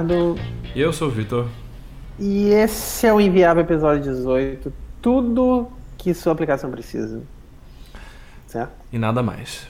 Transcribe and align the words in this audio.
Ricardo. 0.00 0.36
E 0.74 0.80
eu 0.80 0.92
sou 0.92 1.08
o 1.08 1.10
Vitor. 1.10 1.46
E 2.18 2.48
esse 2.48 3.06
é 3.06 3.12
o 3.12 3.20
Inviável 3.20 3.62
Episódio 3.62 4.02
18. 4.02 4.72
Tudo 5.00 5.70
que 5.96 6.12
sua 6.14 6.32
aplicação 6.32 6.70
precisa. 6.70 7.22
Certo? 8.46 8.72
E 8.92 8.98
nada 8.98 9.22
mais. 9.22 9.68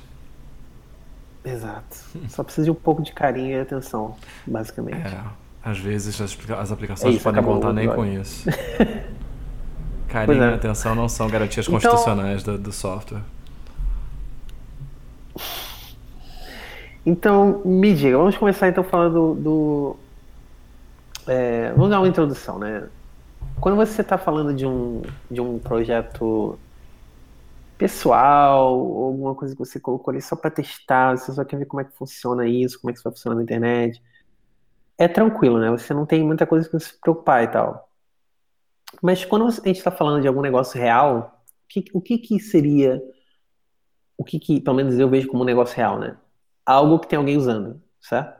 Exato. 1.45 1.96
Só 2.29 2.43
precisa 2.43 2.66
de 2.66 2.71
um 2.71 2.75
pouco 2.75 3.03
de 3.03 3.12
carinho 3.12 3.57
e 3.57 3.61
atenção, 3.61 4.16
basicamente. 4.46 5.07
É, 5.07 5.22
às 5.64 5.79
vezes 5.79 6.21
as, 6.21 6.36
as 6.58 6.72
aplicações 6.72 7.14
é 7.14 7.17
isso, 7.17 7.25
podem 7.25 7.43
contar 7.43 7.72
nem 7.72 7.89
com 7.89 8.04
isso. 8.04 8.49
carinho 10.08 10.43
é. 10.43 10.50
e 10.50 10.54
atenção 10.54 10.94
não 10.94 11.08
são 11.08 11.29
garantias 11.29 11.67
então, 11.67 11.81
constitucionais 11.81 12.43
do, 12.43 12.58
do 12.58 12.72
software. 12.72 13.22
Então, 17.04 17.62
me 17.64 17.94
diga, 17.94 18.18
vamos 18.18 18.36
começar 18.36 18.68
então 18.68 18.85
falando 18.85 19.35
do. 19.35 19.43
do 19.43 20.10
é, 21.30 21.72
vamos 21.72 21.90
dar 21.90 22.00
uma 22.00 22.08
introdução, 22.08 22.58
né? 22.58 22.89
Quando 23.61 23.76
você 23.76 24.02
está 24.02 24.18
falando 24.18 24.52
de 24.52 24.66
um, 24.66 25.02
de 25.30 25.40
um 25.40 25.58
projeto 25.58 26.58
pessoal, 27.79 28.79
ou 28.79 29.04
alguma 29.07 29.35
coisa 29.35 29.54
que 29.54 29.58
você 29.58 29.79
colocou 29.79 30.12
ali 30.12 30.21
só 30.21 30.35
para 30.36 30.50
testar, 30.50 31.16
você 31.16 31.32
só 31.32 31.44
quer 31.44 31.57
ver 31.58 31.66
como 31.66 31.80
é 31.80 31.85
que 31.85 31.93
funciona 31.93 32.47
isso, 32.47 32.80
como 32.80 32.91
é 32.91 32.92
que 32.92 32.98
isso 32.98 33.05
vai 33.05 33.12
funcionar 33.12 33.36
na 33.36 33.42
internet, 33.42 34.02
é 34.98 35.08
tranquilo, 35.08 35.58
né? 35.58 35.70
Você 35.70 35.94
não 35.94 36.05
tem 36.05 36.22
muita 36.24 36.47
coisa 36.47 36.69
que 36.69 36.78
se 36.80 37.00
preocupar 37.00 37.44
e 37.44 37.48
tal. 37.48 37.88
Mas 39.02 39.24
quando 39.24 39.46
a 39.46 39.50
gente 39.50 39.70
está 39.78 39.90
falando 39.90 40.20
de 40.20 40.28
algum 40.28 40.42
negócio 40.42 40.80
real, 40.80 41.42
o 41.64 41.68
que, 41.68 41.84
o 41.94 42.00
que, 42.00 42.18
que 42.18 42.40
seria, 42.40 43.00
o 44.18 44.24
que, 44.24 44.38
que 44.38 44.60
pelo 44.60 44.77
menos 44.77 44.98
eu 44.98 45.08
vejo 45.08 45.28
como 45.28 45.42
um 45.42 45.46
negócio 45.46 45.77
real, 45.77 45.98
né? 45.98 46.16
algo 46.66 46.98
que 46.98 47.08
tem 47.08 47.18
alguém 47.18 47.36
usando, 47.36 47.83
certo? 48.00 48.39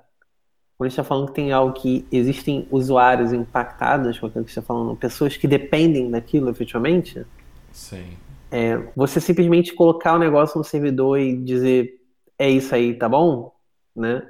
Quando 0.81 0.87
a 0.87 0.89
gente 0.89 0.99
está 0.99 1.05
falando 1.05 1.27
que 1.27 1.35
tem 1.35 1.53
algo 1.53 1.75
que 1.75 2.07
existem 2.11 2.67
usuários 2.71 3.35
impactados 3.35 4.19
com 4.19 4.25
aquilo 4.25 4.45
que 4.47 4.51
está 4.51 4.63
falando, 4.63 4.97
pessoas 4.97 5.37
que 5.37 5.47
dependem 5.47 6.11
daquilo 6.11 6.49
efetivamente, 6.49 7.23
Sim. 7.71 8.17
É, 8.51 8.79
você 8.97 9.21
simplesmente 9.21 9.75
colocar 9.75 10.15
o 10.15 10.19
negócio 10.19 10.57
no 10.57 10.65
servidor 10.65 11.21
e 11.21 11.37
dizer 11.37 12.01
é 12.39 12.49
isso 12.49 12.75
aí, 12.75 12.95
tá 12.95 13.11
bom? 13.11 13.53
Né? 13.95 14.27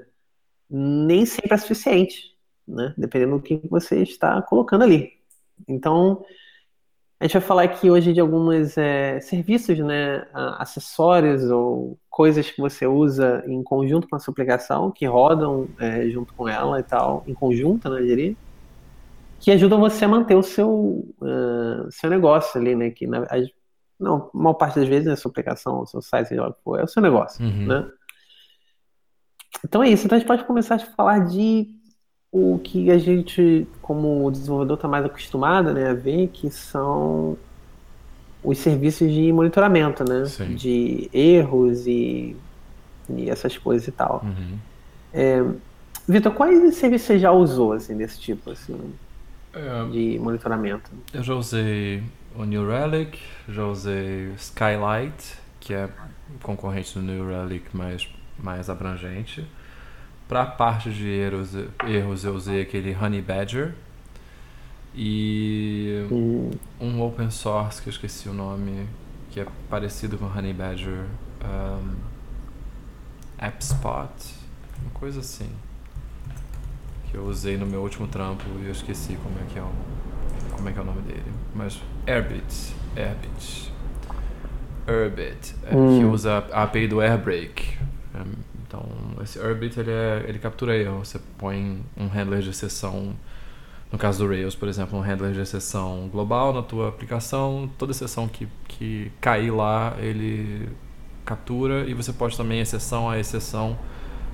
Nem 0.69 1.25
sempre 1.25 1.55
é 1.55 1.57
suficiente, 1.57 2.37
né? 2.67 2.95
Dependendo 2.99 3.37
do 3.37 3.43
que 3.43 3.61
você 3.71 4.03
está 4.03 4.43
colocando 4.43 4.83
ali. 4.83 5.13
Então, 5.69 6.25
a 7.21 7.25
gente 7.25 7.35
vai 7.35 7.43
falar 7.43 7.63
aqui 7.65 7.91
hoje 7.91 8.15
de 8.15 8.21
alguns 8.21 8.79
é, 8.79 9.21
serviços, 9.21 9.79
né, 9.79 10.27
acessórios 10.33 11.51
ou 11.51 11.99
coisas 12.09 12.51
que 12.51 12.63
você 12.63 12.87
usa 12.87 13.45
em 13.47 13.63
conjunto 13.63 14.09
com 14.09 14.17
a 14.17 14.19
sua 14.19 14.33
aplicação, 14.33 14.91
que 14.91 15.05
rodam 15.05 15.69
é, 15.79 16.09
junto 16.09 16.33
com 16.33 16.49
ela 16.49 16.81
e 16.81 16.83
tal, 16.83 17.23
em 17.27 17.35
conjunto, 17.35 17.91
né, 17.91 18.01
eu 18.01 18.07
diria, 18.07 18.35
que 19.39 19.51
ajudam 19.51 19.79
você 19.79 20.07
a 20.07 20.09
manter 20.09 20.35
o 20.35 20.43
seu, 20.43 20.71
uh, 20.71 21.91
seu 21.91 22.09
negócio 22.09 22.59
ali, 22.59 22.75
né, 22.75 22.89
que 22.89 23.07
na, 23.07 23.27
não, 23.99 24.31
a 24.35 24.39
maior 24.39 24.55
parte 24.55 24.81
das 24.81 24.89
vezes, 24.89 25.07
né, 25.07 25.13
a 25.13 25.17
sua 25.17 25.31
aplicação, 25.31 25.83
o 25.83 25.87
seu 25.87 26.01
site, 26.01 26.29
seja 26.29 26.43
lá 26.43 26.55
é 26.79 26.85
o 26.85 26.89
seu 26.89 27.03
negócio, 27.03 27.45
uhum. 27.45 27.67
né. 27.67 27.87
Então 29.63 29.83
é 29.83 29.91
isso, 29.91 30.07
então 30.07 30.17
a 30.17 30.19
gente 30.19 30.29
pode 30.29 30.45
começar 30.45 30.77
a 30.77 30.79
falar 30.79 31.19
de 31.27 31.69
o 32.33 32.61
que 32.63 32.91
a 32.91 32.99
gente, 32.99 33.67
como 33.83 34.31
desenvolvedor, 34.31 34.77
está 34.77 34.89
mais 34.89 35.05
acostumado 35.05 35.73
né, 35.73 35.91
a 35.91 35.95
ver, 35.95 36.29
que 36.29 36.49
são 36.51 37.37
os 38.43 38.59
serviços 38.59 39.11
de 39.13 39.33
monitoramento, 39.33 40.05
né? 40.09 40.25
Sim. 40.27 40.55
De 40.55 41.11
erros 41.13 41.87
e, 41.87 42.37
e 43.09 43.29
essas 43.29 43.59
coisas 43.59 43.87
e 43.89 43.93
tal. 43.93 44.23
Uhum. 44.25 44.59
É, 45.13 45.45
Vitor, 46.09 46.33
quais 46.33 46.75
serviços 46.75 47.07
você 47.07 47.19
já 47.19 47.31
usou, 47.31 47.73
assim, 47.73 47.97
desse 47.97 48.19
tipo, 48.19 48.51
assim, 48.51 48.79
é, 49.53 49.85
de 49.91 50.19
monitoramento? 50.19 50.91
Eu 51.13 51.23
já 51.23 51.35
usei 51.35 52.03
o 52.35 52.45
New 52.45 52.67
Relic, 52.69 53.19
já 53.49 53.65
usei 53.67 54.33
Skylight, 54.37 55.37
que 55.59 55.75
é 55.75 55.89
concorrente 56.43 56.99
do 56.99 57.03
New 57.03 57.29
Relic, 57.29 57.67
mas 57.73 58.09
mais 58.39 58.71
abrangente. 58.71 59.47
Para 60.31 60.43
a 60.43 60.47
parte 60.47 60.93
de 60.93 61.09
erros, 61.09 61.57
erros, 61.89 62.25
eu 62.25 62.33
usei 62.33 62.63
aquele 62.63 62.97
Honey 62.97 63.21
Badger. 63.21 63.75
E 64.95 66.07
uhum. 66.09 66.53
um 66.81 67.03
open 67.03 67.33
source 67.33 67.83
que 67.83 67.89
eu 67.89 67.91
esqueci 67.91 68.29
o 68.29 68.33
nome, 68.33 68.87
que 69.33 69.41
é 69.41 69.47
parecido 69.69 70.17
com 70.17 70.27
Honey 70.27 70.53
Badger. 70.53 71.05
Um, 71.45 71.97
AppSpot, 73.41 74.13
uma 74.81 74.91
coisa 74.95 75.19
assim. 75.19 75.51
Que 77.11 77.17
eu 77.17 77.25
usei 77.25 77.57
no 77.57 77.67
meu 77.67 77.81
último 77.83 78.07
trampo 78.07 78.45
e 78.63 78.67
eu 78.67 78.71
esqueci 78.71 79.19
como 79.21 79.37
é 79.41 79.53
que 79.53 79.59
é 79.59 79.63
o, 79.63 79.73
como 80.55 80.69
é, 80.69 80.73
que 80.73 80.79
é 80.79 80.83
o 80.83 80.85
nome 80.85 81.03
dele. 81.03 81.33
Mas 81.53 81.83
Airbit. 82.07 82.73
Airbit. 82.95 83.73
Airbit. 84.87 85.57
É, 85.65 85.75
hum. 85.75 85.99
Que 85.99 86.05
usa 86.05 86.47
a 86.53 86.63
API 86.63 86.87
do 86.87 87.01
Airbrake. 87.01 87.77
Um, 88.15 88.50
então, 88.71 88.87
esse 89.21 89.37
Urbit, 89.37 89.81
ele, 89.81 89.91
é, 89.91 90.25
ele 90.29 90.39
captura 90.39 90.77
erro. 90.77 91.01
Você 91.01 91.19
põe 91.37 91.85
um 91.97 92.07
handler 92.07 92.41
de 92.41 92.51
exceção, 92.51 93.17
no 93.91 93.99
caso 93.99 94.25
do 94.25 94.31
Rails, 94.31 94.55
por 94.55 94.69
exemplo, 94.69 94.97
um 94.97 95.03
handler 95.03 95.33
de 95.33 95.41
exceção 95.41 96.09
global 96.09 96.53
na 96.53 96.63
tua 96.63 96.89
aplicação. 96.89 97.69
Toda 97.77 97.91
exceção 97.91 98.29
que, 98.29 98.47
que 98.69 99.11
cair 99.21 99.51
lá, 99.51 99.97
ele 99.99 100.69
captura. 101.25 101.85
E 101.89 101.95
você 101.95 102.13
pode 102.13 102.37
também, 102.37 102.61
exceção 102.61 103.11
a 103.11 103.19
exceção, 103.19 103.77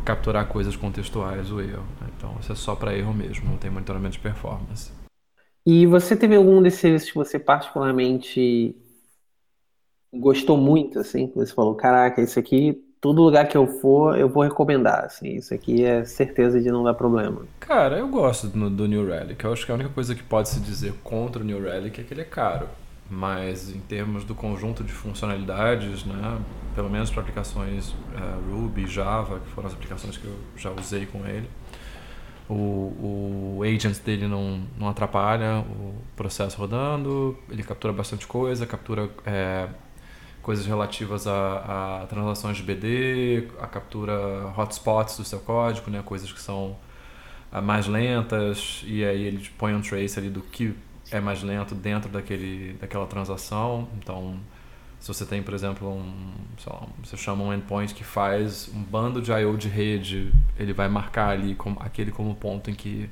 capturar 0.04 0.46
coisas 0.48 0.76
contextuais, 0.76 1.50
o 1.50 1.58
erro. 1.58 1.86
Né? 1.98 2.08
Então, 2.14 2.36
isso 2.38 2.52
é 2.52 2.54
só 2.54 2.76
para 2.76 2.94
erro 2.94 3.14
mesmo, 3.14 3.48
não 3.48 3.56
tem 3.56 3.70
monitoramento 3.70 4.12
de 4.12 4.20
performance. 4.20 4.92
E 5.64 5.86
você 5.86 6.14
teve 6.14 6.36
algum 6.36 6.60
desses 6.60 7.10
que 7.10 7.16
você 7.16 7.38
particularmente 7.38 8.76
gostou 10.12 10.58
muito, 10.58 10.98
assim? 10.98 11.26
Que 11.26 11.36
você 11.36 11.54
falou, 11.54 11.74
caraca, 11.74 12.20
esse 12.20 12.38
aqui 12.38 12.85
todo 13.00 13.22
lugar 13.22 13.46
que 13.46 13.56
eu 13.56 13.66
for, 13.66 14.18
eu 14.18 14.28
vou 14.28 14.42
recomendar, 14.42 15.04
assim, 15.04 15.34
isso 15.34 15.52
aqui 15.52 15.84
é 15.84 16.04
certeza 16.04 16.60
de 16.60 16.70
não 16.70 16.82
dar 16.82 16.94
problema. 16.94 17.42
Cara, 17.60 17.98
eu 17.98 18.08
gosto 18.08 18.48
do, 18.48 18.70
do 18.70 18.86
New 18.86 19.06
Relic, 19.06 19.44
eu 19.44 19.52
acho 19.52 19.64
que 19.64 19.72
a 19.72 19.74
única 19.74 19.90
coisa 19.90 20.14
que 20.14 20.22
pode 20.22 20.48
se 20.48 20.60
dizer 20.60 20.94
contra 21.02 21.42
o 21.42 21.44
New 21.44 21.62
Relic 21.62 22.00
é 22.00 22.04
que 22.04 22.14
ele 22.14 22.22
é 22.22 22.24
caro, 22.24 22.68
mas 23.10 23.70
em 23.70 23.80
termos 23.80 24.24
do 24.24 24.34
conjunto 24.34 24.82
de 24.82 24.92
funcionalidades, 24.92 26.04
né, 26.04 26.38
pelo 26.74 26.90
menos 26.90 27.10
para 27.10 27.22
aplicações 27.22 27.90
uh, 27.90 28.52
Ruby, 28.52 28.86
Java, 28.86 29.40
que 29.40 29.50
foram 29.50 29.68
as 29.68 29.74
aplicações 29.74 30.16
que 30.16 30.24
eu 30.24 30.34
já 30.56 30.70
usei 30.70 31.06
com 31.06 31.26
ele, 31.26 31.48
o, 32.48 33.56
o 33.58 33.62
agent 33.64 33.98
dele 34.04 34.28
não, 34.28 34.62
não 34.78 34.88
atrapalha 34.88 35.60
o 35.60 35.94
processo 36.14 36.58
rodando, 36.58 37.36
ele 37.50 37.62
captura 37.62 37.92
bastante 37.92 38.26
coisa, 38.26 38.64
captura 38.66 39.10
é, 39.24 39.68
coisas 40.46 40.64
relativas 40.64 41.26
a, 41.26 42.02
a, 42.02 42.06
transações 42.06 42.56
de 42.56 42.62
BD, 42.62 43.48
a 43.60 43.66
captura 43.66 44.46
hotspots 44.56 45.16
do 45.16 45.24
seu 45.24 45.40
código, 45.40 45.90
né, 45.90 46.00
coisas 46.04 46.30
que 46.30 46.40
são 46.40 46.76
uh, 47.52 47.60
mais 47.60 47.88
lentas, 47.88 48.84
e 48.86 49.04
aí 49.04 49.24
ele 49.24 49.50
põe 49.58 49.74
um 49.74 49.80
trace 49.80 50.16
ali 50.20 50.30
do 50.30 50.40
que 50.40 50.72
é 51.10 51.18
mais 51.18 51.42
lento 51.42 51.74
dentro 51.74 52.08
daquele, 52.08 52.74
daquela 52.74 53.08
transação. 53.08 53.88
Então, 53.98 54.38
se 55.00 55.08
você 55.08 55.26
tem, 55.26 55.42
por 55.42 55.52
exemplo, 55.52 55.88
um, 55.88 56.32
lá, 56.64 56.86
você 57.02 57.16
chama 57.16 57.42
um 57.42 57.52
endpoint 57.52 57.92
que 57.92 58.04
faz 58.04 58.70
um 58.72 58.84
bando 58.84 59.20
de 59.20 59.32
I/O 59.32 59.56
de 59.56 59.66
rede, 59.66 60.32
ele 60.56 60.72
vai 60.72 60.88
marcar 60.88 61.30
ali 61.30 61.56
como, 61.56 61.76
aquele 61.80 62.12
como 62.12 62.36
ponto 62.36 62.70
em 62.70 62.74
que 62.74 63.10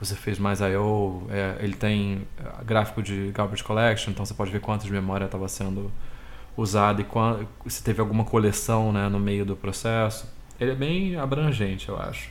você 0.00 0.14
fez 0.14 0.38
mais 0.38 0.62
I/O. 0.62 1.26
É, 1.28 1.58
ele 1.60 1.74
tem 1.74 2.26
uh, 2.40 2.64
gráfico 2.64 3.02
de 3.02 3.30
garbage 3.30 3.62
collection, 3.62 4.10
então 4.10 4.24
você 4.24 4.32
pode 4.32 4.50
ver 4.50 4.60
quantas 4.62 4.86
de 4.86 4.92
memória 4.92 5.26
estava 5.26 5.46
sendo 5.48 5.92
usado 6.56 7.04
e 7.64 7.70
se 7.70 7.82
teve 7.82 8.00
alguma 8.00 8.24
coleção 8.24 8.92
né, 8.92 9.08
no 9.08 9.18
meio 9.18 9.44
do 9.44 9.56
processo. 9.56 10.32
Ele 10.60 10.72
é 10.72 10.74
bem 10.74 11.16
abrangente, 11.16 11.88
eu 11.88 11.98
acho. 11.98 12.30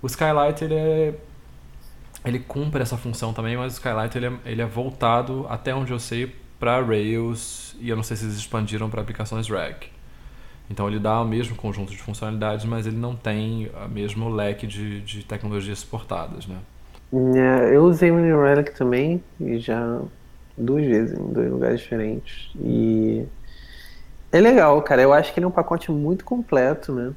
O 0.00 0.06
Skylight 0.06 0.64
ele 0.64 0.74
é 0.74 1.14
ele 2.24 2.38
cumpre 2.38 2.82
essa 2.82 2.96
função 2.96 3.32
também, 3.32 3.56
mas 3.56 3.72
o 3.72 3.76
Skylight 3.76 4.16
ele 4.16 4.26
é, 4.26 4.32
ele 4.46 4.62
é 4.62 4.66
voltado 4.66 5.46
até 5.48 5.74
onde 5.74 5.92
eu 5.92 5.98
sei 5.98 6.32
para 6.58 6.80
Rails 6.80 7.76
e 7.80 7.88
eu 7.88 7.96
não 7.96 8.02
sei 8.02 8.16
se 8.16 8.24
eles 8.24 8.36
expandiram 8.36 8.88
para 8.88 9.00
aplicações 9.00 9.48
RAG. 9.48 9.90
Então 10.70 10.86
ele 10.86 11.00
dá 11.00 11.20
o 11.20 11.26
mesmo 11.26 11.56
conjunto 11.56 11.90
de 11.90 11.98
funcionalidades, 11.98 12.64
mas 12.64 12.86
ele 12.86 12.96
não 12.96 13.16
tem 13.16 13.68
o 13.84 13.88
mesmo 13.88 14.28
leque 14.28 14.66
de, 14.66 15.00
de 15.00 15.24
tecnologias 15.24 15.80
suportadas, 15.80 16.46
né? 16.46 16.58
É, 17.12 17.76
eu 17.76 17.84
usei 17.84 18.10
o 18.10 18.16
New 18.16 18.42
Relic 18.42 18.74
também, 18.74 19.22
e 19.38 19.58
já 19.58 20.00
duas 20.56 20.84
vezes 20.84 21.18
em 21.18 21.32
dois 21.32 21.50
lugares 21.50 21.80
diferentes. 21.80 22.50
E 22.58 23.26
é 24.32 24.40
legal, 24.40 24.80
cara. 24.82 25.02
Eu 25.02 25.12
acho 25.12 25.32
que 25.32 25.38
ele 25.38 25.44
é 25.44 25.48
um 25.48 25.52
pacote 25.52 25.90
muito 25.90 26.24
completo, 26.24 26.92
né? 26.92 27.12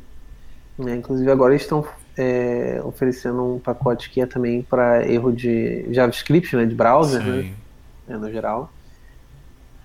É, 0.87 0.95
inclusive 0.95 1.31
agora 1.31 1.53
eles 1.53 1.63
estão 1.63 1.85
é, 2.17 2.81
oferecendo 2.83 3.55
um 3.55 3.59
pacote 3.59 4.09
que 4.09 4.19
é 4.21 4.25
também 4.25 4.61
para 4.61 5.07
erro 5.09 5.31
de 5.31 5.85
JavaScript, 5.93 6.55
né? 6.55 6.65
De 6.65 6.75
browser, 6.75 7.23
né? 7.23 7.41
Sim. 7.43 7.55
né? 8.07 8.17
no 8.17 8.31
geral. 8.31 8.71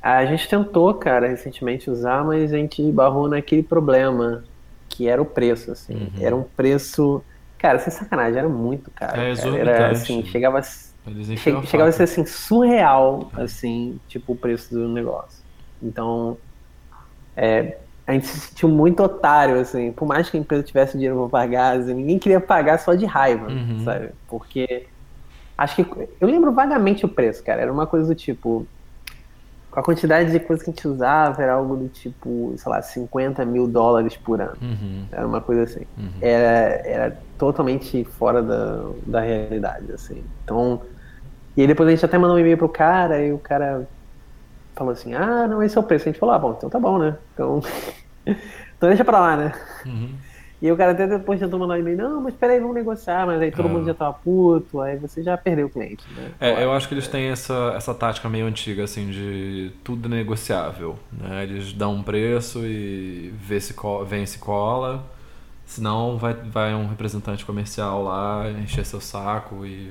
A 0.03 0.25
gente 0.25 0.49
tentou, 0.49 0.95
cara, 0.95 1.29
recentemente 1.29 1.91
usar, 1.91 2.25
mas 2.25 2.53
a 2.53 2.57
gente 2.57 2.83
barrou 2.91 3.29
naquele 3.29 3.63
problema 3.63 4.45
que 4.89 5.07
era 5.07 5.21
o 5.21 5.27
preço, 5.27 5.71
assim. 5.71 5.95
Uhum. 5.95 6.11
Era 6.21 6.35
um 6.35 6.43
preço 6.43 7.23
Cara, 7.61 7.79
sem 7.79 7.93
sacanagem, 7.93 8.39
era 8.39 8.49
muito 8.49 8.91
caro. 8.91 9.21
É 9.21 9.37
cara. 9.37 9.59
Era 9.59 9.91
assim, 9.91 10.25
chegava, 10.25 10.63
che- 10.63 11.67
chegava 11.67 11.91
a 11.91 11.93
ser 11.93 12.05
assim, 12.05 12.25
surreal, 12.25 13.31
assim, 13.35 14.01
tipo, 14.09 14.33
o 14.33 14.37
preço 14.37 14.75
do 14.75 14.89
negócio. 14.89 15.45
Então, 15.83 16.39
é, 17.41 17.79
a 18.07 18.13
gente 18.13 18.27
se 18.27 18.41
sentiu 18.41 18.69
muito 18.69 19.03
otário, 19.03 19.59
assim, 19.59 19.93
por 19.93 20.07
mais 20.07 20.29
que 20.29 20.37
a 20.37 20.41
empresa 20.41 20.63
tivesse 20.63 20.93
dinheiro 20.99 21.17
pra 21.29 21.41
pagar, 21.41 21.79
assim, 21.79 21.95
ninguém 21.95 22.19
queria 22.19 22.41
pagar 22.41 22.79
só 22.79 22.95
de 22.95 23.07
raiva, 23.07 23.47
Uhum. 23.49 23.83
sabe? 23.85 24.11
Porque 24.29 24.87
acho 25.57 25.77
que 25.77 26.09
eu 26.21 26.29
lembro 26.29 26.53
vagamente 26.53 27.05
o 27.05 27.09
preço, 27.09 27.43
cara. 27.45 27.63
Era 27.63 27.73
uma 27.73 27.87
coisa 27.87 28.07
do 28.09 28.15
tipo. 28.15 28.67
Com 29.71 29.79
a 29.79 29.83
quantidade 29.85 30.33
de 30.33 30.41
coisa 30.41 30.65
que 30.65 30.71
a 30.71 30.73
gente 30.73 30.89
usava, 30.89 31.41
era 31.41 31.53
algo 31.53 31.77
do 31.77 31.89
tipo, 31.89 32.53
sei 32.57 32.73
lá, 32.73 32.83
50 32.83 33.45
mil 33.45 33.69
dólares 33.69 34.17
por 34.17 34.41
ano. 34.41 34.57
Uhum, 34.61 35.05
Era 35.13 35.25
uma 35.25 35.41
coisa 35.41 35.63
assim. 35.63 35.87
uhum. 35.97 36.11
Era, 36.21 36.49
era 36.85 37.19
totalmente 37.39 38.03
fora 38.19 38.43
da, 38.43 38.83
da 39.07 39.21
realidade, 39.21 39.93
assim. 39.93 40.25
Então. 40.45 40.83
E 41.57 41.61
aí 41.61 41.67
depois 41.69 41.89
a 41.89 41.93
gente 41.93 42.05
até 42.05 42.19
mandou 42.19 42.37
um 42.37 42.41
e-mail 42.41 42.59
pro 42.59 42.69
cara, 42.69 43.23
e 43.25 43.33
o 43.33 43.39
cara 43.39 43.87
falou 44.81 44.93
assim: 44.93 45.15
ah, 45.15 45.47
não, 45.47 45.63
esse 45.63 45.77
é 45.77 45.81
o 45.81 45.85
preço. 45.85 46.09
A 46.09 46.13
gente 46.13 46.19
falou: 46.21 46.35
ah, 46.35 46.39
bom, 46.39 46.55
então 46.57 46.69
tá 46.71 46.81
bom, 46.81 46.99
né? 46.99 47.17
Então. 47.35 47.61
então 48.27 48.89
deixa 48.89 49.05
pra 49.05 49.21
lá, 49.21 49.37
né? 49.37 49.53
Uhum. 49.87 50.11
E 50.63 50.71
o 50.71 50.77
cara 50.77 50.93
até 50.93 51.07
depois 51.07 51.41
tentou 51.41 51.59
mandar 51.59 51.75
um 51.75 51.79
e-mail: 51.79 51.97
não, 51.97 52.21
mas 52.21 52.35
peraí, 52.35 52.59
vamos 52.61 52.75
negociar. 52.75 53.27
Mas 53.27 53.41
aí 53.41 53.51
todo 53.51 53.67
Ah. 53.67 53.69
mundo 53.69 53.87
já 53.87 53.95
tava 53.95 54.13
puto, 54.15 54.81
aí 54.81 54.97
você 54.99 55.23
já 55.23 55.37
perdeu 55.37 55.67
o 55.67 55.71
cliente, 55.71 56.05
né? 56.15 56.33
É, 56.41 56.65
eu 56.65 56.73
acho 56.73 56.87
que 56.89 56.95
eles 56.95 57.09
têm 57.09 57.29
essa, 57.29 57.73
essa 57.77 57.95
tática 57.95 58.29
meio 58.29 58.47
antiga, 58.47 58.85
assim, 58.85 59.11
de 59.11 59.73
tudo 59.85 60.09
negociável, 60.09 60.99
né? 61.13 61.45
Eles 61.45 61.73
dão 61.73 61.95
um 61.95 62.03
preço 62.03 62.61
e 62.67 63.33
vê 63.41 63.61
se 63.61 63.73
co- 63.75 64.05
vem 64.05 64.27
se 64.27 64.39
cola, 64.39 65.03
senão 65.65 66.19
vai, 66.19 66.35
vai 66.35 66.75
um 66.75 66.89
representante 66.89 67.45
comercial 67.47 68.03
lá 68.05 68.51
encher 68.51 68.85
seu 68.85 69.01
saco 69.01 69.65
e 69.65 69.91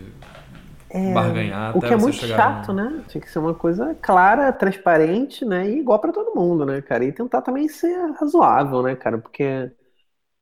barganhar 1.05 1.75
O 1.75 1.81
que 1.81 1.93
é 1.93 1.97
muito 1.97 2.21
chato, 2.21 2.71
num- 2.71 2.73
né? 2.73 3.03
Tinha 3.07 3.21
que 3.21 3.29
ser 3.29 3.39
uma 3.39 3.53
coisa 3.53 3.95
clara, 4.01 4.51
transparente, 4.51 5.45
né? 5.45 5.69
E 5.69 5.79
igual 5.79 5.99
pra 5.99 6.11
todo 6.11 6.35
mundo, 6.35 6.65
né, 6.65 6.81
cara? 6.81 7.05
E 7.05 7.11
tentar 7.11 7.41
também 7.41 7.67
ser 7.67 7.95
razoável, 8.19 8.81
né, 8.83 8.95
cara? 8.95 9.17
Porque, 9.19 9.71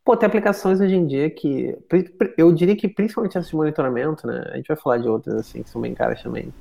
pô, 0.06 0.18
tem 0.18 0.28
aplicações 0.28 0.82
hoje 0.82 0.96
em 0.96 1.08
dia 1.08 1.30
que. 1.32 1.78
Eu 2.38 2.54
diria 2.54 2.76
que 2.78 2.88
principalmente 2.90 3.38
essas 3.38 3.50
de 3.52 3.56
monitoramento, 3.58 4.28
né? 4.28 4.44
A 4.54 4.58
gente 4.58 4.68
vai 4.68 4.78
falar 4.78 5.00
de 5.00 5.10
outras, 5.10 5.36
assim, 5.36 5.64
que 5.64 5.70
são 5.70 5.82
bem 5.82 5.96
caras 5.96 6.22
também. 6.24 6.54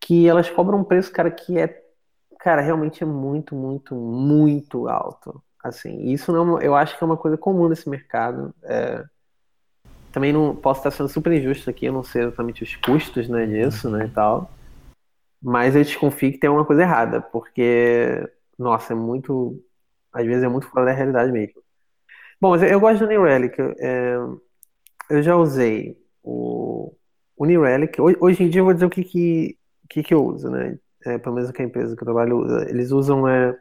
Que 0.00 0.28
elas 0.28 0.48
cobram 0.50 0.78
um 0.80 0.84
preço, 0.84 1.12
cara, 1.12 1.30
que 1.30 1.58
é. 1.58 1.82
Cara, 2.40 2.62
realmente 2.62 3.02
é 3.02 3.06
muito, 3.06 3.54
muito, 3.56 3.94
muito 3.94 4.88
alto. 4.88 5.42
Assim, 5.64 6.02
isso 6.04 6.32
não, 6.32 6.60
eu 6.60 6.74
acho 6.76 6.96
que 6.96 7.02
é 7.04 7.06
uma 7.06 7.16
coisa 7.16 7.36
comum 7.38 7.68
nesse 7.68 7.88
mercado. 7.88 8.54
É, 8.64 9.04
também 10.16 10.32
não 10.32 10.56
posso 10.56 10.80
estar 10.80 10.90
sendo 10.90 11.10
super 11.10 11.30
injusto 11.30 11.68
aqui, 11.68 11.84
eu 11.84 11.92
não 11.92 12.02
sei 12.02 12.22
exatamente 12.22 12.62
os 12.62 12.74
custos, 12.76 13.28
né, 13.28 13.44
disso, 13.44 13.90
né, 13.90 14.06
e 14.06 14.08
tal. 14.08 14.50
Mas 15.42 15.76
eu 15.76 15.82
desconfio 15.82 16.32
que 16.32 16.38
tem 16.38 16.48
uma 16.48 16.64
coisa 16.64 16.80
errada, 16.80 17.20
porque, 17.20 18.26
nossa, 18.58 18.94
é 18.94 18.96
muito, 18.96 19.62
às 20.10 20.24
vezes 20.24 20.42
é 20.42 20.48
muito 20.48 20.68
fora 20.68 20.86
da 20.86 20.92
realidade 20.92 21.30
mesmo. 21.30 21.62
Bom, 22.40 22.48
mas 22.48 22.62
eu, 22.62 22.68
eu 22.68 22.80
gosto 22.80 23.00
do 23.00 23.08
New 23.08 23.24
Relic. 23.24 23.60
é, 23.78 24.16
eu 25.10 25.22
já 25.22 25.36
usei 25.36 25.98
o, 26.22 26.94
o 27.36 27.44
New 27.44 27.60
Relic. 27.60 28.00
Hoje, 28.00 28.42
em 28.42 28.48
dia 28.48 28.62
eu 28.62 28.64
vou 28.64 28.72
dizer 28.72 28.86
o 28.86 28.90
que 28.90 29.04
que, 29.04 29.58
que, 29.86 30.02
que 30.02 30.14
eu 30.14 30.24
uso, 30.24 30.48
né? 30.48 30.78
É, 31.04 31.18
pelo 31.18 31.34
menos 31.34 31.50
o 31.50 31.52
que 31.52 31.60
a 31.60 31.66
empresa 31.66 31.94
que 31.94 32.02
eu 32.02 32.06
trabalho 32.06 32.38
usa. 32.38 32.66
Eles 32.70 32.90
usam 32.90 33.28
é, 33.28 33.54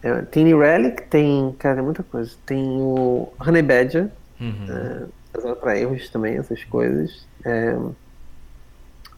é, 0.00 0.22
tem 0.22 0.44
New 0.44 0.60
Relic, 0.60 1.02
tem, 1.08 1.52
cara, 1.58 1.74
tem 1.74 1.84
muita 1.84 2.04
coisa. 2.04 2.36
Tem 2.46 2.80
o 2.80 3.32
Honey 3.40 3.62
Badger, 3.62 4.08
Uhum. 4.42 5.08
usado 5.38 5.56
para 5.56 5.78
erros 5.78 6.08
também, 6.10 6.36
essas 6.36 6.64
coisas. 6.64 7.26
É, 7.44 7.76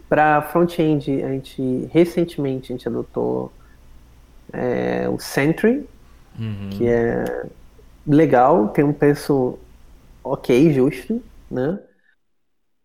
para 0.08 0.42
front-end, 0.42 1.22
a 1.22 1.28
gente 1.30 1.88
recentemente 1.92 2.72
a 2.72 2.76
gente 2.76 2.88
adotou 2.88 3.52
é, 4.52 5.08
o 5.08 5.18
Sentry, 5.18 5.88
Uhum. 6.38 6.68
que 6.70 6.88
é 6.88 7.24
legal, 8.06 8.68
tem 8.68 8.84
um 8.84 8.92
preço 8.92 9.58
ok, 10.22 10.72
justo, 10.72 11.22
né? 11.50 11.78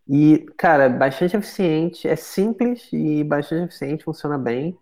E, 0.08 0.46
cara, 0.58 0.90
bastante 0.90 1.38
eficiente, 1.38 2.08
é 2.08 2.16
simples 2.16 2.90
e 2.92 3.24
bastante 3.24 3.66
eficiente, 3.70 4.04
funciona 4.04 4.38
bem. 4.38 4.78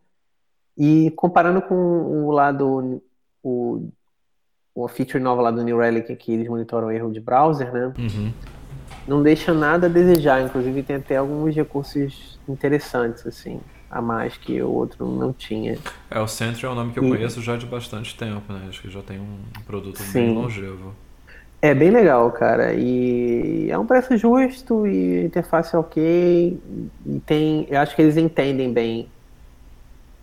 E 0.77 1.11
comparando 1.11 1.61
com 1.61 1.75
o 1.75 2.31
lado, 2.31 3.01
o, 3.43 3.89
o 4.77 4.87
feature 4.87 5.21
nova 5.23 5.41
lá 5.41 5.49
do 5.49 5.63
New 5.63 5.79
Relic, 5.79 6.15
que 6.15 6.31
eles 6.31 6.47
monitoram 6.47 6.91
erro 6.91 7.11
de 7.11 7.19
browser, 7.19 7.73
né? 7.73 7.91
Uhum. 7.97 8.31
Não 9.07 9.23
deixa 9.23 9.51
nada 9.51 9.87
a 9.87 9.89
desejar, 9.89 10.43
inclusive 10.43 10.83
tem 10.83 10.97
até 10.97 11.17
alguns 11.17 11.55
recursos 11.55 12.39
interessantes, 12.47 13.25
assim, 13.25 13.59
a 13.89 13.99
mais 14.01 14.37
que 14.37 14.61
o 14.61 14.69
outro 14.69 15.07
não 15.07 15.33
tinha. 15.33 15.79
É, 16.11 16.19
o 16.19 16.27
Sentry 16.27 16.67
é 16.67 16.69
um 16.69 16.75
nome 16.75 16.93
que 16.93 16.99
eu 16.99 17.05
E- 17.05 17.09
conheço 17.09 17.41
já 17.41 17.57
de 17.57 17.65
bastante 17.65 18.15
tempo, 18.15 18.53
né? 18.53 18.67
Acho 18.69 18.81
que 18.81 18.89
já 18.89 19.01
tem 19.01 19.19
um 19.19 19.39
produto 19.65 19.97
Sim. 19.97 20.13
bem 20.27 20.35
longevo. 20.35 20.93
É 21.59 21.73
bem 21.73 21.89
legal, 21.89 22.31
cara. 22.31 22.73
E 22.75 23.71
é 23.71 23.77
um 23.79 23.85
preço 23.87 24.15
justo 24.15 24.85
e 24.85 25.21
a 25.21 25.23
interface 25.23 25.75
é 25.75 25.79
ok. 25.79 26.61
E 27.07 27.19
tem, 27.21 27.65
eu 27.67 27.79
acho 27.79 27.95
que 27.95 28.01
eles 28.03 28.15
entendem 28.15 28.71
bem 28.71 29.09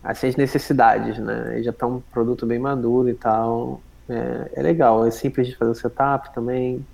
assim, 0.05 0.29
as 0.29 0.37
necessidades, 0.37 1.19
né? 1.19 1.61
Já 1.63 1.73
tá 1.73 1.89
um 1.89 2.01
produto 2.13 2.47
bem 2.47 2.61
maduro 2.61 3.09
e 3.09 3.15
tal. 3.15 3.81
É, 4.09 4.61
é 4.61 4.63
legal, 4.63 5.07
é 5.07 5.11
simples 5.11 5.47
de 5.47 5.57
fazer 5.57 5.71
o 5.71 5.75
setup 5.75 6.33
também. 6.35 6.85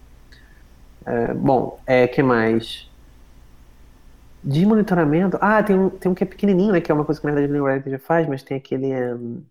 É, 1.04 1.34
bom, 1.34 1.80
é 1.86 2.06
que 2.06 2.22
mais? 2.22 2.88
De 4.42 4.64
monitoramento. 4.64 5.38
Ah, 5.40 5.62
tem 5.62 5.78
um, 5.78 5.90
tem 5.90 6.10
um 6.10 6.14
que 6.14 6.24
é 6.24 6.26
pequenininho, 6.26 6.72
né? 6.72 6.80
Que 6.80 6.90
é 6.90 6.94
uma 6.94 7.04
coisa 7.04 7.20
que 7.20 7.26
na 7.26 7.32
verdade 7.32 7.52
o 7.52 7.56
New 7.56 7.66
Relic 7.66 7.90
já 7.90 7.98
faz, 7.98 8.26
mas 8.26 8.42
tem 8.42 8.56
aquele. 8.56 8.94
um, 9.14 9.42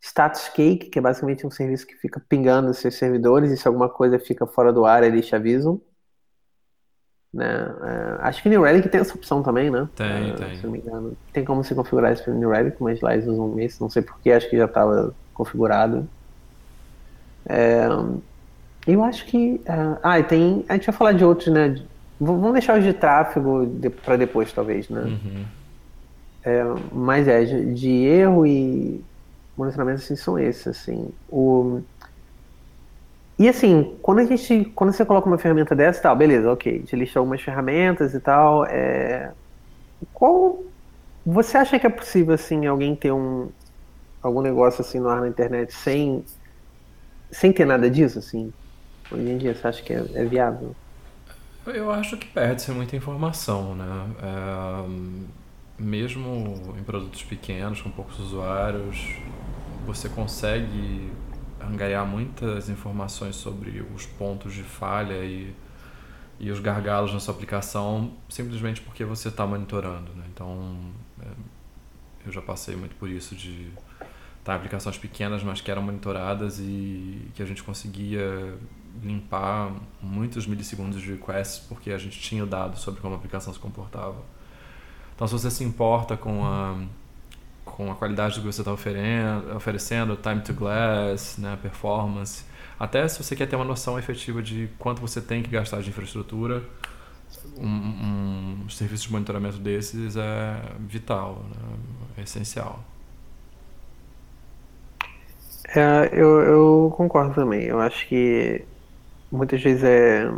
Status 0.00 0.48
Cake, 0.50 0.90
que 0.90 0.98
é 0.98 1.02
basicamente 1.02 1.46
um 1.46 1.50
serviço 1.50 1.86
que 1.86 1.96
fica 1.96 2.20
pingando 2.28 2.72
seus 2.72 2.94
servidores 2.94 3.50
e 3.50 3.56
se 3.56 3.66
alguma 3.66 3.88
coisa 3.88 4.18
fica 4.18 4.46
fora 4.46 4.72
do 4.72 4.84
ar, 4.84 5.02
eles 5.02 5.26
te 5.26 5.34
avisam. 5.34 5.80
Né? 7.32 7.46
É, 7.46 8.18
acho 8.20 8.42
que 8.42 8.48
o 8.48 8.50
New 8.50 8.62
Relic 8.62 8.88
tem 8.88 9.00
essa 9.00 9.14
opção 9.14 9.42
também, 9.42 9.70
né? 9.70 9.88
Tem, 9.96 10.30
É, 10.30 10.34
tem. 10.34 10.56
Se 10.56 10.64
não 10.64 10.70
me 10.70 10.78
engano. 10.78 11.16
Tem 11.32 11.44
como 11.44 11.62
se 11.62 11.74
configurar 11.74 12.12
isso 12.12 12.30
no 12.30 12.38
New 12.38 12.50
Relic, 12.50 12.76
mas 12.80 13.00
lá 13.00 13.12
eles 13.14 13.26
usam 13.26 13.58
esse, 13.60 13.80
não 13.80 13.90
sei 13.90 14.02
porquê, 14.02 14.32
acho 14.32 14.48
que 14.48 14.56
já 14.56 14.64
estava 14.64 15.14
configurado. 15.34 16.08
É, 17.46 17.86
eu 18.86 19.04
acho 19.04 19.26
que. 19.26 19.60
é, 19.64 19.98
ah, 20.02 20.18
e 20.18 20.24
tem. 20.24 20.64
A 20.68 20.74
gente 20.74 20.86
vai 20.86 20.94
falar 20.94 21.12
de 21.12 21.24
outros, 21.24 21.52
né? 21.52 21.76
Vamos 22.20 22.52
deixar 22.52 22.78
os 22.78 22.84
de 22.84 22.92
tráfego 22.92 23.66
de, 23.66 23.90
para 23.90 24.16
depois, 24.16 24.52
talvez, 24.52 24.88
né? 24.88 25.02
Uhum. 25.02 25.44
Mas 26.92 27.28
é, 27.28 27.44
de, 27.44 27.74
de 27.74 27.90
erro 27.90 28.46
e 28.46 29.04
monitoramento 29.56 30.00
assim, 30.00 30.16
são 30.16 30.38
esses, 30.38 30.66
assim. 30.66 31.10
O... 31.28 31.80
E 33.38 33.48
assim, 33.48 33.96
quando 34.02 34.20
a 34.20 34.24
gente. 34.24 34.64
Quando 34.74 34.92
você 34.92 35.04
coloca 35.04 35.26
uma 35.26 35.38
ferramenta 35.38 35.74
dessa, 35.74 36.02
tal, 36.02 36.16
beleza, 36.16 36.50
ok, 36.50 36.72
a 36.72 36.78
gente 36.78 36.96
lista 36.96 37.18
algumas 37.18 37.40
ferramentas 37.40 38.14
e 38.14 38.20
tal. 38.20 38.64
É... 38.64 39.32
Qual. 40.12 40.62
Você 41.26 41.58
acha 41.58 41.78
que 41.78 41.86
é 41.86 41.90
possível, 41.90 42.34
assim, 42.34 42.66
alguém 42.66 42.96
ter 42.96 43.12
um. 43.12 43.48
algum 44.22 44.40
negócio 44.40 44.80
assim 44.80 44.98
no 44.98 45.08
ar 45.08 45.20
na 45.20 45.28
internet 45.28 45.72
sem. 45.72 46.24
Sem 47.30 47.52
ter 47.52 47.66
nada 47.66 47.90
disso, 47.90 48.18
assim? 48.18 48.52
Hoje 49.10 49.28
em 49.28 49.38
dia, 49.38 49.54
você 49.54 49.66
acha 49.66 49.82
que 49.82 49.92
é, 49.92 50.04
é 50.14 50.24
viável? 50.24 50.74
Eu 51.66 51.90
acho 51.90 52.16
que 52.16 52.26
perde-se 52.26 52.70
muita 52.70 52.96
informação, 52.96 53.74
né? 53.74 54.10
É, 54.22 55.82
mesmo 55.82 56.74
em 56.78 56.82
produtos 56.82 57.22
pequenos, 57.22 57.80
com 57.80 57.90
poucos 57.90 58.18
usuários, 58.18 59.16
você 59.86 60.08
consegue 60.08 61.10
angariar 61.60 62.06
muitas 62.06 62.68
informações 62.68 63.36
sobre 63.36 63.84
os 63.94 64.06
pontos 64.06 64.54
de 64.54 64.62
falha 64.62 65.24
e, 65.24 65.54
e 66.38 66.50
os 66.50 66.60
gargalos 66.60 67.12
na 67.12 67.20
sua 67.20 67.34
aplicação 67.34 68.12
simplesmente 68.28 68.80
porque 68.80 69.04
você 69.04 69.28
está 69.28 69.46
monitorando, 69.46 70.12
né? 70.14 70.24
Então, 70.32 70.78
é, 71.20 71.26
eu 72.26 72.32
já 72.32 72.40
passei 72.40 72.76
muito 72.76 72.94
por 72.96 73.08
isso 73.08 73.34
de 73.34 73.70
em 74.54 74.56
aplicações 74.56 74.98
pequenas, 74.98 75.42
mas 75.42 75.60
que 75.60 75.70
eram 75.70 75.82
monitoradas 75.82 76.58
e 76.58 77.30
que 77.34 77.42
a 77.42 77.46
gente 77.46 77.62
conseguia 77.62 78.56
limpar 79.02 79.72
muitos 80.02 80.46
milissegundos 80.46 81.00
de 81.00 81.12
requests 81.12 81.60
porque 81.68 81.90
a 81.90 81.98
gente 81.98 82.18
tinha 82.18 82.44
dado 82.44 82.78
sobre 82.78 83.00
como 83.00 83.14
a 83.14 83.16
aplicação 83.18 83.52
se 83.52 83.58
comportava. 83.58 84.16
Então, 85.14 85.26
se 85.26 85.32
você 85.32 85.50
se 85.50 85.64
importa 85.64 86.16
com 86.16 86.44
a, 86.44 86.76
com 87.64 87.90
a 87.90 87.94
qualidade 87.94 88.36
do 88.36 88.40
que 88.40 88.46
você 88.46 88.60
está 88.60 88.72
oferecendo, 88.72 90.16
time 90.16 90.40
to 90.40 90.54
glass, 90.54 91.38
né, 91.38 91.58
performance, 91.60 92.44
até 92.78 93.06
se 93.08 93.22
você 93.22 93.34
quer 93.34 93.46
ter 93.46 93.56
uma 93.56 93.64
noção 93.64 93.98
efetiva 93.98 94.40
de 94.40 94.68
quanto 94.78 95.00
você 95.00 95.20
tem 95.20 95.42
que 95.42 95.50
gastar 95.50 95.82
de 95.82 95.90
infraestrutura, 95.90 96.62
um, 97.56 98.62
um 98.64 98.68
serviço 98.68 99.06
de 99.06 99.12
monitoramento 99.12 99.58
desses 99.58 100.16
é 100.16 100.62
vital, 100.78 101.44
né, 101.50 101.78
é 102.18 102.22
essencial. 102.22 102.84
É, 105.74 106.10
eu, 106.12 106.40
eu 106.40 106.94
concordo 106.96 107.34
também. 107.34 107.64
Eu 107.64 107.80
acho 107.80 108.06
que 108.08 108.64
muitas 109.30 109.62
vezes 109.62 109.84
é 109.84 110.30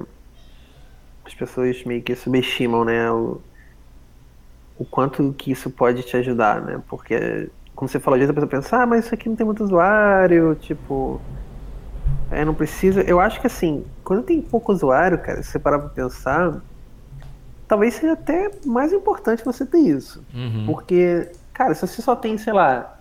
as 1.24 1.34
pessoas 1.34 1.84
meio 1.84 2.02
que 2.02 2.14
subestimam, 2.16 2.84
né, 2.84 3.10
o, 3.10 3.40
o 4.76 4.84
quanto 4.84 5.32
que 5.38 5.52
isso 5.52 5.70
pode 5.70 6.02
te 6.02 6.16
ajudar, 6.16 6.60
né? 6.60 6.82
Porque 6.88 7.48
como 7.74 7.88
você 7.88 8.00
falou, 8.00 8.16
às 8.16 8.20
vezes 8.20 8.30
a 8.30 8.34
pessoa 8.34 8.50
pensa, 8.50 8.82
ah, 8.82 8.86
mas 8.86 9.04
isso 9.06 9.14
aqui 9.14 9.28
não 9.28 9.36
tem 9.36 9.46
muito 9.46 9.64
usuário, 9.64 10.54
tipo, 10.56 11.20
é, 12.30 12.44
não 12.44 12.54
precisa. 12.54 13.00
Eu 13.02 13.20
acho 13.20 13.40
que 13.40 13.46
assim, 13.46 13.84
quando 14.04 14.22
tem 14.22 14.42
pouco 14.42 14.72
usuário, 14.72 15.18
cara, 15.18 15.42
se 15.42 15.50
você 15.50 15.58
parar 15.58 15.78
pra 15.78 15.88
pensar, 15.88 16.60
talvez 17.66 17.94
seja 17.94 18.12
até 18.12 18.50
mais 18.66 18.92
importante 18.92 19.44
você 19.44 19.64
ter 19.64 19.78
isso. 19.78 20.22
Uhum. 20.34 20.66
Porque, 20.66 21.30
cara, 21.54 21.74
se 21.74 21.86
você 21.86 22.02
só 22.02 22.14
tem, 22.14 22.36
sei 22.36 22.52
lá, 22.52 22.99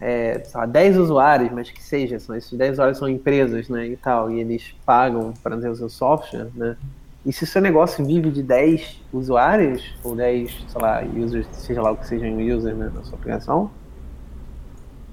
é, 0.00 0.42
sei 0.44 0.60
lá, 0.60 0.66
10 0.66 0.96
usuários, 0.96 1.52
mas 1.52 1.70
que 1.70 1.82
seja, 1.82 2.18
são, 2.18 2.34
esses 2.34 2.56
10 2.56 2.72
usuários 2.72 2.98
são 2.98 3.08
empresas, 3.08 3.68
né, 3.68 3.86
e 3.86 3.96
tal, 3.96 4.30
e 4.30 4.40
eles 4.40 4.74
pagam 4.84 5.34
para 5.42 5.56
ter 5.56 5.68
o 5.68 5.76
seu 5.76 5.90
software, 5.90 6.48
né, 6.54 6.76
e 7.24 7.32
se 7.32 7.44
o 7.44 7.46
seu 7.46 7.60
negócio 7.60 8.04
vive 8.04 8.30
de 8.30 8.42
10 8.42 9.02
usuários, 9.12 9.94
ou 10.02 10.16
10, 10.16 10.64
sei 10.68 10.80
lá, 10.80 11.02
users, 11.04 11.46
seja 11.52 11.82
lá 11.82 11.90
o 11.90 11.96
que 11.96 12.06
sejam 12.06 12.38
users 12.38 12.76
né, 12.76 12.90
na 12.94 13.02
sua 13.02 13.18
aplicação, 13.18 13.70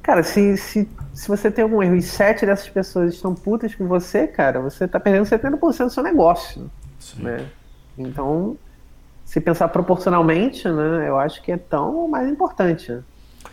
cara, 0.01 0.24
se, 0.24 0.56
se, 0.56 0.89
se 1.13 1.27
você 1.27 1.51
tem 1.51 1.63
algum 1.63 1.84
erro 1.84 1.96
e 1.96 2.01
7 2.01 2.46
dessas 2.46 2.70
pessoas 2.70 3.13
estão 3.13 3.36
putas 3.36 3.75
com 3.75 3.86
você, 3.88 4.25
cara, 4.25 4.62
você 4.62 4.86
está 4.86 5.01
perdendo 5.01 5.25
70% 5.25 5.84
do 5.84 5.89
seu 5.89 6.01
negócio. 6.01 6.72
Sim. 6.98 7.24
Né? 7.24 7.46
Então, 7.98 8.58
se 9.25 9.41
pensar 9.41 9.67
proporcionalmente, 9.67 10.65
né, 10.70 11.10
eu 11.10 11.20
acho 11.20 11.41
que 11.44 11.51
é 11.51 11.58
tão 11.58 12.08
mais 12.08 12.29
importante. 12.29 12.98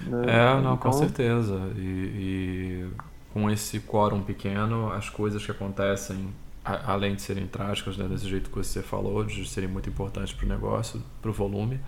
Né? 0.02 0.24
É, 0.28 0.54
não, 0.54 0.74
então... 0.74 0.76
com 0.76 0.92
certeza. 0.92 1.58
E, 1.76 1.80
e, 1.80 2.90
com 3.32 3.50
esse 3.50 3.80
quórum 3.80 4.22
pequeno, 4.22 4.92
as 4.92 5.08
coisas 5.08 5.44
que 5.44 5.50
acontecem, 5.50 6.28
a, 6.64 6.92
além 6.92 7.14
de 7.14 7.22
serem 7.22 7.46
trágicas, 7.46 7.96
né, 7.96 8.06
desse 8.06 8.28
jeito 8.28 8.50
que 8.50 8.56
você 8.56 8.82
falou, 8.82 9.24
de 9.24 9.48
serem 9.48 9.68
muito 9.68 9.88
importantes 9.88 10.32
para 10.32 10.46
o 10.46 10.48
negócio, 10.48 11.02
para 11.20 11.30
o 11.30 11.34
volume, 11.34 11.80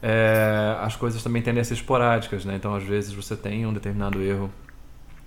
é, 0.00 0.76
as 0.80 0.94
coisas 0.96 1.22
também 1.22 1.42
tendem 1.42 1.60
a 1.60 1.64
ser 1.64 1.74
esporádicas. 1.74 2.44
Né? 2.44 2.54
Então, 2.56 2.74
às 2.74 2.84
vezes, 2.84 3.12
você 3.12 3.36
tem 3.36 3.66
um 3.66 3.72
determinado 3.72 4.22
erro 4.22 4.50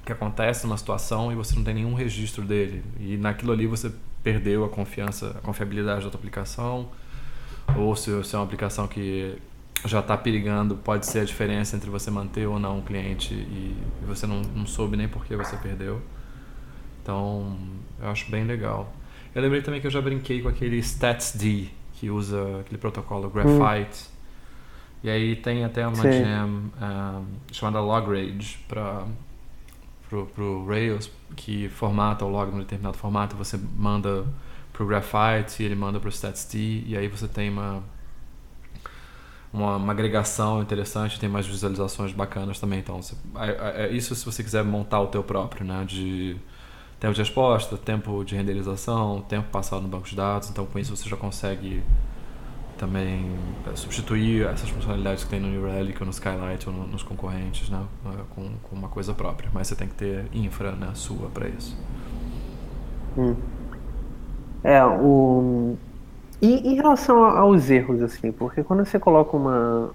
que 0.06 0.12
acontece 0.12 0.66
numa 0.66 0.78
situação 0.78 1.32
e 1.32 1.36
você 1.36 1.56
não 1.56 1.64
tem 1.64 1.74
nenhum 1.74 1.96
registro 1.96 2.44
dele. 2.44 2.84
E 3.00 3.18
naquilo 3.18 3.52
ali 3.52 3.66
você 3.66 3.92
perdeu 4.24 4.64
a 4.64 4.70
confiança, 4.70 5.36
a 5.38 5.42
confiabilidade 5.42 6.06
da 6.06 6.12
tua 6.12 6.20
aplicação 6.20 6.90
ou 7.76 7.96
se, 7.96 8.24
se 8.24 8.36
é 8.36 8.38
uma 8.38 8.46
aplicação 8.46 8.88
que 8.88 9.38
já 9.88 10.00
está 10.00 10.18
perigando, 10.18 10.76
pode 10.76 11.06
ser 11.06 11.20
a 11.20 11.24
diferença 11.26 11.76
entre 11.76 11.90
você 11.90 12.10
manter 12.10 12.48
ou 12.48 12.60
não 12.60 12.80
um 12.80 12.82
cliente 12.82 13.34
e, 13.34 13.76
e 14.02 14.06
você 14.06 14.26
não, 14.26 14.42
não 14.42 14.66
soube 14.66 14.98
nem 14.98 15.08
por 15.08 15.26
que 15.26 15.36
você 15.36 15.56
perdeu. 15.58 16.02
Então, 17.02 17.58
eu 18.02 18.10
acho 18.10 18.30
bem 18.32 18.44
legal. 18.44 18.92
Eu 19.34 19.42
lembrei 19.42 19.62
também 19.62 19.82
que 19.82 19.88
eu 19.88 19.92
já 19.92 20.02
brinquei 20.02 20.42
com 20.42 20.48
aquele 20.48 20.78
StatsD, 20.78 21.70
que 21.94 22.10
usa 22.10 22.62
aquele 22.62 22.78
protocolo 22.78 23.30
Graphite. 23.30 24.06
Hum. 24.06 24.16
E 25.04 25.10
aí 25.10 25.36
tem 25.36 25.64
até 25.64 25.86
uma 25.86 25.96
Sim. 25.98 26.24
jam 26.24 26.48
um, 26.50 27.26
chamada 27.52 27.80
Lograge 27.80 28.58
para 28.68 29.06
pro, 30.10 30.26
pro 30.28 30.66
Rails, 30.66 31.12
que 31.36 31.70
formata 31.70 32.26
o 32.26 32.30
log 32.30 32.52
num 32.52 32.60
determinado 32.60 32.98
formato, 32.98 33.36
você 33.36 33.60
manda 33.78 34.26
pro 34.72 34.86
Graphite, 34.86 35.64
ele 35.64 35.76
manda 35.76 36.00
pro 36.00 36.10
StatsD, 36.10 36.84
e 36.86 36.98
aí 36.98 37.08
você 37.08 37.28
tem 37.28 37.50
uma, 37.50 37.84
uma, 39.56 39.78
uma, 39.78 39.92
agregação 39.94 40.62
interessante, 40.62 41.20
tem 41.20 41.30
mais 41.30 41.48
visualizações 41.48 42.12
bacanas 42.12 42.60
também. 42.60 42.80
Então, 42.80 43.02
você, 43.02 43.16
é, 43.38 43.86
é, 43.86 43.92
isso 43.92 44.14
se 44.16 44.26
você 44.26 44.44
quiser 44.44 44.64
montar 44.64 45.00
o 45.02 45.08
teu 45.08 45.24
próprio, 45.24 45.66
né? 45.66 45.84
De 45.88 46.36
tempo 47.00 47.14
de 47.14 47.22
resposta, 47.22 47.78
tempo 47.78 48.24
de 48.24 48.36
renderização, 48.36 49.22
tempo 49.22 49.50
passado 49.50 49.82
no 49.82 49.88
banco 49.88 50.08
de 50.08 50.16
dados. 50.16 50.50
Então, 50.50 50.66
com 50.66 50.78
isso 50.78 50.96
você 50.96 51.08
já 51.08 51.16
consegue 51.16 51.84
também 52.78 53.32
é, 53.72 53.76
substituir 53.76 54.46
essas 54.48 54.70
funcionalidades 54.70 55.24
que 55.24 55.30
tem 55.30 55.40
no 55.40 55.48
New 55.48 55.66
Relic 55.66 56.02
ou 56.02 56.06
no 56.06 56.12
Skylight 56.12 56.68
ou 56.68 56.76
no, 56.76 56.88
nos 56.88 57.04
concorrentes, 57.04 57.70
né? 57.70 57.82
É, 58.08 58.24
com, 58.36 58.52
com, 58.62 58.76
uma 58.76 58.90
coisa 58.90 59.14
própria. 59.14 59.50
Mas 59.54 59.68
você 59.68 59.76
tem 59.76 59.88
que 59.88 59.96
ter 59.96 60.26
infra 60.34 60.74
né, 60.74 60.92
sua 60.94 61.30
para 61.30 61.48
isso. 61.48 61.78
Hum. 63.18 63.36
É, 64.64 64.84
o. 64.84 65.78
E 66.42 66.70
em 66.70 66.76
relação 66.76 67.24
aos 67.24 67.70
erros, 67.70 68.02
assim, 68.02 68.32
porque 68.32 68.64
quando 68.64 68.86
você 68.86 69.00
coloca 69.00 69.36
uma, 69.36 69.92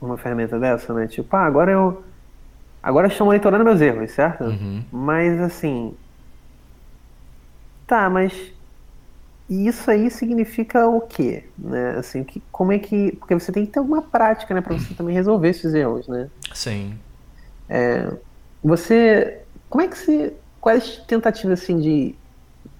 uma 0.00 0.16
ferramenta 0.16 0.58
dessa, 0.58 0.92
né? 0.92 1.06
Tipo, 1.06 1.34
ah, 1.36 1.44
agora 1.44 1.70
eu. 1.70 2.02
Agora 2.82 3.06
eu 3.06 3.10
estou 3.10 3.26
monitorando 3.26 3.64
meus 3.64 3.80
erros, 3.80 4.10
certo? 4.10 4.44
Uhum. 4.44 4.84
Mas 4.92 5.40
assim. 5.40 5.94
Tá, 7.86 8.08
mas 8.08 8.52
isso 9.48 9.90
aí 9.90 10.10
significa 10.10 10.88
o 10.88 11.00
quê? 11.02 11.44
Né? 11.58 11.96
Assim, 11.98 12.24
que, 12.24 12.42
como 12.50 12.72
é 12.72 12.78
que. 12.78 13.12
Porque 13.16 13.34
você 13.34 13.52
tem 13.52 13.64
que 13.66 13.72
ter 13.72 13.78
alguma 13.78 14.02
prática, 14.02 14.54
né? 14.54 14.60
Para 14.60 14.74
você 14.74 14.92
também 14.94 15.14
resolver 15.14 15.48
esses 15.48 15.72
erros, 15.74 16.08
né? 16.08 16.28
Sim. 16.52 16.98
É, 17.68 18.10
você. 18.62 19.42
Como 19.68 19.82
é 19.82 19.88
que 19.88 19.96
você. 19.96 20.34
Quais 20.60 20.96
tentativas 21.06 21.62
assim 21.62 21.78
de 21.78 22.14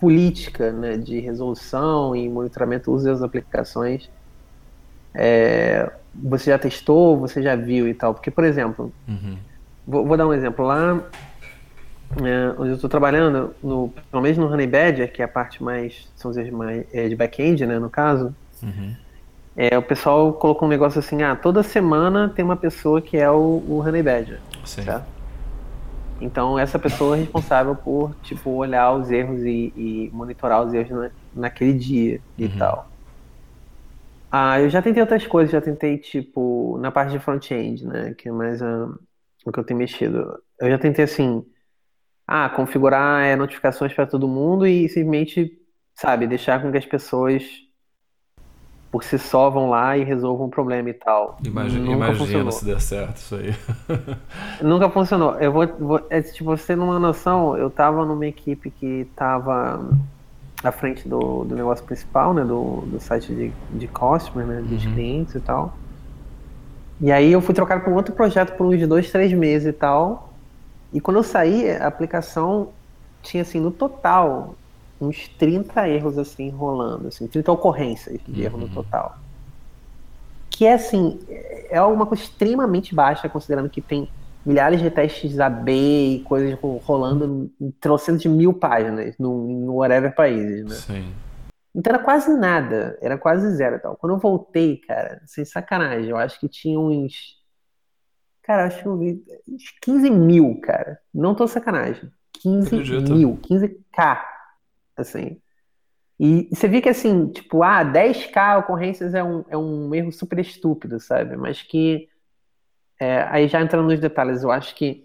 política 0.05 0.71
né, 0.71 0.99
de 0.99 1.19
resolução 1.19 2.15
e 2.15 2.29
monitoramento 2.29 2.93
usa 2.93 3.11
das 3.11 3.23
aplicações 3.23 4.11
é, 5.15 5.91
você 6.15 6.51
já 6.51 6.59
testou, 6.59 7.19
você 7.19 7.43
já 7.43 7.57
viu 7.57 7.89
e 7.89 7.95
tal? 7.95 8.13
Porque, 8.13 8.31
por 8.31 8.45
exemplo, 8.45 8.93
uhum. 9.09 9.39
vou, 9.87 10.05
vou, 10.05 10.17
dar 10.17 10.27
um 10.27 10.35
exemplo. 10.35 10.67
Lá 10.67 11.01
é, 12.23 12.55
onde 12.59 12.71
eu 12.71 12.75
estou 12.75 12.91
trabalhando, 12.91 13.55
no, 13.63 13.91
pelo 14.11 14.23
menos 14.23 14.37
no 14.37 14.47
Honey 14.47 14.67
Badger, 14.67 15.11
que 15.11 15.23
é 15.23 15.25
a 15.25 15.29
parte 15.29 15.63
mais, 15.63 16.07
são 16.17 16.31
os 16.31 16.51
mais 16.51 16.85
é, 16.93 17.09
de 17.09 17.17
back-end, 17.17 17.65
né, 17.65 17.79
no 17.79 17.89
caso, 17.89 18.35
uhum. 18.63 18.95
é, 19.57 19.79
o 19.79 19.83
pessoal 19.83 20.35
colocou 20.35 20.69
um 20.69 20.71
negócio 20.71 20.99
assim, 20.99 21.23
ah, 21.23 21.35
toda 21.35 21.63
semana 21.63 22.29
tem 22.29 22.45
uma 22.45 22.57
pessoa 22.57 23.01
que 23.01 23.17
é 23.17 23.31
o, 23.31 23.65
o 23.67 23.83
Honey 23.87 24.03
Badger, 24.03 24.41
Sim. 24.67 24.83
certo? 24.83 25.07
Então 26.21 26.59
essa 26.59 26.79
pessoa 26.79 27.17
é 27.17 27.21
responsável 27.21 27.75
por 27.75 28.15
tipo 28.23 28.51
olhar 28.51 28.93
os 28.93 29.11
erros 29.11 29.43
e, 29.43 29.73
e 29.77 30.11
monitorar 30.13 30.65
os 30.65 30.73
erros 30.73 30.91
na, 30.91 31.11
naquele 31.35 31.75
dia 31.75 32.21
e 32.39 32.47
uhum. 32.47 32.59
tal. 32.59 32.95
Ah, 34.31 34.61
eu 34.61 34.69
já 34.69 34.83
tentei 34.83 35.01
outras 35.01 35.27
coisas, 35.27 35.53
já 35.53 35.61
tentei 35.61 35.97
tipo 35.97 36.77
na 36.79 36.91
parte 36.91 37.13
de 37.13 37.21
front-end, 37.21 37.87
né, 37.87 38.15
que 38.15 38.29
é 38.29 38.33
mais 38.33 38.61
uh, 38.61 38.99
o 39.45 39.53
que 39.53 39.61
eu 39.61 39.65
tenho 39.65 39.79
mexido. 39.79 40.43
Eu 40.59 40.71
já 40.71 40.79
tentei 40.79 41.05
assim, 41.05 41.45
ah, 42.27 42.49
configurar 42.49 43.23
é, 43.23 43.37
notificações 43.37 43.93
para 43.93 44.07
todo 44.07 44.27
mundo 44.27 44.67
e 44.67 44.89
simplesmente, 44.89 45.53
sabe, 45.95 46.27
deixar 46.27 46.61
com 46.61 46.73
que 46.73 46.79
as 46.79 46.87
pessoas 46.87 47.45
por 48.95 49.03
si 49.03 49.19
só 49.19 49.51
vão 49.51 49.71
lá 49.71 49.99
e 49.99 50.05
resolvam 50.05 50.47
o 50.47 50.49
problema 50.49 50.89
e 50.89 50.95
tal. 50.95 51.37
Imagina, 51.45 51.91
imagina 51.91 52.53
se 52.53 52.65
der 52.65 52.81
certo 52.81 53.17
isso 53.17 53.35
aí. 53.35 53.53
Nunca 54.63 54.89
funcionou. 54.89 55.35
Eu 55.41 55.51
vou, 55.51 55.67
vou 55.67 56.07
é, 56.09 56.23
tipo, 56.23 56.45
você 56.45 56.77
ter 56.77 56.79
uma 56.79 56.97
noção, 57.01 57.57
eu 57.57 57.69
tava 57.69 58.05
numa 58.05 58.25
equipe 58.25 58.71
que 58.71 59.09
tava 59.17 59.85
à 60.63 60.71
frente 60.71 61.09
do, 61.09 61.43
do 61.43 61.57
negócio 61.57 61.85
principal, 61.85 62.33
né, 62.33 62.45
do, 62.45 62.83
do 62.83 63.01
site 63.01 63.35
de, 63.35 63.53
de 63.77 63.89
customer, 63.89 64.47
né, 64.47 64.63
dos 64.63 64.87
uhum. 64.87 64.93
clientes 64.93 65.35
e 65.35 65.41
tal. 65.41 65.77
E 67.01 67.11
aí 67.11 67.33
eu 67.33 67.41
fui 67.41 67.53
trocado 67.53 67.81
para 67.81 67.91
um 67.93 67.97
outro 67.97 68.15
projeto 68.15 68.57
por 68.57 68.65
uns 68.65 68.87
dois, 68.87 69.11
três 69.11 69.33
meses 69.33 69.67
e 69.67 69.73
tal. 69.73 70.33
E 70.93 71.01
quando 71.01 71.17
eu 71.17 71.25
saí, 71.25 71.69
a 71.69 71.89
aplicação 71.89 72.69
tinha 73.25 73.43
assim, 73.43 73.59
no 73.59 73.73
total, 73.73 74.55
uns 75.01 75.29
30 75.29 75.89
erros 75.89 76.19
assim 76.19 76.51
rolando, 76.51 77.09
assim, 77.09 77.27
30 77.27 77.53
ocorrências 77.53 78.19
de 78.27 78.41
uhum. 78.41 78.47
erro 78.47 78.59
no 78.59 78.67
uhum. 78.67 78.73
total. 78.75 79.19
Que 80.51 80.67
é 80.67 80.75
assim, 80.75 81.19
é 81.69 81.81
uma 81.83 82.07
coisa 82.07 82.23
extremamente 82.23 82.95
baixa, 82.95 83.29
considerando 83.29 83.69
que 83.69 83.81
tem 83.81 84.09
milhares 84.47 84.81
de 84.81 84.91
testes 84.91 85.41
AB 85.41 85.71
e 85.71 86.21
coisas 86.21 86.57
rolando 86.85 87.51
em 87.61 87.71
trocentos 87.73 88.23
de 88.23 88.29
mil 88.29 88.53
páginas 88.53 89.17
no, 89.19 89.47
no 89.49 89.75
whatever 89.77 90.15
países, 90.15 90.65
né? 90.65 90.75
Sim. 90.75 91.15
Então 91.75 91.93
era 91.93 92.03
quase 92.03 92.33
nada, 92.33 92.97
era 93.03 93.19
quase 93.19 93.51
zero 93.57 93.81
tal. 93.81 93.97
Quando 93.97 94.13
eu 94.13 94.19
voltei, 94.19 94.77
cara, 94.77 95.21
sem 95.27 95.45
sacanagem, 95.45 96.09
eu 96.09 96.17
acho 96.17 96.39
que 96.39 96.49
tinha 96.49 96.79
uns. 96.79 97.43
Cara, 98.43 98.67
acho 98.67 98.83
que 98.83 98.87
eu 98.87 98.97
vi 98.97 99.25
uns 99.49 99.65
15 99.83 100.11
mil, 100.11 100.61
cara. 100.61 101.01
Não 101.13 101.35
tô 101.35 101.49
sacanagem. 101.49 102.13
15 102.35 102.77
mil, 103.11 103.39
15k 103.39 104.34
assim. 104.97 105.41
E 106.19 106.49
você 106.53 106.69
vê 106.69 106.81
que, 106.81 106.89
assim, 106.89 107.29
tipo, 107.29 107.63
ah, 107.63 107.85
10k 107.85 108.61
ocorrências 108.61 109.15
é 109.15 109.23
um, 109.23 109.45
é 109.49 109.57
um 109.57 109.95
erro 109.95 110.13
super 110.13 110.39
estúpido, 110.39 111.01
sabe? 111.01 111.37
Mas 111.37 111.63
que, 111.63 112.09
é, 113.01 113.23
aí 113.23 113.49
já 113.49 113.61
entrando 113.61 113.89
nos 113.89 113.99
detalhes, 113.99 114.43
eu 114.43 114.51
acho 114.51 114.75
que, 114.75 115.05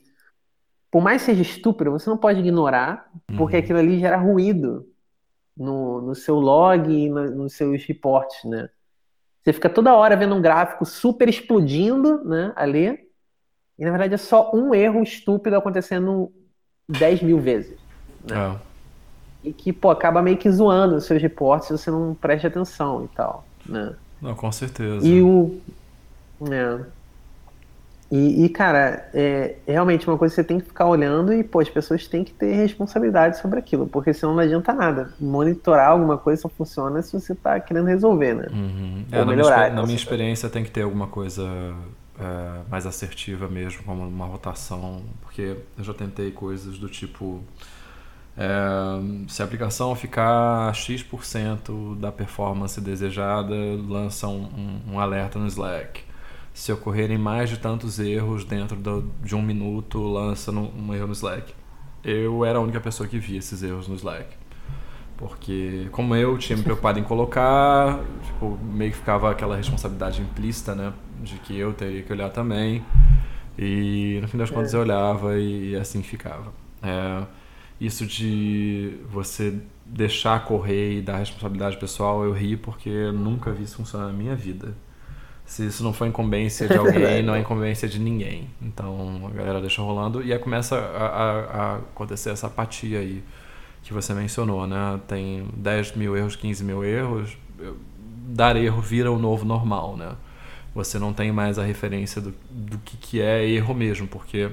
por 0.91 1.01
mais 1.01 1.21
seja 1.23 1.41
estúpido, 1.41 1.91
você 1.91 2.09
não 2.09 2.17
pode 2.17 2.39
ignorar, 2.39 3.09
porque 3.37 3.57
uhum. 3.57 3.63
aquilo 3.63 3.79
ali 3.79 3.99
gera 3.99 4.17
ruído 4.17 4.87
no, 5.57 6.01
no 6.01 6.15
seu 6.15 6.35
log 6.35 6.91
e 6.91 7.09
no, 7.09 7.29
nos 7.31 7.53
seus 7.53 7.83
reportes, 7.85 8.43
né? 8.43 8.69
Você 9.43 9.53
fica 9.53 9.69
toda 9.69 9.95
hora 9.95 10.15
vendo 10.15 10.35
um 10.35 10.41
gráfico 10.41 10.85
super 10.85 11.27
explodindo, 11.27 12.23
né, 12.23 12.53
ali, 12.55 12.99
e 13.77 13.85
na 13.85 13.91
verdade 13.91 14.13
é 14.13 14.17
só 14.17 14.51
um 14.53 14.75
erro 14.75 15.01
estúpido 15.01 15.55
acontecendo 15.55 16.31
10 16.87 17.23
mil 17.23 17.39
vezes. 17.39 17.79
Né? 18.29 18.35
É. 18.35 18.68
e 19.43 19.53
que, 19.53 19.71
pô, 19.71 19.89
acaba 19.89 20.21
meio 20.21 20.37
que 20.37 20.49
zoando 20.49 20.95
os 20.95 21.05
seus 21.05 21.21
reportes 21.21 21.67
se 21.67 21.77
você 21.77 21.91
não 21.91 22.13
preste 22.13 22.45
atenção 22.47 23.05
e 23.05 23.07
tal, 23.15 23.45
né? 23.65 23.93
Não, 24.21 24.35
com 24.35 24.51
certeza. 24.51 25.05
E 25.05 25.21
o... 25.21 25.59
É. 26.51 26.79
E, 28.11 28.45
e, 28.45 28.49
cara, 28.49 29.07
é 29.13 29.57
realmente 29.67 30.07
uma 30.07 30.17
coisa 30.17 30.33
que 30.33 30.41
você 30.41 30.43
tem 30.43 30.59
que 30.59 30.65
ficar 30.65 30.87
olhando 30.87 31.31
e, 31.31 31.43
pô, 31.43 31.59
as 31.59 31.69
pessoas 31.69 32.07
têm 32.07 32.23
que 32.23 32.33
ter 32.33 32.53
responsabilidade 32.53 33.37
sobre 33.37 33.59
aquilo, 33.59 33.85
porque 33.85 34.13
senão 34.13 34.33
não 34.33 34.39
adianta 34.39 34.73
nada. 34.73 35.13
Monitorar 35.19 35.89
alguma 35.89 36.17
coisa 36.17 36.41
só 36.41 36.49
funciona 36.49 37.03
se 37.03 37.13
você 37.13 37.35
tá 37.35 37.59
querendo 37.59 37.85
resolver, 37.85 38.33
né? 38.33 38.47
Uhum. 38.51 39.05
É, 39.11 39.19
na 39.19 39.25
melhorar. 39.25 39.57
Minha, 39.57 39.69
na 39.75 39.83
minha 39.83 39.95
experiência 39.95 40.49
tem 40.49 40.63
que 40.63 40.71
ter 40.71 40.81
alguma 40.81 41.05
coisa 41.05 41.47
é, 42.19 42.61
mais 42.67 42.87
assertiva 42.87 43.47
mesmo, 43.47 43.83
como 43.83 44.01
uma 44.07 44.25
rotação, 44.25 45.03
porque 45.21 45.55
eu 45.77 45.83
já 45.83 45.93
tentei 45.93 46.31
coisas 46.31 46.79
do 46.79 46.89
tipo. 46.89 47.41
É, 48.41 49.27
se 49.27 49.41
a 49.41 49.45
aplicação 49.45 49.93
ficar 49.95 50.73
X% 50.73 51.95
da 51.99 52.09
performance 52.09 52.79
desejada, 52.79 53.53
lança 53.85 54.29
um, 54.29 54.43
um, 54.87 54.93
um 54.93 54.99
alerta 54.99 55.37
no 55.37 55.45
Slack 55.45 56.07
se 56.53 56.71
ocorrerem 56.71 57.17
mais 57.17 57.49
de 57.49 57.57
tantos 57.57 57.99
erros 57.99 58.43
dentro 58.43 58.75
do, 58.77 59.11
de 59.23 59.35
um 59.35 59.41
minuto, 59.41 60.01
lança 60.01 60.51
no, 60.51 60.71
um 60.73 60.93
erro 60.93 61.07
no 61.07 61.13
Slack. 61.13 61.53
Eu 62.03 62.45
era 62.45 62.59
a 62.59 62.61
única 62.61 62.79
pessoa 62.79 63.07
que 63.07 63.19
via 63.19 63.39
esses 63.39 63.61
erros 63.61 63.87
no 63.87 63.95
Slack. 63.95 64.27
Porque, 65.17 65.87
como 65.91 66.15
eu 66.15 66.37
tinha 66.37 66.55
me 66.57 66.63
preocupado 66.63 66.97
em 66.97 67.03
colocar, 67.03 67.99
tipo, 68.23 68.57
meio 68.63 68.91
que 68.91 68.97
ficava 68.97 69.29
aquela 69.29 69.55
responsabilidade 69.55 70.21
implícita, 70.21 70.73
né? 70.73 70.93
De 71.21 71.35
que 71.39 71.57
eu 71.57 71.73
teria 71.73 72.01
que 72.03 72.11
olhar 72.11 72.29
também. 72.29 72.83
E 73.57 74.19
no 74.21 74.27
fim 74.29 74.37
das 74.37 74.49
contas 74.49 74.73
é. 74.73 74.77
eu 74.77 74.81
olhava 74.81 75.37
e, 75.37 75.71
e 75.71 75.75
assim 75.75 76.01
ficava. 76.01 76.53
É, 76.81 77.23
isso 77.79 78.05
de 78.05 78.97
você 79.09 79.57
deixar 79.85 80.43
correr 80.45 80.97
e 80.97 81.01
dar 81.01 81.17
responsabilidade 81.17 81.77
pessoal, 81.77 82.23
eu 82.23 82.33
ri 82.33 82.57
porque 82.57 83.11
nunca 83.11 83.51
vi 83.51 83.63
isso 83.63 83.77
funcionar 83.77 84.07
na 84.07 84.13
minha 84.13 84.35
vida. 84.35 84.75
Se 85.45 85.65
isso 85.65 85.83
não 85.83 85.91
for 85.91 86.05
incumbência 86.05 86.67
de 86.67 86.75
alguém, 86.77 87.23
não 87.23 87.33
é 87.33 87.39
incumbência 87.39 87.87
de 87.87 87.99
ninguém. 87.99 88.49
Então 88.61 89.25
a 89.25 89.35
galera 89.35 89.61
deixa 89.61 89.81
rolando 89.81 90.21
e 90.21 90.31
aí 90.31 90.39
começa 90.39 90.75
a, 90.77 91.05
a, 91.05 91.39
a, 91.39 91.75
acontecer 91.77 92.29
essa 92.29 92.47
apatia 92.47 92.99
aí 92.99 93.23
que 93.81 93.93
você 93.93 94.13
mencionou, 94.13 94.67
né? 94.67 94.99
Tem 95.07 95.47
10 95.55 95.95
mil 95.95 96.15
erros, 96.15 96.35
15 96.35 96.63
mil 96.63 96.83
erros. 96.83 97.35
Dar 98.27 98.55
erro 98.55 98.81
vira 98.81 99.11
o 99.11 99.17
novo 99.17 99.45
normal, 99.45 99.97
né? 99.97 100.11
Você 100.75 100.99
não 100.99 101.13
tem 101.13 101.31
mais 101.31 101.57
a 101.57 101.63
referência 101.63 102.21
do, 102.21 102.33
do 102.51 102.77
que, 102.79 102.97
que 102.97 103.21
é 103.21 103.43
erro 103.47 103.73
mesmo, 103.73 104.07
porque 104.07 104.51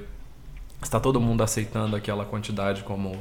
está 0.81 0.99
todo 0.99 1.19
mundo 1.19 1.43
aceitando 1.43 1.95
aquela 1.95 2.25
quantidade 2.25 2.83
como 2.83 3.17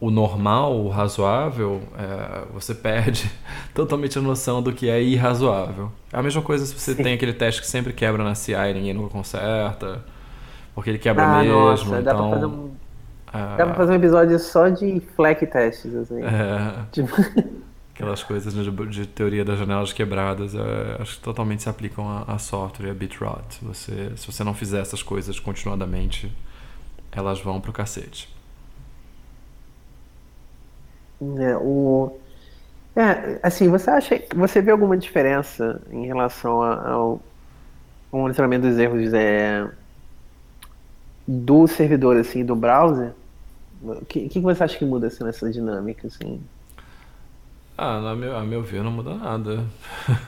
o 0.00 0.10
normal, 0.10 0.80
o 0.80 0.88
razoável, 0.88 1.82
é, 1.98 2.44
você 2.54 2.74
perde 2.74 3.30
totalmente 3.74 4.18
a 4.18 4.22
noção 4.22 4.62
do 4.62 4.72
que 4.72 4.88
é 4.88 5.02
irrazoável. 5.02 5.92
É 6.10 6.18
a 6.18 6.22
mesma 6.22 6.40
coisa 6.40 6.64
se 6.64 6.74
você 6.74 6.94
Sim. 6.94 7.02
tem 7.02 7.14
aquele 7.14 7.34
teste 7.34 7.60
que 7.60 7.66
sempre 7.66 7.92
quebra 7.92 8.24
na 8.24 8.34
CI 8.34 8.54
e 8.54 8.74
ninguém 8.74 8.94
nunca 8.94 9.10
conserta, 9.10 10.02
porque 10.74 10.90
ele 10.90 10.98
quebra 10.98 11.24
ah, 11.24 11.42
mesmo. 11.42 11.52
Nossa, 11.52 11.84
então, 11.84 12.02
dá, 12.02 12.14
pra 12.14 12.26
então, 12.26 12.30
fazer 12.30 12.46
um, 12.46 12.70
é, 13.32 13.56
dá 13.56 13.66
pra 13.66 13.74
fazer 13.74 13.92
um 13.92 13.96
episódio 13.96 14.38
só 14.38 14.68
de 14.68 15.00
fleck 15.14 15.46
testes, 15.46 15.94
assim. 15.94 16.22
É, 16.22 16.84
tipo... 16.90 17.14
Aquelas 17.94 18.22
coisas 18.22 18.54
de, 18.54 18.70
de, 18.86 19.06
teoria 19.06 19.44
das 19.44 19.58
janelas 19.58 19.92
quebradas, 19.92 20.54
é, 20.54 20.96
acho 20.98 21.16
que 21.16 21.22
totalmente 21.22 21.62
se 21.62 21.68
aplicam 21.68 22.08
a, 22.08 22.24
a 22.26 22.38
software 22.38 22.86
e 22.86 22.90
a 22.90 22.94
bitrot. 22.94 23.58
Você, 23.60 24.12
se 24.16 24.26
você 24.26 24.42
não 24.42 24.54
fizer 24.54 24.80
essas 24.80 25.02
coisas 25.02 25.38
continuadamente, 25.38 26.32
elas 27.12 27.40
vão 27.40 27.60
pro 27.60 27.72
cacete. 27.72 28.28
É, 31.38 31.56
o, 31.56 32.18
é, 32.96 33.38
assim, 33.42 33.68
você 33.68 33.90
acha, 33.90 34.22
você 34.34 34.60
vê 34.60 34.70
alguma 34.70 34.96
diferença 34.96 35.80
em 35.90 36.06
relação 36.06 36.62
ao, 36.62 37.20
ao 38.10 38.20
monitoramento 38.20 38.66
dos 38.66 38.78
erros 38.78 39.12
é, 39.12 39.68
do 41.26 41.66
servidor, 41.66 42.16
assim, 42.16 42.44
do 42.44 42.56
browser? 42.56 43.12
O 43.82 44.04
que, 44.04 44.28
que 44.28 44.40
você 44.40 44.64
acha 44.64 44.76
que 44.76 44.84
muda 44.84 45.06
assim, 45.06 45.24
nessa 45.24 45.50
dinâmica, 45.50 46.06
assim? 46.06 46.40
Ah, 47.78 48.10
a 48.10 48.14
meu, 48.14 48.36
a 48.36 48.42
meu 48.42 48.62
ver, 48.62 48.82
não 48.82 48.90
muda 48.90 49.14
nada. 49.14 49.64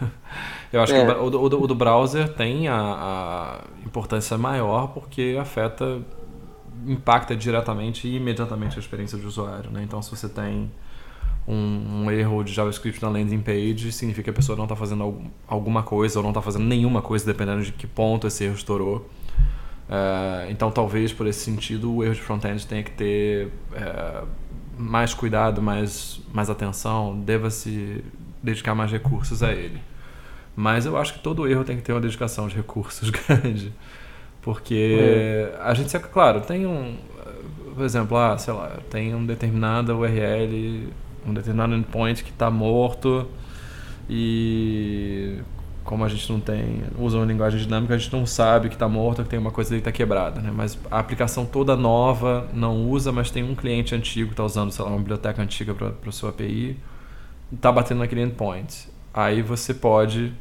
Eu 0.72 0.80
acho 0.80 0.94
é. 0.94 1.04
que 1.04 1.12
o, 1.12 1.24
o, 1.24 1.44
o, 1.44 1.66
do 1.66 1.74
browser 1.74 2.32
tem 2.32 2.66
a, 2.66 2.74
a 2.74 3.60
importância 3.84 4.38
maior 4.38 4.88
porque 4.88 5.36
afeta 5.38 6.00
impacta 6.86 7.36
diretamente 7.36 8.08
e 8.08 8.16
imediatamente 8.16 8.76
a 8.76 8.80
experiência 8.80 9.18
do 9.18 9.26
usuário. 9.26 9.70
Né? 9.70 9.82
Então, 9.82 10.00
se 10.02 10.10
você 10.10 10.28
tem 10.28 10.70
um, 11.46 12.04
um, 12.04 12.10
erro 12.10 12.42
de 12.42 12.52
JavaScript 12.52 13.02
na 13.02 13.08
landing 13.08 13.40
page, 13.40 13.92
significa 13.92 14.24
que 14.24 14.30
a 14.30 14.32
pessoa 14.32 14.56
não 14.56 14.64
está 14.64 14.76
fazendo 14.76 15.30
alguma 15.46 15.82
coisa 15.82 16.18
ou 16.18 16.22
não 16.22 16.30
está 16.30 16.40
fazendo 16.40 16.64
nenhuma 16.64 17.02
coisa, 17.02 17.24
dependendo 17.24 17.62
de 17.62 17.72
que 17.72 17.86
ponto 17.86 18.26
esse 18.26 18.44
erro 18.44 18.54
estourou. 18.54 19.08
É, 19.88 20.50
então, 20.50 20.70
talvez 20.70 21.12
por 21.12 21.26
esse 21.26 21.40
sentido, 21.40 21.94
o 21.94 22.04
erro 22.04 22.14
de 22.14 22.20
front-end 22.22 22.66
tenha 22.66 22.82
que 22.82 22.92
ter 22.92 23.48
é, 23.72 24.22
mais 24.78 25.12
cuidado, 25.14 25.60
mais, 25.60 26.20
mais 26.32 26.48
atenção, 26.48 27.18
deva 27.20 27.50
se 27.50 28.02
dedicar 28.42 28.74
mais 28.74 28.90
recursos 28.90 29.42
a 29.42 29.52
ele. 29.52 29.80
Mas 30.54 30.84
eu 30.86 30.96
acho 30.96 31.14
que 31.14 31.20
todo 31.20 31.48
erro 31.48 31.64
tem 31.64 31.76
que 31.76 31.82
ter 31.82 31.92
uma 31.92 32.00
dedicação 32.00 32.46
de 32.48 32.56
recursos 32.56 33.08
grande. 33.28 33.72
Porque 34.42 34.98
é. 34.98 35.56
a 35.60 35.72
gente, 35.72 35.96
claro, 36.00 36.40
tem 36.40 36.66
um, 36.66 36.96
por 37.74 37.84
exemplo, 37.84 38.16
ah, 38.16 38.36
sei 38.36 38.52
lá, 38.52 38.78
tem 38.90 39.14
um 39.14 39.24
determinada 39.24 39.96
URL, 39.96 40.88
um 41.26 41.32
determinado 41.32 41.74
endpoint 41.74 42.22
que 42.22 42.30
está 42.30 42.50
morto 42.50 43.26
e 44.10 45.38
como 45.84 46.04
a 46.04 46.08
gente 46.08 46.30
não 46.30 46.40
tem, 46.40 46.82
usa 46.98 47.16
uma 47.16 47.26
linguagem 47.26 47.60
dinâmica, 47.60 47.94
a 47.94 47.98
gente 47.98 48.12
não 48.12 48.24
sabe 48.24 48.68
que 48.68 48.74
está 48.74 48.88
morto, 48.88 49.22
que 49.22 49.28
tem 49.28 49.38
uma 49.38 49.50
coisa 49.50 49.70
ali 49.70 49.82
que 49.82 49.88
está 49.88 49.96
quebrada, 49.96 50.40
né? 50.40 50.52
Mas 50.54 50.78
a 50.90 50.98
aplicação 50.98 51.44
toda 51.44 51.76
nova 51.76 52.48
não 52.52 52.88
usa, 52.88 53.10
mas 53.10 53.30
tem 53.30 53.42
um 53.42 53.54
cliente 53.54 53.94
antigo 53.94 54.28
que 54.28 54.32
está 54.34 54.44
usando, 54.44 54.70
sei 54.70 54.84
lá, 54.84 54.90
uma 54.90 54.98
biblioteca 54.98 55.42
antiga 55.42 55.74
para 55.74 56.08
o 56.08 56.12
seu 56.12 56.28
API, 56.28 56.78
está 57.52 57.72
batendo 57.72 57.98
naquele 57.98 58.22
endpoint. 58.22 58.88
Aí 59.12 59.42
você 59.42 59.74
pode 59.74 60.32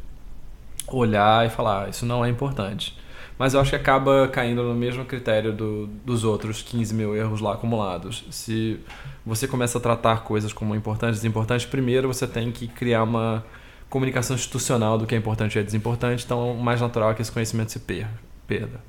olhar 0.87 1.45
e 1.45 1.49
falar, 1.49 1.85
ah, 1.85 1.89
isso 1.89 2.05
não 2.05 2.23
é 2.23 2.29
importante. 2.29 2.97
Mas 3.41 3.55
eu 3.55 3.59
acho 3.59 3.71
que 3.71 3.75
acaba 3.75 4.27
caindo 4.27 4.61
no 4.61 4.75
mesmo 4.75 5.03
critério 5.03 5.51
do, 5.51 5.87
dos 6.05 6.23
outros 6.23 6.61
15 6.61 6.93
mil 6.93 7.15
erros 7.15 7.41
lá 7.41 7.53
acumulados. 7.53 8.23
Se 8.29 8.79
você 9.25 9.47
começa 9.47 9.79
a 9.79 9.81
tratar 9.81 10.17
coisas 10.17 10.53
como 10.53 10.75
importantes 10.75 11.17
e 11.17 11.21
desimportantes, 11.23 11.65
primeiro 11.65 12.07
você 12.07 12.27
tem 12.27 12.51
que 12.51 12.67
criar 12.67 13.01
uma 13.01 13.43
comunicação 13.89 14.35
institucional 14.35 14.95
do 14.95 15.07
que 15.07 15.15
é 15.15 15.17
importante 15.17 15.55
e 15.55 15.59
é 15.59 15.63
desimportante, 15.63 16.23
então 16.23 16.51
o 16.51 16.63
mais 16.63 16.81
natural 16.81 17.09
é 17.09 17.13
que 17.15 17.23
esse 17.23 17.31
conhecimento 17.31 17.71
se 17.71 17.79
perda. 17.79 18.79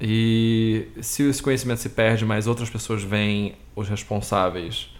E 0.00 0.86
se 1.00 1.24
esse 1.24 1.42
conhecimento 1.42 1.80
se 1.80 1.88
perde, 1.88 2.24
mas 2.24 2.46
outras 2.46 2.70
pessoas 2.70 3.02
veem 3.02 3.56
os 3.74 3.88
responsáveis, 3.88 4.94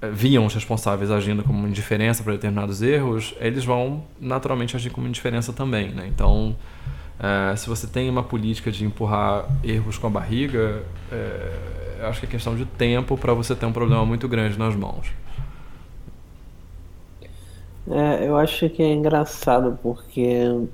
eh, 0.00 0.08
viam 0.10 0.46
os 0.46 0.54
responsáveis 0.54 1.10
agindo 1.10 1.44
como 1.44 1.68
indiferença 1.68 2.22
para 2.22 2.32
determinados 2.32 2.80
erros, 2.80 3.34
eles 3.38 3.66
vão 3.66 4.02
naturalmente 4.18 4.74
agir 4.74 4.88
como 4.88 5.06
indiferença 5.06 5.52
também. 5.52 5.90
Né? 5.90 6.06
Então, 6.08 6.56
é, 7.18 7.56
se 7.56 7.68
você 7.68 7.86
tem 7.86 8.10
uma 8.10 8.22
política 8.22 8.70
de 8.70 8.84
empurrar 8.84 9.46
erros 9.64 9.96
com 9.96 10.06
a 10.06 10.10
barriga, 10.10 10.82
é, 11.10 12.06
acho 12.08 12.20
que 12.20 12.26
é 12.26 12.28
questão 12.28 12.54
de 12.54 12.64
tempo 12.64 13.16
para 13.16 13.32
você 13.32 13.54
ter 13.54 13.66
um 13.66 13.72
problema 13.72 14.04
muito 14.04 14.28
grande 14.28 14.58
nas 14.58 14.74
mãos. 14.76 15.08
É, 17.88 18.26
eu 18.26 18.36
acho 18.36 18.68
que 18.68 18.82
é 18.82 18.92
engraçado 18.92 19.78
porque 19.82 20.66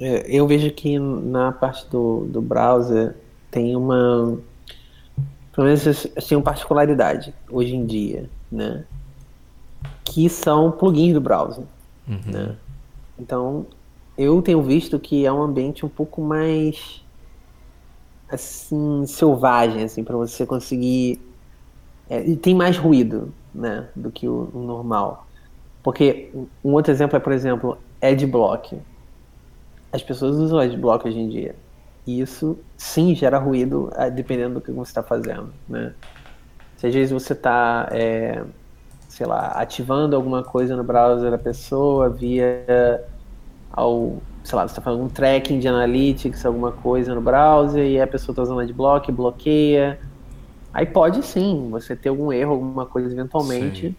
é, 0.00 0.24
eu 0.26 0.46
vejo 0.46 0.70
que 0.70 0.98
na 0.98 1.52
parte 1.52 1.86
do, 1.90 2.26
do 2.30 2.40
browser 2.40 3.14
tem 3.50 3.76
uma 3.76 4.38
pelo 5.52 5.66
menos 5.66 5.86
assim, 6.16 6.36
uma 6.36 6.42
particularidade 6.42 7.34
hoje 7.50 7.74
em 7.74 7.84
dia, 7.84 8.30
né? 8.50 8.84
Que 10.04 10.28
são 10.28 10.70
plugins 10.70 11.12
do 11.12 11.20
browser, 11.20 11.64
uhum. 12.08 12.20
né? 12.26 12.56
Então 13.18 13.66
eu 14.18 14.42
tenho 14.42 14.60
visto 14.60 14.98
que 14.98 15.24
é 15.24 15.32
um 15.32 15.40
ambiente 15.40 15.86
um 15.86 15.88
pouco 15.88 16.20
mais 16.20 17.04
assim 18.28 19.06
selvagem 19.06 19.84
assim 19.84 20.02
para 20.04 20.16
você 20.16 20.44
conseguir 20.44 21.18
é, 22.10 22.26
e 22.26 22.36
tem 22.36 22.54
mais 22.54 22.76
ruído 22.76 23.32
né 23.54 23.88
do 23.94 24.10
que 24.10 24.28
o, 24.28 24.50
o, 24.52 24.58
normal. 24.58 25.26
Porque 25.82 26.30
um 26.64 26.72
outro 26.72 26.92
exemplo 26.92 27.16
é 27.16 27.20
por 27.20 27.32
exemplo 27.32 27.78
adblock. 28.02 28.78
As 29.92 30.02
pessoas 30.02 30.36
usam 30.36 30.58
adblock 30.58 31.06
hoje 31.06 31.18
em 31.18 31.28
dia. 31.28 31.54
E 32.06 32.20
isso 32.20 32.58
sim 32.76 33.14
gera 33.14 33.38
ruído 33.38 33.90
é, 33.94 34.10
dependendo 34.10 34.54
do 34.54 34.60
que 34.60 34.72
você 34.72 34.90
está 34.90 35.02
fazendo 35.02 35.52
né. 35.68 35.94
Se 36.76 36.86
às 36.86 36.94
vezes 36.94 37.12
você 37.12 37.32
está 37.32 37.88
é, 37.92 38.42
sei 39.08 39.26
lá 39.26 39.48
ativando 39.52 40.16
alguma 40.16 40.42
coisa 40.42 40.76
no 40.76 40.84
browser 40.84 41.30
da 41.30 41.38
pessoa 41.38 42.08
via 42.08 43.04
ao, 43.70 44.22
sei 44.42 44.56
lá, 44.56 44.66
você 44.66 44.72
está 44.72 44.82
fazendo 44.82 45.04
um 45.04 45.08
tracking 45.08 45.58
de 45.58 45.68
analytics, 45.68 46.44
alguma 46.44 46.72
coisa 46.72 47.14
no 47.14 47.20
browser, 47.20 47.84
e 47.84 48.00
a 48.00 48.06
pessoa 48.06 48.32
está 48.32 48.42
usando 48.42 48.60
adblock, 48.60 49.10
bloqueia. 49.12 49.98
Aí 50.72 50.86
pode 50.86 51.24
sim, 51.24 51.68
você 51.70 51.96
ter 51.96 52.08
algum 52.08 52.32
erro, 52.32 52.52
alguma 52.52 52.86
coisa 52.86 53.12
eventualmente 53.12 53.88
sim. 53.88 53.96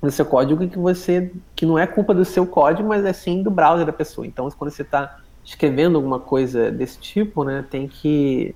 no 0.00 0.10
seu 0.10 0.26
código 0.26 0.66
que 0.68 0.78
você 0.78 1.32
que 1.54 1.64
não 1.64 1.78
é 1.78 1.86
culpa 1.86 2.12
do 2.12 2.24
seu 2.24 2.46
código, 2.46 2.88
mas 2.88 3.04
é 3.04 3.12
sim 3.12 3.42
do 3.42 3.50
browser 3.50 3.86
da 3.86 3.92
pessoa. 3.92 4.26
Então, 4.26 4.48
quando 4.50 4.70
você 4.70 4.82
está 4.82 5.18
escrevendo 5.44 5.96
alguma 5.96 6.20
coisa 6.20 6.70
desse 6.70 6.98
tipo, 6.98 7.44
né, 7.44 7.64
tem 7.68 7.88
que 7.88 8.54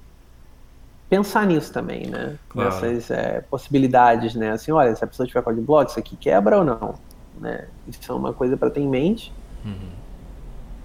pensar 1.09 1.47
nisso 1.47 1.73
também, 1.73 2.07
né? 2.07 2.37
Claro. 2.49 2.71
Nessas 2.71 3.11
é, 3.11 3.41
possibilidades, 3.43 4.35
né? 4.35 4.51
Assim, 4.51 4.73
olha, 4.73 4.95
se 4.95 5.05
a 5.05 5.07
pessoa 5.07 5.27
tiver 5.27 5.43
código 5.43 5.65
bloco, 5.65 5.91
isso 5.91 5.99
aqui 5.99 6.17
quebra 6.17 6.59
ou 6.59 6.65
não, 6.65 6.95
né? 7.41 7.67
Isso 7.87 8.11
é 8.11 8.15
uma 8.15 8.33
coisa 8.33 8.57
para 8.57 8.71
ter 8.71 8.81
em 8.81 8.89
mente. 8.89 9.33
Uhum. 9.67 9.97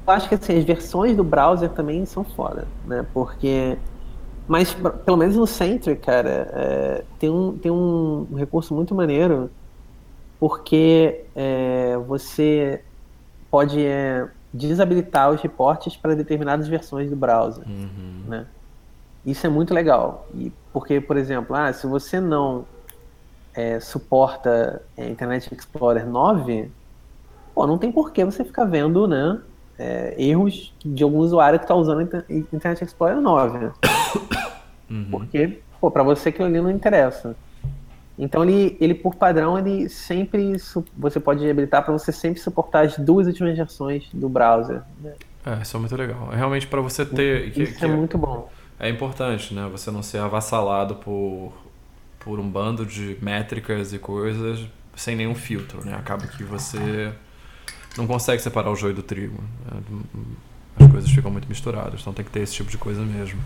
Eu 0.08 0.14
acho 0.14 0.28
que 0.28 0.36
assim, 0.36 0.58
as 0.58 0.64
versões 0.64 1.16
do 1.16 1.24
browser 1.24 1.70
também 1.70 2.06
são 2.06 2.24
foda, 2.24 2.68
né? 2.86 3.06
Porque 3.14 3.78
mas 4.48 4.76
pelo 5.06 5.16
menos 5.16 5.36
no 5.36 5.48
Centric, 5.48 6.02
cara, 6.02 6.50
é, 6.52 7.04
tem, 7.18 7.30
um, 7.30 7.58
tem 7.58 7.72
um 7.72 8.28
recurso 8.36 8.74
muito 8.74 8.94
maneiro 8.94 9.50
porque 10.40 11.24
é, 11.36 11.96
você 12.08 12.84
pode 13.50 13.86
é, 13.86 14.28
desabilitar 14.54 15.30
os 15.30 15.40
reportes 15.40 15.96
para 15.96 16.16
determinadas 16.16 16.68
versões 16.68 17.10
do 17.10 17.16
browser, 17.16 17.64
uhum. 17.68 18.24
né? 18.28 18.48
Isso 19.26 19.46
é 19.46 19.50
muito 19.50 19.74
legal. 19.74 20.28
E 20.34 20.52
porque, 20.74 21.00
por 21.00 21.16
exemplo, 21.16 21.56
ah, 21.56 21.72
se 21.72 21.86
você 21.86 22.20
não 22.20 22.66
é, 23.54 23.80
suporta 23.80 24.82
é, 24.98 25.08
Internet 25.08 25.54
Explorer 25.54 26.08
9, 26.08 26.72
pô, 27.54 27.68
não 27.68 27.78
tem 27.78 27.92
por 27.92 28.12
que 28.12 28.24
você 28.24 28.44
ficar 28.44 28.66
vendo 28.66 29.08
né, 29.08 29.40
é, 29.78 30.16
erros 30.18 30.74
de 30.84 31.04
algum 31.04 31.20
usuário 31.20 31.60
que 31.60 31.66
está 31.66 31.76
usando 31.76 32.02
Internet 32.30 32.84
Explorer 32.84 33.20
9. 33.20 33.60
Né? 33.60 33.72
Uhum. 34.92 35.08
Porque, 35.10 35.62
pô, 35.80 35.90
para 35.90 36.04
você 36.04 36.34
que 36.34 36.44
ali 36.44 36.60
não 36.60 36.70
interessa. 36.70 37.34
Então 38.20 38.44
ele, 38.44 38.76
ele 38.78 38.94
por 38.94 39.16
padrão 39.16 39.58
ele 39.58 39.88
sempre 39.88 40.58
você 40.98 41.18
pode 41.18 41.50
habilitar 41.50 41.82
para 41.82 41.94
você 41.94 42.12
sempre 42.12 42.42
suportar 42.42 42.84
as 42.84 42.98
duas 42.98 43.26
últimas 43.26 43.56
versões 43.56 44.10
do 44.14 44.28
browser. 44.28 44.82
Né? 45.00 45.14
É, 45.46 45.62
isso 45.62 45.78
é 45.78 45.80
muito 45.80 45.96
legal. 45.96 46.28
Realmente 46.28 46.68
para 46.68 46.82
você 46.82 47.06
ter. 47.06 47.46
Isso 47.46 47.54
que, 47.54 47.64
é 47.64 47.66
que, 47.68 47.86
é 47.86 47.88
muito 47.88 48.18
bom 48.18 48.50
é 48.82 48.90
importante, 48.90 49.54
né? 49.54 49.70
Você 49.72 49.92
não 49.92 50.02
ser 50.02 50.18
avassalado 50.18 50.96
por, 50.96 51.54
por 52.20 52.40
um 52.40 52.50
bando 52.50 52.84
de 52.84 53.16
métricas 53.22 53.94
e 53.94 54.00
coisas 54.00 54.68
sem 54.96 55.16
nenhum 55.16 55.36
filtro, 55.36 55.86
né? 55.86 55.94
Acaba 55.94 56.26
que 56.26 56.44
você 56.44 57.14
não 57.98 58.08
consegue 58.08 58.42
separar 58.42 58.72
o 58.72 58.76
joio 58.76 58.94
do 58.94 59.04
trigo. 59.04 59.42
Né? 59.66 59.82
As 60.80 60.92
coisas 60.92 61.12
ficam 61.12 61.32
muito 61.32 61.48
misturadas, 61.48 62.02
então 62.02 62.14
tem 62.14 62.26
que 62.26 62.32
ter 62.32 62.42
esse 62.42 62.54
tipo 62.54 62.70
de 62.70 62.78
coisa 62.78 63.02
mesmo. 63.02 63.40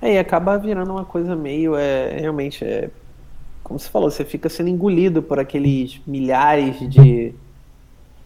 É, 0.00 0.14
e 0.14 0.18
acaba 0.18 0.56
virando 0.58 0.92
uma 0.92 1.04
coisa 1.04 1.34
meio, 1.34 1.74
é, 1.76 2.18
realmente, 2.18 2.64
é, 2.64 2.90
como 3.64 3.78
você 3.78 3.88
falou, 3.88 4.10
você 4.10 4.24
fica 4.24 4.48
sendo 4.48 4.68
engolido 4.68 5.22
por 5.22 5.38
aqueles 5.38 6.00
milhares 6.06 6.78
de, 6.88 7.34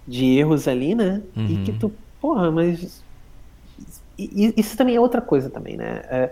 de 0.07 0.39
erros 0.39 0.69
ali, 0.69 0.95
né? 0.95 1.23
Uhum. 1.35 1.47
E 1.47 1.57
que 1.65 1.71
uhum. 1.71 1.79
tu, 1.79 1.93
porra, 2.21 2.51
mas 2.51 3.03
e, 4.19 4.53
isso 4.57 4.77
também 4.77 4.97
é 4.97 5.01
outra 5.01 5.21
coisa 5.21 5.49
também, 5.49 5.77
né? 5.77 6.03
É, 6.11 6.31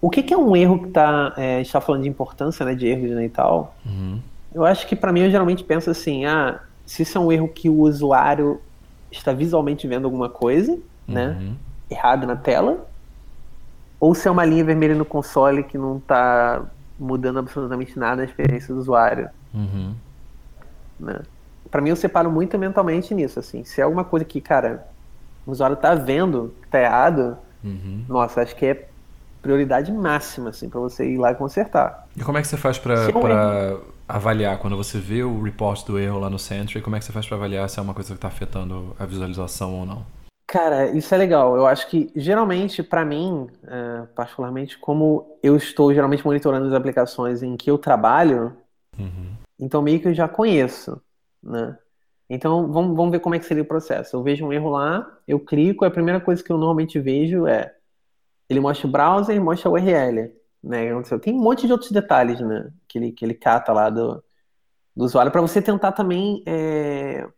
o 0.00 0.10
que, 0.10 0.22
que, 0.22 0.34
é 0.34 0.36
um 0.36 0.54
erro 0.54 0.82
que 0.82 0.90
tá, 0.90 1.32
é, 1.36 1.54
a 1.54 1.56
gente 1.58 1.66
está 1.66 1.80
falando 1.80 2.02
de 2.02 2.08
importância, 2.08 2.64
né, 2.64 2.74
de 2.74 2.86
erros 2.86 3.10
né, 3.10 3.24
e 3.24 3.28
tal. 3.28 3.74
Uhum. 3.86 4.20
Eu 4.52 4.64
acho 4.64 4.86
que 4.86 4.94
para 4.94 5.12
mim 5.12 5.20
eu 5.20 5.30
geralmente 5.30 5.64
penso 5.64 5.90
assim, 5.90 6.26
ah, 6.26 6.60
se 6.86 7.02
isso 7.02 7.18
é 7.18 7.20
um 7.20 7.32
erro 7.32 7.48
que 7.48 7.68
o 7.68 7.80
usuário 7.80 8.60
está 9.10 9.32
visualmente 9.32 9.86
vendo 9.86 10.04
alguma 10.04 10.28
coisa, 10.28 10.78
né, 11.06 11.28
uhum. 11.28 11.50
né, 11.50 11.56
errado 11.90 12.26
na 12.26 12.36
tela, 12.36 12.86
ou 14.00 14.14
se 14.14 14.28
é 14.28 14.30
uma 14.30 14.44
linha 14.44 14.64
vermelha 14.64 14.94
no 14.94 15.04
console 15.04 15.62
que 15.62 15.78
não 15.78 15.98
está 15.98 16.64
mudando 16.98 17.38
absolutamente 17.38 17.98
nada 17.98 18.22
a 18.22 18.24
experiência 18.24 18.74
do 18.74 18.80
usuário. 18.80 19.28
Uhum. 19.52 19.94
Né? 20.98 21.20
Para 21.70 21.80
mim 21.80 21.90
eu 21.90 21.96
separo 21.96 22.30
muito 22.30 22.58
mentalmente 22.58 23.14
nisso, 23.14 23.38
assim. 23.38 23.64
Se 23.64 23.80
é 23.80 23.84
alguma 23.84 24.04
coisa 24.04 24.24
que, 24.24 24.40
cara, 24.40 24.86
o 25.46 25.50
usuário 25.50 25.76
tá 25.76 25.94
vendo 25.94 26.54
que 26.62 26.68
tá 26.68 26.80
errado, 26.80 27.36
uhum. 27.62 28.04
nossa, 28.08 28.42
acho 28.42 28.54
que 28.56 28.66
é 28.66 28.88
prioridade 29.42 29.92
máxima, 29.92 30.50
assim, 30.50 30.68
para 30.68 30.80
você 30.80 31.06
ir 31.06 31.18
lá 31.18 31.32
e 31.32 31.34
consertar. 31.34 32.06
E 32.16 32.22
como 32.22 32.38
é 32.38 32.42
que 32.42 32.48
você 32.48 32.56
faz 32.56 32.78
para 32.78 32.96
avaliar, 34.08 34.58
quando 34.58 34.76
você 34.76 34.98
vê 34.98 35.22
o 35.22 35.42
report 35.42 35.86
do 35.86 35.98
erro 35.98 36.18
lá 36.18 36.30
no 36.30 36.38
Sentry, 36.38 36.80
como 36.80 36.96
é 36.96 36.98
que 36.98 37.04
você 37.04 37.12
faz 37.12 37.26
para 37.26 37.36
avaliar 37.36 37.68
se 37.68 37.78
é 37.78 37.82
uma 37.82 37.94
coisa 37.94 38.10
que 38.10 38.18
está 38.18 38.28
afetando 38.28 38.94
a 38.98 39.06
visualização 39.06 39.80
ou 39.80 39.86
não? 39.86 40.06
Cara, 40.46 40.90
isso 40.90 41.14
é 41.14 41.18
legal. 41.18 41.56
Eu 41.56 41.66
acho 41.66 41.88
que 41.88 42.12
geralmente, 42.14 42.82
para 42.82 43.04
mim, 43.04 43.48
é, 43.66 44.06
particularmente, 44.14 44.78
como 44.78 45.38
eu 45.42 45.56
estou 45.56 45.92
geralmente 45.92 46.24
monitorando 46.24 46.66
as 46.66 46.74
aplicações 46.74 47.42
em 47.42 47.56
que 47.56 47.70
eu 47.70 47.78
trabalho, 47.78 48.56
uhum. 48.98 49.32
então 49.58 49.82
meio 49.82 50.00
que 50.00 50.08
eu 50.08 50.14
já 50.14 50.28
conheço, 50.28 51.00
né? 51.42 51.76
Então, 52.28 52.70
vamos, 52.72 52.96
vamos 52.96 53.10
ver 53.10 53.20
como 53.20 53.34
é 53.34 53.38
que 53.38 53.44
seria 53.44 53.62
o 53.62 53.66
processo. 53.66 54.16
Eu 54.16 54.22
vejo 54.22 54.46
um 54.46 54.52
erro 54.52 54.70
lá, 54.70 55.06
eu 55.26 55.38
clico, 55.38 55.84
a 55.84 55.90
primeira 55.90 56.20
coisa 56.20 56.42
que 56.42 56.50
eu 56.50 56.56
normalmente 56.56 56.98
vejo 56.98 57.46
é 57.46 57.74
ele 58.48 58.60
mostra 58.60 58.86
o 58.86 58.90
browser 58.90 59.34
e 59.34 59.40
mostra 59.40 59.70
o 59.70 59.72
URL. 59.72 60.30
Né? 60.64 60.86
Tem 61.20 61.34
um 61.34 61.42
monte 61.42 61.66
de 61.66 61.72
outros 61.72 61.90
detalhes 61.90 62.40
né? 62.40 62.70
que, 62.88 62.98
ele, 62.98 63.12
que 63.12 63.24
ele 63.24 63.34
cata 63.34 63.72
lá 63.72 63.90
do, 63.90 64.24
do 64.96 65.04
usuário 65.04 65.30
para 65.30 65.42
você 65.42 65.60
tentar 65.60 65.92
também 65.92 66.42
é, 66.46 67.28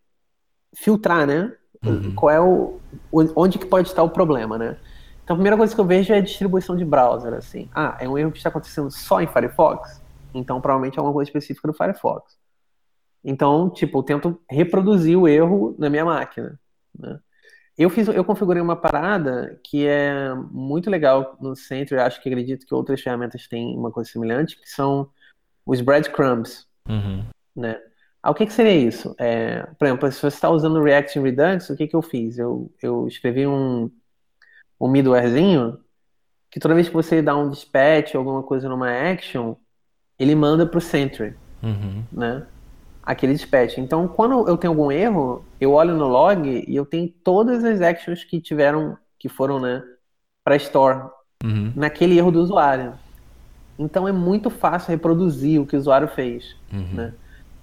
filtrar, 0.76 1.26
né? 1.26 1.52
Uhum. 1.84 2.14
Qual 2.14 2.30
é 2.30 2.40
o, 2.40 2.80
onde 3.12 3.58
que 3.58 3.66
pode 3.66 3.88
estar 3.88 4.02
o 4.02 4.10
problema, 4.10 4.56
né? 4.56 4.78
Então 5.24 5.34
a 5.34 5.38
primeira 5.38 5.56
coisa 5.56 5.74
que 5.74 5.80
eu 5.80 5.84
vejo 5.84 6.12
é 6.12 6.18
a 6.18 6.22
distribuição 6.22 6.76
de 6.76 6.84
browser, 6.84 7.34
assim. 7.34 7.68
Ah, 7.74 7.96
é 8.00 8.08
um 8.08 8.16
erro 8.16 8.30
que 8.30 8.38
está 8.38 8.48
acontecendo 8.48 8.90
só 8.90 9.20
em 9.20 9.26
Firefox? 9.26 10.00
Então 10.32 10.60
provavelmente 10.60 10.96
é 10.96 11.00
alguma 11.00 11.12
coisa 11.12 11.28
específica 11.28 11.66
do 11.66 11.74
Firefox. 11.74 12.38
Então, 13.24 13.68
tipo, 13.68 13.98
eu 13.98 14.02
tento 14.04 14.40
reproduzir 14.48 15.18
o 15.18 15.26
erro 15.26 15.74
na 15.78 15.90
minha 15.90 16.04
máquina. 16.04 16.58
Né? 16.96 17.18
Eu 17.78 17.90
fiz, 17.90 18.08
eu 18.08 18.24
configurei 18.24 18.62
uma 18.62 18.76
parada 18.76 19.60
que 19.62 19.86
é 19.86 20.34
muito 20.50 20.88
legal 20.88 21.36
no 21.40 21.54
centro. 21.54 21.96
Eu 21.96 22.02
acho 22.02 22.22
que 22.22 22.28
acredito 22.28 22.66
que 22.66 22.74
outras 22.74 23.02
ferramentas 23.02 23.46
têm 23.46 23.76
uma 23.76 23.90
coisa 23.90 24.10
semelhante, 24.10 24.58
que 24.58 24.68
são 24.68 25.10
os 25.64 25.80
breadcrumbs, 25.80 26.66
uhum. 26.88 27.24
né? 27.54 27.78
Ah, 28.22 28.30
o 28.30 28.34
que, 28.34 28.46
que 28.46 28.52
seria 28.52 28.74
isso? 28.74 29.14
É, 29.18 29.62
por 29.78 29.86
exemplo, 29.86 30.10
se 30.10 30.18
você 30.18 30.28
está 30.28 30.50
usando 30.50 30.82
React 30.82 31.20
Redux, 31.20 31.70
o 31.70 31.76
que, 31.76 31.86
que 31.86 31.94
eu 31.94 32.02
fiz? 32.02 32.38
Eu, 32.38 32.72
eu 32.82 33.06
escrevi 33.06 33.46
um, 33.46 33.90
um 34.80 34.88
middlewarezinho 34.88 35.78
que 36.50 36.58
toda 36.58 36.74
vez 36.74 36.88
que 36.88 36.94
você 36.94 37.20
dá 37.20 37.36
um 37.36 37.50
dispatch 37.50 38.14
ou 38.14 38.20
alguma 38.20 38.42
coisa 38.42 38.68
numa 38.68 38.90
action, 38.90 39.54
ele 40.18 40.34
manda 40.34 40.66
para 40.66 40.78
o 40.78 40.80
Sentry, 40.80 41.34
uhum. 41.62 42.04
né? 42.10 42.46
Aquele 43.06 43.32
dispatch. 43.32 43.78
Então, 43.78 44.08
quando 44.08 44.48
eu 44.48 44.56
tenho 44.56 44.72
algum 44.72 44.90
erro, 44.90 45.44
eu 45.60 45.72
olho 45.72 45.96
no 45.96 46.08
log 46.08 46.64
e 46.66 46.74
eu 46.74 46.84
tenho 46.84 47.08
todas 47.22 47.64
as 47.64 47.80
actions 47.80 48.24
que 48.24 48.40
tiveram, 48.40 48.98
que 49.16 49.28
foram, 49.28 49.60
né, 49.60 49.82
para 50.44 50.56
store 50.56 51.08
uhum. 51.44 51.72
naquele 51.76 52.18
erro 52.18 52.32
do 52.32 52.40
usuário. 52.40 52.94
Então 53.78 54.08
é 54.08 54.12
muito 54.12 54.50
fácil 54.50 54.90
reproduzir 54.90 55.60
o 55.60 55.66
que 55.66 55.76
o 55.76 55.78
usuário 55.78 56.08
fez, 56.08 56.56
uhum. 56.72 56.88
né? 56.92 57.14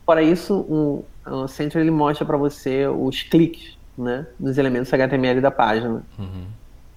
Para 0.05 0.21
isso, 0.21 0.59
o, 0.69 1.05
o 1.25 1.47
Center 1.47 1.81
ele 1.81 1.91
mostra 1.91 2.25
para 2.25 2.37
você 2.37 2.87
os 2.87 3.23
cliques, 3.23 3.77
né, 3.97 4.27
nos 4.39 4.57
elementos 4.57 4.93
HTML 4.93 5.41
da 5.41 5.49
página. 5.51 6.03
Uhum. 6.19 6.45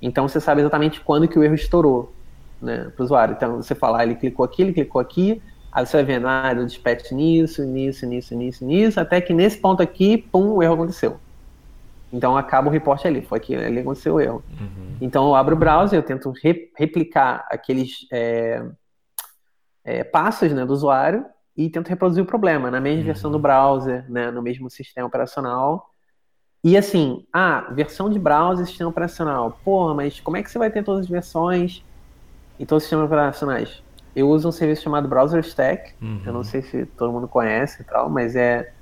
Então 0.03 0.29
você 0.29 0.41
sabe 0.41 0.61
exatamente 0.61 1.01
quando 1.01 1.29
que 1.29 1.39
o 1.39 1.43
erro 1.43 1.55
estourou, 1.55 2.13
né, 2.61 2.91
para 2.95 3.03
o 3.03 3.05
usuário. 3.05 3.35
Então 3.35 3.57
você 3.57 3.75
fala, 3.75 4.01
ah, 4.01 4.05
ele 4.05 4.17
clicou 4.17 4.45
aqui, 4.45 4.63
ele 4.63 4.73
clicou 4.73 5.01
aqui, 5.01 5.41
Aí 5.73 5.85
você 5.85 5.97
vai 5.99 6.05
vendo, 6.05 6.27
ah, 6.27 6.53
eu 6.57 6.65
dispatch 6.65 7.13
nisso, 7.13 7.65
nisso, 7.65 8.07
nisso, 8.07 8.35
nisso, 8.35 8.65
nisso, 8.65 9.01
até 9.01 9.21
que 9.21 9.35
nesse 9.35 9.59
ponto 9.59 9.83
aqui, 9.83 10.17
pum, 10.17 10.53
o 10.53 10.63
erro 10.63 10.75
aconteceu. 10.75 11.21
Então 12.13 12.37
acaba 12.37 12.69
o 12.69 12.71
report 12.71 13.05
ali, 13.05 13.21
foi 13.21 13.39
aqui, 13.39 13.55
ali 13.55 13.81
aconteceu 13.81 14.15
o 14.15 14.21
erro. 14.21 14.43
Uhum. 14.59 14.97
Então 15.01 15.27
eu 15.27 15.35
abro 15.35 15.55
o 15.55 15.59
browser, 15.59 15.99
eu 15.99 16.03
tento 16.03 16.31
re 16.31 16.71
replicar 16.77 17.47
aqueles 17.51 18.07
é, 18.13 18.65
é, 19.85 20.05
passos 20.05 20.53
né, 20.53 20.65
do 20.65 20.73
usuário 20.73 21.27
e 21.57 21.69
tento 21.69 21.89
reproduzir 21.89 22.23
o 22.23 22.27
problema 22.27 22.71
na 22.71 22.81
mesma 22.81 23.01
uhum. 23.01 23.07
versão 23.07 23.31
do 23.31 23.39
browser, 23.39 24.11
né, 24.11 24.31
no 24.31 24.41
mesmo 24.41 24.71
sistema 24.71 25.07
operacional. 25.07 25.91
E 26.63 26.77
assim, 26.77 27.25
ah, 27.33 27.69
versão 27.73 28.09
de 28.09 28.19
browser 28.19 28.67
sistema 28.67 28.91
operacional. 28.91 29.59
Porra, 29.65 29.95
mas 29.95 30.19
como 30.21 30.37
é 30.37 30.43
que 30.43 30.51
você 30.51 30.59
vai 30.59 30.71
ter 30.71 30.83
todas 30.83 31.03
as 31.03 31.09
versões 31.09 31.83
e 32.59 32.67
todos 32.67 32.83
os 32.83 32.89
sistemas 32.89 33.07
operacionais? 33.07 33.83
Eu 34.17 34.31
uso 34.31 34.49
um 34.49 34.53
serviço 34.53 34.83
chamado 34.83 35.07
Browser 35.07 35.41
Stack. 35.45 35.93
Uhum. 36.01 36.23
Eu 36.25 36.33
não 36.33 36.43
sei 36.43 36.63
se 36.63 36.87
todo 36.87 37.13
mundo 37.13 37.29
conhece 37.29 37.83
e 37.83 37.85
tal, 37.85 38.09
mas 38.09 38.35
é 38.35 38.73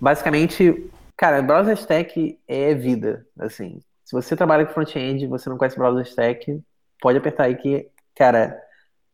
basicamente, 0.00 0.88
cara, 1.16 1.42
Browser 1.42 1.76
Stack 1.76 2.38
é 2.46 2.72
vida, 2.72 3.26
assim. 3.36 3.82
Se 4.04 4.12
você 4.12 4.36
trabalha 4.36 4.64
com 4.64 4.72
front-end 4.72 5.24
e 5.24 5.28
você 5.28 5.50
não 5.50 5.58
conhece 5.58 5.76
Browser 5.76 6.06
Stack, 6.06 6.62
pode 7.00 7.18
apertar 7.18 7.44
aí 7.44 7.56
que, 7.56 7.88
cara, 8.14 8.56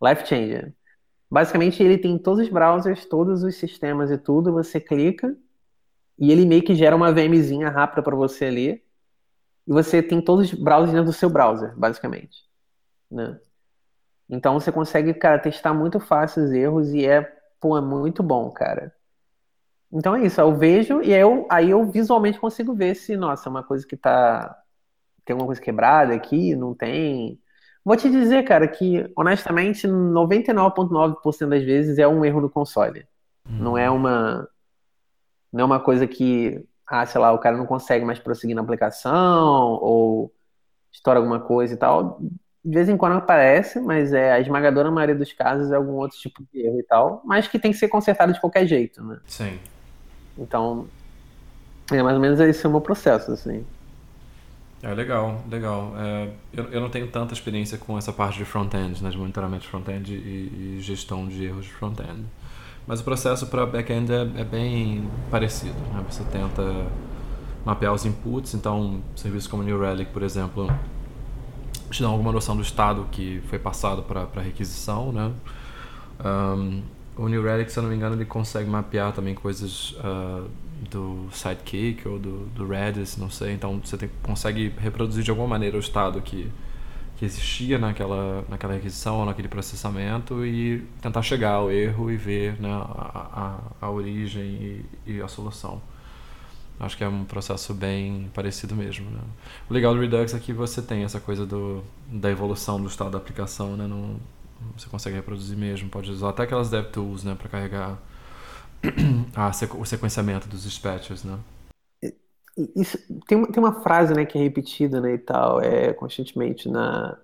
life 0.02 0.26
changer. 0.26 0.74
Basicamente, 1.30 1.82
ele 1.82 1.96
tem 1.96 2.18
todos 2.18 2.44
os 2.44 2.52
browsers, 2.52 3.06
todos 3.06 3.42
os 3.42 3.56
sistemas 3.56 4.10
e 4.10 4.18
tudo, 4.18 4.52
você 4.52 4.78
clica 4.78 5.34
e 6.18 6.30
ele 6.30 6.44
meio 6.44 6.62
que 6.62 6.74
gera 6.74 6.94
uma 6.94 7.12
VMzinha 7.12 7.70
rápida 7.70 8.02
para 8.02 8.14
você 8.14 8.44
ali. 8.44 8.82
E 9.66 9.72
você 9.72 10.02
tem 10.02 10.20
todos 10.20 10.52
os 10.52 10.58
browsers 10.58 10.92
dentro 10.92 11.06
do 11.06 11.12
seu 11.12 11.30
browser, 11.30 11.74
basicamente. 11.76 12.44
Né? 13.10 13.38
Então 14.28 14.58
você 14.58 14.72
consegue, 14.72 15.14
cara, 15.14 15.38
testar 15.38 15.72
muito 15.72 16.00
fácil 16.00 16.44
os 16.44 16.52
erros 16.52 16.92
e 16.92 17.06
é, 17.06 17.22
pô, 17.60 17.76
é 17.78 17.80
muito 17.80 18.22
bom, 18.22 18.50
cara. 18.50 18.92
Então 19.92 20.16
é 20.16 20.26
isso, 20.26 20.40
eu 20.40 20.54
vejo 20.54 21.00
e 21.00 21.14
aí 21.14 21.20
eu, 21.20 21.46
aí 21.48 21.70
eu 21.70 21.84
visualmente 21.88 22.40
consigo 22.40 22.74
ver 22.74 22.94
se, 22.96 23.16
nossa, 23.16 23.48
é 23.48 23.50
uma 23.50 23.62
coisa 23.62 23.86
que 23.86 23.96
tá. 23.96 24.56
Tem 25.24 25.34
alguma 25.34 25.46
coisa 25.46 25.60
quebrada 25.60 26.14
aqui, 26.14 26.54
não 26.54 26.74
tem. 26.74 27.40
Vou 27.84 27.96
te 27.96 28.10
dizer, 28.10 28.44
cara, 28.44 28.66
que 28.66 29.10
honestamente 29.16 29.86
99,9% 29.86 31.48
das 31.48 31.62
vezes 31.64 31.98
é 31.98 32.06
um 32.06 32.24
erro 32.24 32.40
no 32.40 32.50
console. 32.50 33.06
Hum. 33.48 33.58
Não 33.60 33.78
é 33.78 33.88
uma. 33.88 34.48
Não 35.52 35.62
é 35.62 35.64
uma 35.64 35.80
coisa 35.80 36.06
que, 36.06 36.64
ah, 36.86 37.06
sei 37.06 37.20
lá, 37.20 37.32
o 37.32 37.38
cara 37.38 37.56
não 37.56 37.66
consegue 37.66 38.04
mais 38.04 38.18
prosseguir 38.18 38.54
na 38.56 38.62
aplicação 38.62 39.78
ou 39.80 40.32
estoura 40.92 41.20
alguma 41.20 41.40
coisa 41.40 41.74
e 41.74 41.76
tal 41.76 42.20
de 42.66 42.74
vez 42.74 42.88
em 42.88 42.96
quando 42.96 43.12
aparece, 43.12 43.78
mas 43.78 44.12
é 44.12 44.32
a 44.32 44.40
esmagadora 44.40 44.90
maioria 44.90 45.14
dos 45.14 45.32
casos 45.32 45.70
é 45.70 45.76
algum 45.76 45.92
outro 45.92 46.18
tipo 46.18 46.42
de 46.52 46.66
erro 46.66 46.80
e 46.80 46.82
tal, 46.82 47.22
mas 47.24 47.46
que 47.46 47.60
tem 47.60 47.70
que 47.70 47.78
ser 47.78 47.86
consertado 47.86 48.32
de 48.32 48.40
qualquer 48.40 48.66
jeito, 48.66 49.04
né? 49.04 49.18
Sim. 49.28 49.60
Então, 50.36 50.88
é 51.92 52.02
mais 52.02 52.16
ou 52.16 52.20
menos 52.20 52.40
esse 52.40 52.66
é 52.66 52.68
o 52.68 52.72
meu 52.72 52.80
processo, 52.80 53.30
assim. 53.30 53.64
É 54.82 54.92
legal, 54.92 55.44
legal. 55.48 55.94
É, 55.96 56.28
eu, 56.52 56.64
eu 56.72 56.80
não 56.80 56.90
tenho 56.90 57.06
tanta 57.06 57.32
experiência 57.32 57.78
com 57.78 57.96
essa 57.96 58.12
parte 58.12 58.36
de 58.36 58.44
front-end, 58.44 59.00
né, 59.00 59.10
de 59.10 59.16
monitoramento 59.16 59.62
de 59.62 59.68
front-end 59.68 60.12
e, 60.12 60.76
e, 60.76 60.80
gestão 60.80 61.28
de 61.28 61.44
erros 61.44 61.66
de 61.66 61.72
front-end. 61.72 62.24
Mas 62.84 63.00
o 63.00 63.04
processo 63.04 63.46
para 63.46 63.64
back-end 63.64 64.12
é, 64.12 64.22
é, 64.40 64.44
bem 64.44 65.08
parecido. 65.30 65.78
Né? 65.94 66.04
Você 66.10 66.24
tenta 66.24 66.62
mapear 67.64 67.92
os 67.92 68.04
inputs, 68.04 68.54
então 68.54 69.00
serviços 69.14 69.48
como 69.48 69.62
New 69.62 69.80
Relic, 69.80 70.12
por 70.12 70.24
exemplo, 70.24 70.68
te 71.90 72.02
dão 72.02 72.12
alguma 72.12 72.32
noção 72.32 72.56
do 72.56 72.62
estado 72.62 73.06
que 73.10 73.42
foi 73.48 73.58
passado 73.58 74.02
para 74.02 74.42
requisição, 74.42 75.12
né? 75.12 75.32
Um, 76.24 76.82
o 77.16 77.28
New 77.28 77.42
Relic, 77.42 77.72
se 77.72 77.78
eu 77.78 77.82
não 77.82 77.90
me 77.90 77.96
engano, 77.96 78.14
ele 78.14 78.26
consegue 78.26 78.68
mapear 78.68 79.12
também 79.12 79.34
coisas 79.34 79.92
uh, 79.92 80.48
do 80.90 81.28
Sidekick 81.32 82.06
ou 82.06 82.18
do, 82.18 82.46
do 82.54 82.66
Redis, 82.66 83.16
não 83.16 83.30
sei. 83.30 83.52
Então 83.52 83.80
você 83.82 83.96
tem, 83.96 84.10
consegue 84.22 84.72
reproduzir 84.78 85.24
de 85.24 85.30
alguma 85.30 85.48
maneira 85.48 85.76
o 85.76 85.80
estado 85.80 86.20
que, 86.20 86.50
que 87.16 87.24
existia 87.24 87.78
naquela, 87.78 88.44
naquela 88.48 88.74
requisição 88.74 89.20
ou 89.20 89.26
naquele 89.26 89.48
processamento 89.48 90.44
e 90.44 90.86
tentar 91.00 91.22
chegar 91.22 91.52
ao 91.52 91.70
erro 91.70 92.10
e 92.10 92.16
ver 92.16 92.60
né, 92.60 92.70
a, 92.70 93.58
a, 93.80 93.86
a 93.86 93.90
origem 93.90 94.44
e, 94.44 94.84
e 95.06 95.22
a 95.22 95.28
solução. 95.28 95.80
Acho 96.78 96.96
que 96.96 97.04
é 97.04 97.08
um 97.08 97.24
processo 97.24 97.72
bem 97.72 98.30
parecido 98.34 98.76
mesmo. 98.76 99.10
Né? 99.10 99.20
O 99.68 99.72
legal 99.72 99.94
do 99.94 100.00
Redux 100.00 100.34
é 100.34 100.38
que 100.38 100.52
você 100.52 100.82
tem 100.82 101.04
essa 101.04 101.18
coisa 101.18 101.46
do, 101.46 101.82
da 102.06 102.30
evolução 102.30 102.80
do 102.80 102.86
estado 102.86 103.10
da 103.10 103.18
aplicação, 103.18 103.76
né? 103.76 103.86
Não, 103.86 104.16
você 104.76 104.88
consegue 104.88 105.16
reproduzir 105.16 105.56
mesmo, 105.56 105.88
pode 105.88 106.10
usar 106.10 106.30
até 106.30 106.42
aquelas 106.42 106.70
DevTools 106.70 107.24
né, 107.24 107.34
para 107.34 107.48
carregar 107.48 107.98
a, 109.34 109.50
o 109.78 109.84
sequenciamento 109.84 110.48
dos 110.48 110.64
dispatchers. 110.64 111.24
Né? 111.24 111.38
Isso, 112.74 112.98
tem, 113.26 113.44
tem 113.46 113.62
uma 113.62 113.80
frase 113.82 114.14
né, 114.14 114.24
que 114.24 114.38
é 114.38 114.42
repetida 114.42 115.00
né, 115.00 115.14
e 115.14 115.18
tal, 115.18 115.60
é, 115.60 115.92
constantemente 115.92 116.68
na, 116.68 117.18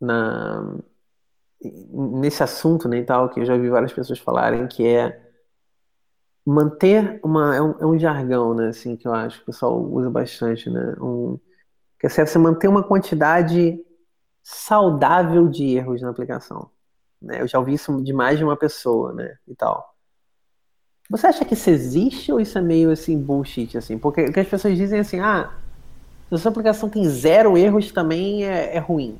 na, 0.00 0.76
nesse 1.60 2.42
assunto 2.42 2.88
né, 2.88 2.98
e 2.98 3.04
tal, 3.04 3.28
que 3.28 3.40
eu 3.40 3.44
já 3.44 3.56
vi 3.56 3.68
várias 3.68 3.92
pessoas 3.92 4.18
falarem, 4.18 4.66
que 4.66 4.86
é 4.86 5.27
manter 6.48 7.20
uma 7.22 7.54
é 7.54 7.60
um, 7.60 7.70
é 7.78 7.86
um, 7.86 7.98
jargão, 7.98 8.54
né, 8.54 8.68
assim, 8.68 8.96
que 8.96 9.06
eu 9.06 9.12
acho 9.12 9.36
que 9.36 9.42
o 9.42 9.46
pessoal 9.46 9.78
usa 9.78 10.08
bastante, 10.08 10.70
né, 10.70 10.96
um, 10.98 11.38
que 12.00 12.06
é 12.06 12.08
você 12.08 12.38
manter 12.38 12.68
uma 12.68 12.82
quantidade 12.82 13.78
saudável 14.42 15.46
de 15.46 15.76
erros 15.76 16.00
na 16.00 16.08
aplicação. 16.08 16.70
Né? 17.20 17.42
Eu 17.42 17.46
já 17.46 17.58
ouvi 17.58 17.74
isso 17.74 18.02
de 18.02 18.14
mais 18.14 18.38
de 18.38 18.44
uma 18.44 18.56
pessoa, 18.56 19.12
né, 19.12 19.36
e 19.46 19.54
tal. 19.54 19.94
Você 21.10 21.26
acha 21.26 21.44
que 21.44 21.52
isso 21.52 21.68
existe 21.68 22.32
ou 22.32 22.40
isso 22.40 22.56
é 22.56 22.62
meio 22.62 22.90
assim 22.90 23.20
bullshit, 23.20 23.76
assim? 23.76 23.98
Porque 23.98 24.24
o 24.24 24.32
que 24.32 24.40
as 24.40 24.48
pessoas 24.48 24.76
dizem 24.76 25.00
assim, 25.00 25.20
ah, 25.20 25.52
se 26.28 26.34
a 26.34 26.38
sua 26.38 26.50
aplicação 26.50 26.88
tem 26.88 27.06
zero 27.08 27.56
erros 27.58 27.92
também 27.92 28.44
é, 28.44 28.76
é 28.76 28.78
ruim. 28.78 29.18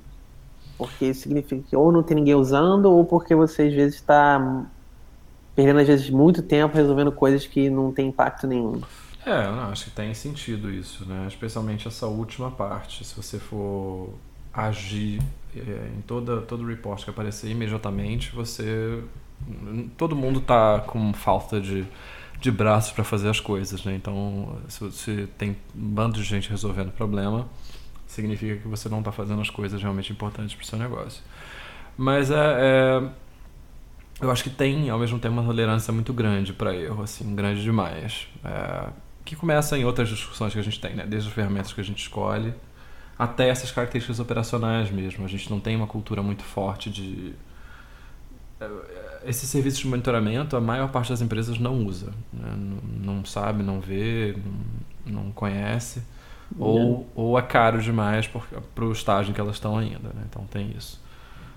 Porque 0.79 1.13
significa 1.13 1.63
que 1.69 1.77
ou 1.77 1.93
não 1.93 2.03
tem 2.03 2.15
ninguém 2.15 2.35
usando, 2.35 2.87
ou 2.87 3.05
porque 3.05 3.35
você 3.35 3.63
às 3.63 3.75
vezes 3.75 3.95
está 3.97 4.67
perdendo 5.59 5.81
às 5.81 5.89
vezes 5.89 6.09
muito 6.09 6.41
tempo 6.41 6.77
resolvendo 6.77 7.11
coisas 7.11 7.45
que 7.45 7.69
não 7.69 7.91
tem 7.91 8.11
impacto 8.11 8.47
nenhum. 8.47 8.81
É, 9.27 9.43
não, 9.43 9.71
acho 9.73 9.87
que 9.87 9.91
tem 9.91 10.15
sentido 10.15 10.71
isso, 10.71 11.05
né? 11.05 11.25
Especialmente 11.27 11.89
essa 11.89 12.07
última 12.07 12.49
parte. 12.49 13.05
Se 13.05 13.17
você 13.17 13.41
for 13.41 14.15
agir 14.55 15.21
é, 15.57 15.89
em 15.99 16.01
toda 16.03 16.43
todo 16.43 16.65
report 16.65 17.03
que 17.03 17.11
aparecer 17.11 17.51
imediatamente, 17.51 18.31
você 18.33 19.03
todo 19.97 20.15
mundo 20.15 20.41
tá 20.41 20.79
com 20.87 21.13
falta 21.13 21.61
de, 21.61 21.85
de 22.41 22.53
braços 22.53 22.93
para 22.93 23.03
fazer 23.03 23.29
as 23.29 23.41
coisas, 23.41 23.85
né? 23.85 23.97
Então, 23.97 24.61
se 24.69 24.79
você 24.79 25.29
tem 25.37 25.51
um 25.51 25.57
bando 25.75 26.19
de 26.19 26.23
gente 26.23 26.49
resolvendo 26.49 26.93
problema, 26.93 27.49
significa 28.07 28.59
que 28.59 28.69
você 28.69 28.89
não 28.89 29.01
está 29.01 29.11
fazendo 29.11 29.41
as 29.43 29.51
coisas 29.51 29.83
realmente 29.83 30.13
importantes 30.13 30.55
para 30.55 30.63
o 30.63 30.67
seu 30.67 30.79
negócio. 30.79 31.21
Mas 31.97 32.31
é, 32.31 32.37
é 32.37 33.09
eu 34.21 34.31
acho 34.31 34.43
que 34.43 34.51
tem, 34.51 34.91
ao 34.91 34.99
mesmo 34.99 35.19
tempo, 35.19 35.35
uma 35.35 35.45
tolerância 35.45 35.93
muito 35.93 36.13
grande 36.13 36.53
para 36.53 36.75
erro, 36.75 37.03
assim, 37.03 37.35
grande 37.35 37.63
demais. 37.63 38.27
É, 38.45 38.89
que 39.25 39.37
começa 39.37 39.79
em 39.79 39.85
outras 39.85 40.09
discussões 40.09 40.53
que 40.53 40.59
a 40.59 40.63
gente 40.63 40.81
tem, 40.81 40.95
né? 40.95 41.07
Desde 41.07 41.29
as 41.29 41.35
ferramentas 41.35 41.73
que 41.73 41.81
a 41.81 41.85
gente 41.85 41.99
escolhe 41.99 42.53
até 43.19 43.49
essas 43.49 43.71
características 43.71 44.21
operacionais 44.21 44.91
mesmo. 44.91 45.25
A 45.25 45.29
gente 45.29 45.51
não 45.51 45.61
tem 45.61 45.77
uma 45.77 45.87
cultura 45.87 46.23
muito 46.23 46.43
forte 46.43 46.91
de. 46.91 47.35
É, 48.61 48.69
esses 49.25 49.49
serviços 49.49 49.81
de 49.81 49.87
monitoramento, 49.87 50.57
a 50.57 50.61
maior 50.61 50.91
parte 50.91 51.11
das 51.11 51.21
empresas 51.21 51.59
não 51.59 51.85
usa. 51.85 52.13
Né? 52.33 52.55
Não, 52.57 53.15
não, 53.15 53.25
sabe, 53.25 53.63
não 53.63 53.81
vê, 53.81 54.37
não, 55.07 55.25
não 55.25 55.33
conhece. 55.33 56.03
Ou, 56.59 57.07
ou 57.15 57.39
é 57.39 57.43
caro 57.43 57.81
demais 57.81 58.27
para 58.27 58.85
o 58.85 58.91
estágio 58.91 59.31
em 59.31 59.35
que 59.35 59.41
elas 59.41 59.57
estão 59.57 59.77
ainda. 59.77 60.09
Né? 60.09 60.23
Então 60.29 60.45
tem 60.47 60.73
isso. 60.77 61.01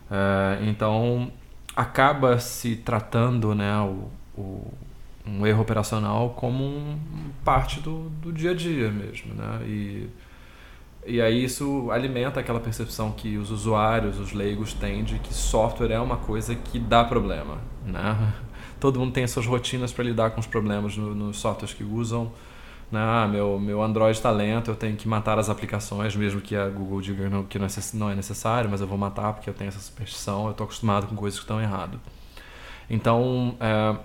É, 0.10 0.60
então 0.67 1.32
acaba 1.75 2.39
se 2.39 2.75
tratando 2.75 3.55
né, 3.55 3.77
o, 3.79 4.10
o, 4.39 4.73
um 5.25 5.45
erro 5.45 5.62
operacional 5.62 6.31
como 6.31 6.63
um, 6.63 6.97
parte 7.43 7.79
do, 7.79 8.10
do 8.21 8.31
dia 8.31 8.51
a 8.51 8.53
dia 8.53 8.91
mesmo. 8.91 9.34
Né? 9.34 9.62
E, 9.65 10.10
e 11.05 11.21
aí 11.21 11.43
isso 11.43 11.89
alimenta 11.91 12.39
aquela 12.39 12.60
percepção 12.60 13.12
que 13.12 13.38
os 13.38 13.51
usuários, 13.51 14.19
os 14.19 14.34
leigos 14.34 14.73
têm 14.73 15.03
de 15.03 15.19
que 15.19 15.34
software 15.34 15.91
é 15.91 15.99
uma 15.99 16.17
coisa 16.17 16.55
que 16.55 16.79
dá 16.79 17.03
problema. 17.03 17.57
Né? 17.86 18.34
Todo 18.79 18.99
mundo 18.99 19.13
tem 19.13 19.23
as 19.23 19.31
suas 19.31 19.45
rotinas 19.45 19.93
para 19.93 20.03
lidar 20.03 20.31
com 20.31 20.39
os 20.39 20.47
problemas 20.47 20.97
no, 20.97 21.13
nos 21.13 21.38
softwares 21.38 21.73
que 21.73 21.84
usam? 21.84 22.31
Ah, 22.93 23.27
meu, 23.27 23.58
meu 23.58 23.82
Android 23.82 24.17
está 24.17 24.30
lento, 24.32 24.71
eu 24.71 24.75
tenho 24.75 24.97
que 24.97 25.08
matar 25.08 25.39
as 25.39 25.49
aplicações, 25.49 26.15
mesmo 26.15 26.41
que 26.41 26.56
a 26.56 26.67
Google 26.67 26.99
diga 27.01 27.23
que 27.49 27.58
não 27.93 28.10
é 28.10 28.15
necessário, 28.15 28.69
mas 28.69 28.82
eu 28.82 28.88
vou 28.88 28.97
matar 28.97 29.34
porque 29.34 29.49
eu 29.49 29.54
tenho 29.54 29.69
essa 29.69 29.80
superstição, 29.80 30.45
eu 30.45 30.51
estou 30.51 30.65
acostumado 30.65 31.08
com 31.08 31.15
coisas 31.15 31.39
que 31.39 31.43
estão 31.43 31.62
errado. 31.62 31.99
Então, 32.89 33.56
é, 33.62 33.95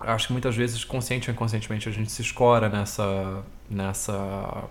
acho 0.00 0.26
que 0.26 0.32
muitas 0.32 0.54
vezes, 0.54 0.84
consciente 0.84 1.30
ou 1.30 1.34
inconscientemente, 1.34 1.88
a 1.88 1.92
gente 1.92 2.12
se 2.12 2.20
escora 2.20 2.68
nessa, 2.68 3.42
nessa, 3.70 4.64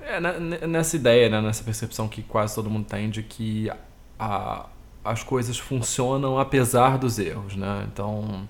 é, 0.00 0.66
nessa 0.66 0.96
ideia, 0.96 1.28
né? 1.28 1.42
nessa 1.42 1.62
percepção 1.62 2.08
que 2.08 2.22
quase 2.22 2.54
todo 2.54 2.70
mundo 2.70 2.86
tem 2.86 3.10
de 3.10 3.22
que 3.22 3.70
a, 4.18 4.66
as 5.04 5.22
coisas 5.22 5.58
funcionam 5.58 6.38
apesar 6.38 6.96
dos 6.96 7.18
erros, 7.18 7.54
né? 7.56 7.86
Então, 7.92 8.48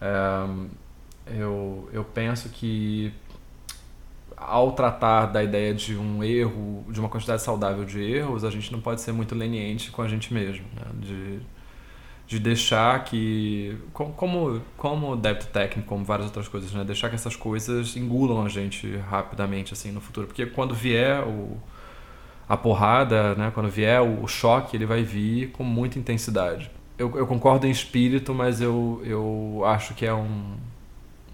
é, 0.00 0.46
eu, 1.36 1.88
eu 1.92 2.04
penso 2.04 2.48
que 2.48 3.12
ao 4.40 4.72
tratar 4.72 5.26
da 5.26 5.44
ideia 5.44 5.74
de 5.74 5.96
um 5.96 6.24
erro, 6.24 6.84
de 6.88 6.98
uma 6.98 7.08
quantidade 7.08 7.42
saudável 7.42 7.84
de 7.84 8.00
erros, 8.00 8.42
a 8.42 8.50
gente 8.50 8.72
não 8.72 8.80
pode 8.80 9.02
ser 9.02 9.12
muito 9.12 9.34
leniente 9.34 9.90
com 9.90 10.00
a 10.00 10.08
gente 10.08 10.32
mesmo, 10.32 10.64
né? 10.74 10.86
de, 10.94 11.40
de 12.26 12.38
deixar 12.38 13.04
que, 13.04 13.76
como, 13.92 14.62
como 14.78 15.14
débito 15.14 15.46
técnico, 15.48 15.86
como 15.86 16.04
várias 16.04 16.26
outras 16.26 16.48
coisas, 16.48 16.72
né? 16.72 16.82
deixar 16.84 17.10
que 17.10 17.14
essas 17.14 17.36
coisas 17.36 17.94
engulam 17.96 18.44
a 18.44 18.48
gente 18.48 18.96
rapidamente 18.96 19.74
assim 19.74 19.92
no 19.92 20.00
futuro, 20.00 20.26
porque 20.26 20.46
quando 20.46 20.74
vier 20.74 21.22
o, 21.22 21.58
a 22.48 22.56
porrada, 22.56 23.34
né? 23.34 23.50
quando 23.54 23.68
vier 23.68 24.00
o, 24.00 24.24
o 24.24 24.26
choque, 24.26 24.74
ele 24.74 24.86
vai 24.86 25.02
vir 25.02 25.50
com 25.50 25.62
muita 25.62 25.98
intensidade. 25.98 26.70
Eu, 26.96 27.16
eu 27.16 27.26
concordo 27.26 27.66
em 27.66 27.70
espírito, 27.70 28.34
mas 28.34 28.60
eu, 28.60 29.02
eu 29.04 29.62
acho 29.66 29.94
que 29.94 30.06
é 30.06 30.14
um 30.14 30.56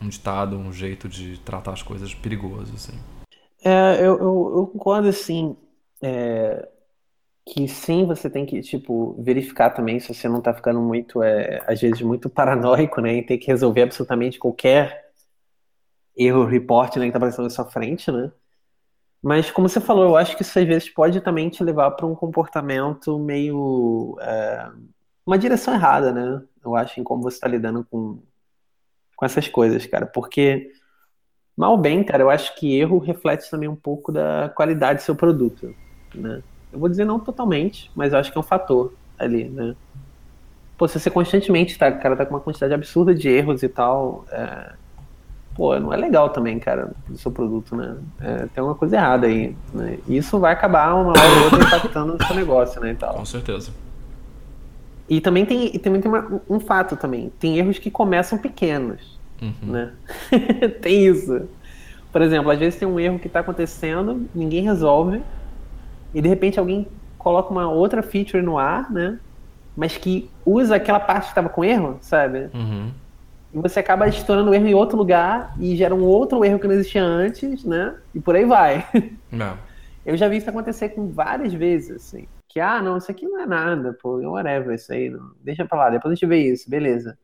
um 0.00 0.08
ditado, 0.08 0.56
um 0.56 0.72
jeito 0.72 1.08
de 1.08 1.38
tratar 1.40 1.72
as 1.72 1.82
coisas 1.82 2.14
perigoso, 2.14 2.74
assim. 2.74 2.98
É, 3.64 3.96
eu, 4.00 4.18
eu, 4.18 4.52
eu 4.56 4.66
concordo, 4.72 5.08
assim, 5.08 5.56
é, 6.02 6.68
que 7.44 7.66
sim, 7.68 8.04
você 8.04 8.28
tem 8.28 8.44
que, 8.46 8.60
tipo, 8.60 9.20
verificar 9.22 9.70
também 9.70 9.98
se 9.98 10.12
você 10.14 10.28
não 10.28 10.40
tá 10.40 10.52
ficando 10.52 10.80
muito, 10.80 11.22
é, 11.22 11.62
às 11.66 11.80
vezes, 11.80 12.00
muito 12.02 12.28
paranoico, 12.28 13.00
né, 13.00 13.14
em 13.14 13.22
ter 13.24 13.38
que 13.38 13.46
resolver 13.46 13.82
absolutamente 13.82 14.38
qualquer 14.38 15.10
erro 16.16 16.44
report, 16.44 16.96
né, 16.96 17.06
que 17.06 17.12
tá 17.12 17.18
aparecendo 17.18 17.44
na 17.44 17.50
sua 17.50 17.64
frente, 17.64 18.10
né. 18.10 18.30
Mas, 19.22 19.50
como 19.50 19.68
você 19.68 19.80
falou, 19.80 20.04
eu 20.04 20.16
acho 20.16 20.36
que 20.36 20.42
isso 20.42 20.58
às 20.58 20.64
vezes 20.64 20.88
pode 20.88 21.20
também 21.20 21.48
te 21.48 21.64
levar 21.64 21.90
para 21.92 22.06
um 22.06 22.14
comportamento 22.14 23.18
meio. 23.18 24.16
É, 24.20 24.70
uma 25.26 25.36
direção 25.36 25.74
errada, 25.74 26.12
né? 26.12 26.42
Eu 26.64 26.76
acho, 26.76 27.00
em 27.00 27.02
como 27.02 27.22
você 27.22 27.36
está 27.36 27.48
lidando 27.48 27.84
com, 27.90 28.22
com 29.16 29.24
essas 29.24 29.48
coisas, 29.48 29.86
cara. 29.86 30.06
Porque, 30.06 30.70
mal 31.56 31.76
bem, 31.76 32.04
cara, 32.04 32.22
eu 32.22 32.30
acho 32.30 32.54
que 32.54 32.78
erro 32.78 32.98
reflete 32.98 33.50
também 33.50 33.68
um 33.68 33.74
pouco 33.74 34.12
da 34.12 34.52
qualidade 34.54 35.00
do 35.00 35.02
seu 35.02 35.16
produto, 35.16 35.74
né? 36.14 36.42
Eu 36.72 36.78
vou 36.78 36.88
dizer 36.88 37.06
não 37.06 37.18
totalmente, 37.18 37.90
mas 37.96 38.12
eu 38.12 38.18
acho 38.18 38.30
que 38.30 38.36
é 38.36 38.40
um 38.40 38.44
fator 38.44 38.92
ali, 39.18 39.48
né? 39.48 39.74
Pô, 40.76 40.86
se 40.86 41.00
você 41.00 41.10
constantemente 41.10 41.78
tá, 41.78 41.90
cara, 41.90 42.14
tá 42.14 42.26
com 42.26 42.34
uma 42.34 42.40
quantidade 42.40 42.74
absurda 42.74 43.14
de 43.14 43.30
erros 43.30 43.62
e 43.62 43.68
tal, 43.68 44.26
é, 44.30 44.72
pô, 45.54 45.78
não 45.80 45.90
é 45.90 45.96
legal 45.96 46.28
também, 46.28 46.58
cara, 46.58 46.92
do 47.08 47.16
seu 47.16 47.32
produto, 47.32 47.74
né? 47.74 47.96
É, 48.20 48.46
tem 48.54 48.62
uma 48.62 48.74
coisa 48.74 48.96
errada 48.96 49.26
aí, 49.26 49.56
né? 49.72 49.98
E 50.06 50.18
isso 50.18 50.38
vai 50.38 50.52
acabar 50.52 50.94
uma 50.94 51.12
hora 51.12 51.38
ou 51.38 51.44
outra 51.44 51.64
impactando 51.64 52.12
no 52.12 52.26
seu 52.26 52.36
negócio, 52.36 52.78
né, 52.78 52.90
e 52.90 52.94
tal. 52.94 53.14
Com 53.14 53.24
certeza. 53.24 53.72
E 55.08 55.20
também 55.20 55.46
tem, 55.46 55.70
e 55.74 55.78
também 55.78 56.00
tem 56.00 56.10
uma, 56.10 56.40
um 56.48 56.58
fato 56.58 56.96
também, 56.96 57.32
tem 57.38 57.58
erros 57.58 57.78
que 57.78 57.90
começam 57.90 58.38
pequenos, 58.38 59.18
uhum. 59.40 59.72
né? 59.72 59.92
tem 60.82 61.06
isso. 61.06 61.48
Por 62.10 62.22
exemplo, 62.22 62.50
às 62.50 62.58
vezes 62.58 62.78
tem 62.78 62.88
um 62.88 62.98
erro 62.98 63.18
que 63.18 63.28
está 63.28 63.40
acontecendo, 63.40 64.26
ninguém 64.34 64.62
resolve, 64.62 65.22
e 66.12 66.20
de 66.20 66.28
repente 66.28 66.58
alguém 66.58 66.88
coloca 67.18 67.50
uma 67.50 67.70
outra 67.70 68.02
feature 68.02 68.42
no 68.42 68.58
ar, 68.58 68.90
né? 68.90 69.18
Mas 69.76 69.96
que 69.96 70.30
usa 70.44 70.76
aquela 70.76 70.98
parte 70.98 71.24
que 71.24 71.30
estava 71.30 71.48
com 71.48 71.64
erro, 71.64 71.98
sabe? 72.00 72.48
Uhum. 72.54 72.90
E 73.54 73.58
você 73.58 73.80
acaba 73.80 74.08
estourando 74.08 74.50
o 74.50 74.54
erro 74.54 74.66
em 74.66 74.74
outro 74.74 74.96
lugar 74.96 75.54
e 75.60 75.76
gera 75.76 75.94
um 75.94 76.02
outro 76.02 76.44
erro 76.44 76.58
que 76.58 76.66
não 76.66 76.74
existia 76.74 77.02
antes, 77.02 77.64
né? 77.64 77.94
E 78.14 78.20
por 78.20 78.34
aí 78.34 78.44
vai. 78.44 78.86
Não. 79.30 79.56
Eu 80.04 80.16
já 80.16 80.28
vi 80.28 80.36
isso 80.36 80.48
acontecer 80.48 80.90
com 80.90 81.08
várias 81.08 81.52
vezes, 81.52 81.90
assim. 81.90 82.28
Que, 82.48 82.60
ah, 82.60 82.80
não, 82.80 82.96
isso 82.96 83.10
aqui 83.10 83.26
não 83.26 83.40
é 83.40 83.46
nada, 83.46 83.92
pô, 84.00 84.18
whatever, 84.18 84.74
isso 84.74 84.92
aí, 84.92 85.10
não. 85.10 85.32
deixa 85.40 85.64
pra 85.64 85.78
lá, 85.78 85.90
depois 85.90 86.12
a 86.12 86.14
gente 86.14 86.26
vê 86.26 86.52
isso, 86.52 86.70
beleza. 86.70 87.18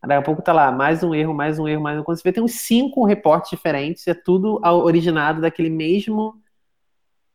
Daqui 0.00 0.14
a 0.14 0.22
pouco 0.22 0.42
tá 0.42 0.52
lá, 0.52 0.72
mais 0.72 1.02
um 1.04 1.14
erro, 1.14 1.32
mais 1.32 1.58
um 1.58 1.68
erro, 1.68 1.82
mais 1.82 1.98
um. 1.98 2.02
Quando 2.02 2.18
você 2.18 2.24
vê, 2.24 2.32
tem 2.32 2.42
uns 2.42 2.54
cinco 2.54 3.04
reportes 3.04 3.50
diferentes, 3.50 4.06
é 4.08 4.14
tudo 4.14 4.60
originado 4.64 5.40
daquele 5.40 5.70
mesmo 5.70 6.42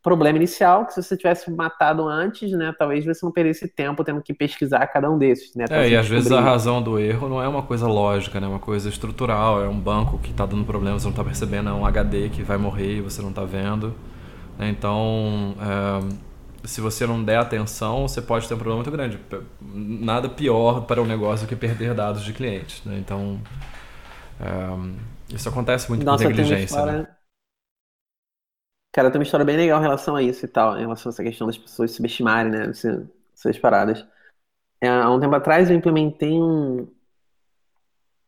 problema 0.02 0.38
inicial, 0.38 0.86
que 0.86 0.94
se 0.94 1.02
você 1.02 1.16
tivesse 1.16 1.50
matado 1.50 2.06
antes, 2.06 2.52
né, 2.52 2.74
talvez 2.78 3.04
você 3.04 3.24
não 3.24 3.32
perdesse 3.32 3.68
tempo 3.68 4.04
tendo 4.04 4.22
que 4.22 4.32
pesquisar 4.32 4.86
cada 4.86 5.10
um 5.10 5.18
desses, 5.18 5.54
né? 5.54 5.64
É, 5.68 5.88
e 5.88 5.96
às 5.96 6.08
vezes 6.08 6.30
a 6.30 6.40
razão 6.40 6.80
do 6.80 6.98
erro 6.98 7.28
não 7.28 7.42
é 7.42 7.48
uma 7.48 7.62
coisa 7.62 7.86
lógica, 7.86 8.38
né, 8.40 8.46
é 8.46 8.50
uma 8.50 8.58
coisa 8.58 8.88
estrutural, 8.88 9.62
é 9.62 9.68
um 9.68 9.78
banco 9.78 10.18
que 10.18 10.30
está 10.30 10.46
dando 10.46 10.64
problema, 10.64 10.98
você 10.98 11.04
não 11.04 11.10
está 11.10 11.24
percebendo, 11.24 11.68
é 11.68 11.72
um 11.72 11.84
HD 11.84 12.28
que 12.28 12.42
vai 12.42 12.56
morrer 12.56 12.98
e 12.98 13.00
você 13.00 13.20
não 13.20 13.30
está 13.30 13.44
vendo. 13.44 13.94
Né, 14.56 14.68
então, 14.70 15.54
é, 15.60 16.27
se 16.68 16.82
você 16.82 17.06
não 17.06 17.24
der 17.24 17.38
atenção, 17.38 18.06
você 18.06 18.20
pode 18.20 18.46
ter 18.46 18.52
um 18.52 18.58
problema 18.58 18.82
muito 18.82 18.90
grande. 18.90 19.18
Nada 19.60 20.28
pior 20.28 20.82
para 20.82 21.00
um 21.00 21.06
negócio 21.06 21.48
que 21.48 21.56
perder 21.56 21.94
dados 21.94 22.22
de 22.22 22.32
clientes, 22.34 22.84
né? 22.84 22.98
Então, 22.98 23.40
é, 24.38 25.34
isso 25.34 25.48
acontece 25.48 25.88
muito 25.88 26.04
Nossa, 26.04 26.24
com 26.24 26.28
negligência, 26.28 26.84
né? 26.84 27.08
Cara, 28.92 29.10
tem 29.10 29.18
uma 29.18 29.24
história 29.24 29.46
bem 29.46 29.56
legal 29.56 29.78
em 29.78 29.82
relação 29.82 30.14
a 30.14 30.22
isso 30.22 30.44
e 30.44 30.48
tal, 30.48 30.76
em 30.76 30.82
relação 30.82 31.08
a 31.08 31.12
essa 31.12 31.22
questão 31.22 31.46
das 31.46 31.56
pessoas 31.56 31.92
subestimarem, 31.92 32.52
né, 32.52 32.70
essas 32.70 33.58
paradas. 33.58 34.06
É, 34.80 34.88
há 34.88 35.10
um 35.10 35.20
tempo 35.20 35.34
atrás 35.34 35.70
eu 35.70 35.76
implementei 35.76 36.32
um, 36.32 36.86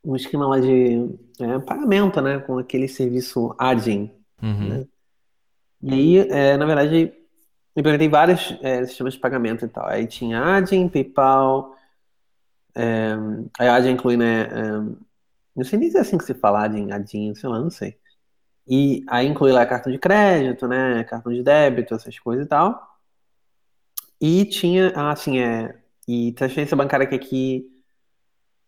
um 0.02 0.16
esquema 0.16 0.46
lá 0.46 0.58
de 0.58 1.14
é, 1.40 1.58
pagamento, 1.58 2.20
né, 2.22 2.38
com 2.38 2.58
aquele 2.58 2.88
serviço 2.88 3.54
Adyen, 3.58 4.14
uhum. 4.42 4.68
né? 4.68 4.86
E 5.82 5.92
aí, 5.92 6.18
é, 6.18 6.56
na 6.56 6.66
verdade, 6.66 7.19
implementei 7.76 8.08
vários 8.08 8.56
é, 8.62 8.84
sistemas 8.84 9.14
de 9.14 9.20
pagamento 9.20 9.64
e 9.64 9.68
tal. 9.68 9.86
Aí 9.86 10.06
tinha 10.06 10.56
Adyen, 10.56 10.88
PayPal, 10.88 11.76
é, 12.74 13.14
a 13.58 13.74
Adyen 13.76 13.94
inclui, 13.94 14.16
né, 14.16 14.42
é, 14.42 14.72
não 15.56 15.64
sei 15.64 15.78
nem 15.78 15.90
se 15.90 15.98
é 15.98 16.00
assim 16.00 16.18
que 16.18 16.24
se 16.24 16.34
fala 16.34 16.64
Adyen, 16.64 16.92
Adyen, 16.92 17.34
sei 17.34 17.48
lá, 17.48 17.58
não 17.58 17.70
sei. 17.70 17.98
E 18.70 19.04
aí 19.08 19.26
inclui 19.26 19.50
lá 19.50 19.66
cartão 19.66 19.90
de 19.90 19.98
crédito, 19.98 20.68
né? 20.68 21.02
Cartão 21.02 21.32
de 21.32 21.42
débito, 21.42 21.92
essas 21.92 22.16
coisas 22.20 22.46
e 22.46 22.48
tal. 22.48 22.80
E 24.20 24.44
tinha, 24.44 24.92
assim, 25.10 25.40
é. 25.40 25.76
E 26.06 26.30
transferência 26.32 26.76
bancária 26.76 27.06
que 27.06 27.14
aqui. 27.16 27.66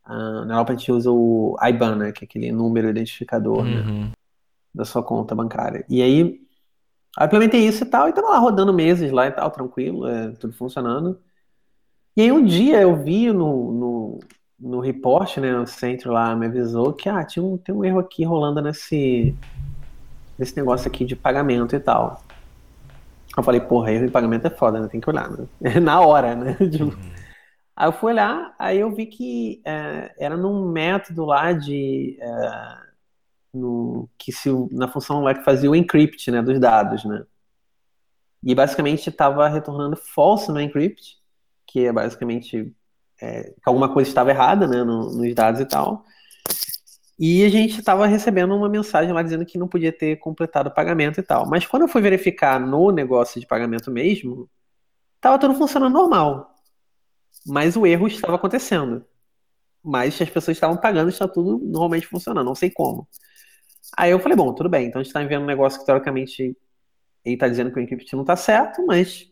Uh, 0.04 0.44
na 0.44 0.54
Europa 0.54 0.72
a 0.72 0.76
gente 0.76 0.90
usa 0.90 1.08
o 1.12 1.56
IBAN, 1.62 1.94
né? 1.94 2.10
Que 2.12 2.24
é 2.24 2.26
aquele 2.26 2.50
número 2.50 2.88
identificador, 2.90 3.62
né, 3.64 3.80
uhum. 3.80 4.00
né? 4.06 4.12
Da 4.74 4.84
sua 4.84 5.04
conta 5.04 5.36
bancária. 5.36 5.84
E 5.88 6.02
aí. 6.02 6.42
Aí 7.16 7.26
implementei 7.26 7.60
isso 7.66 7.84
e 7.84 7.86
tal, 7.86 8.08
e 8.08 8.12
tava 8.12 8.28
lá 8.30 8.38
rodando 8.38 8.72
meses 8.72 9.10
lá 9.12 9.26
e 9.26 9.32
tal, 9.32 9.50
tranquilo, 9.50 10.06
é, 10.06 10.30
tudo 10.32 10.52
funcionando. 10.54 11.20
E 12.16 12.22
aí 12.22 12.32
um 12.32 12.44
dia 12.44 12.80
eu 12.80 12.96
vi 12.96 13.32
no, 13.32 13.72
no, 13.72 14.20
no 14.58 14.80
report, 14.80 15.38
né, 15.38 15.58
o 15.58 15.66
centro 15.66 16.12
lá 16.12 16.34
me 16.34 16.46
avisou 16.46 16.92
que 16.92 17.08
ah, 17.08 17.24
tinha 17.24 17.44
um, 17.44 17.56
tem 17.58 17.74
um 17.74 17.84
erro 17.84 17.98
aqui 17.98 18.24
rolando 18.24 18.62
nesse, 18.62 19.34
desse 20.38 20.56
negócio 20.56 20.88
aqui 20.88 21.04
de 21.04 21.16
pagamento 21.16 21.74
e 21.74 21.80
tal. 21.80 22.22
Eu 23.36 23.42
falei, 23.42 23.60
porra, 23.60 23.92
erro 23.92 24.06
de 24.06 24.12
pagamento 24.12 24.46
é 24.46 24.50
foda, 24.50 24.80
né? 24.80 24.88
Tem 24.88 25.00
que 25.00 25.08
olhar, 25.08 25.30
né? 25.30 25.46
Na 25.80 26.00
hora, 26.00 26.34
né? 26.34 26.56
Uhum. 26.80 27.12
Aí 27.74 27.88
eu 27.88 27.92
fui 27.92 28.12
olhar, 28.12 28.54
aí 28.58 28.78
eu 28.78 28.94
vi 28.94 29.06
que 29.06 29.62
é, 29.64 30.12
era 30.18 30.36
num 30.36 30.70
método 30.70 31.24
lá 31.24 31.52
de. 31.52 32.18
É, 32.20 32.91
no, 33.52 34.08
que 34.18 34.32
se, 34.32 34.48
na 34.70 34.88
função 34.88 35.22
lá 35.22 35.34
que 35.34 35.44
fazia 35.44 35.70
o 35.70 35.76
encrypt 35.76 36.30
né, 36.30 36.42
dos 36.42 36.58
dados, 36.58 37.04
né? 37.04 37.24
E 38.42 38.54
basicamente 38.54 39.08
estava 39.08 39.48
retornando 39.48 39.96
false 39.96 40.50
no 40.50 40.60
encrypt, 40.60 41.18
que 41.66 41.86
é 41.86 41.92
basicamente 41.92 42.74
é, 43.20 43.44
que 43.44 43.62
alguma 43.64 43.92
coisa 43.92 44.10
estava 44.10 44.30
errada 44.30 44.66
né, 44.66 44.82
no, 44.82 45.12
nos 45.12 45.34
dados 45.34 45.60
e 45.60 45.64
tal. 45.64 46.04
E 47.18 47.44
a 47.44 47.48
gente 47.48 47.78
estava 47.78 48.06
recebendo 48.06 48.54
uma 48.54 48.68
mensagem 48.68 49.12
lá 49.12 49.22
dizendo 49.22 49.46
que 49.46 49.58
não 49.58 49.68
podia 49.68 49.92
ter 49.92 50.16
completado 50.16 50.70
o 50.70 50.74
pagamento 50.74 51.20
e 51.20 51.22
tal. 51.22 51.46
Mas 51.46 51.64
quando 51.64 51.82
eu 51.82 51.88
fui 51.88 52.02
verificar 52.02 52.58
no 52.58 52.90
negócio 52.90 53.40
de 53.40 53.46
pagamento 53.46 53.92
mesmo, 53.92 54.50
estava 55.16 55.38
tudo 55.38 55.54
funcionando 55.54 55.92
normal. 55.92 56.52
Mas 57.46 57.76
o 57.76 57.86
erro 57.86 58.08
estava 58.08 58.34
acontecendo. 58.34 59.04
Mas 59.84 60.20
as 60.20 60.30
pessoas 60.30 60.56
estavam 60.56 60.76
pagando, 60.76 61.10
está 61.10 61.28
tudo 61.28 61.58
normalmente 61.64 62.06
funcionando, 62.08 62.46
não 62.46 62.54
sei 62.54 62.70
como. 62.70 63.06
Aí 63.96 64.10
eu 64.10 64.18
falei, 64.18 64.36
bom, 64.36 64.52
tudo 64.52 64.68
bem, 64.68 64.86
então 64.86 65.00
a 65.00 65.02
gente 65.02 65.10
está 65.10 65.22
enviando 65.22 65.42
um 65.42 65.46
negócio 65.46 65.78
que 65.78 65.86
teoricamente 65.86 66.56
ele 67.24 67.34
está 67.34 67.48
dizendo 67.48 67.70
que 67.70 67.78
o 67.78 67.82
encrypt 67.82 68.12
não 68.14 68.22
está 68.22 68.36
certo, 68.36 68.84
mas 68.86 69.28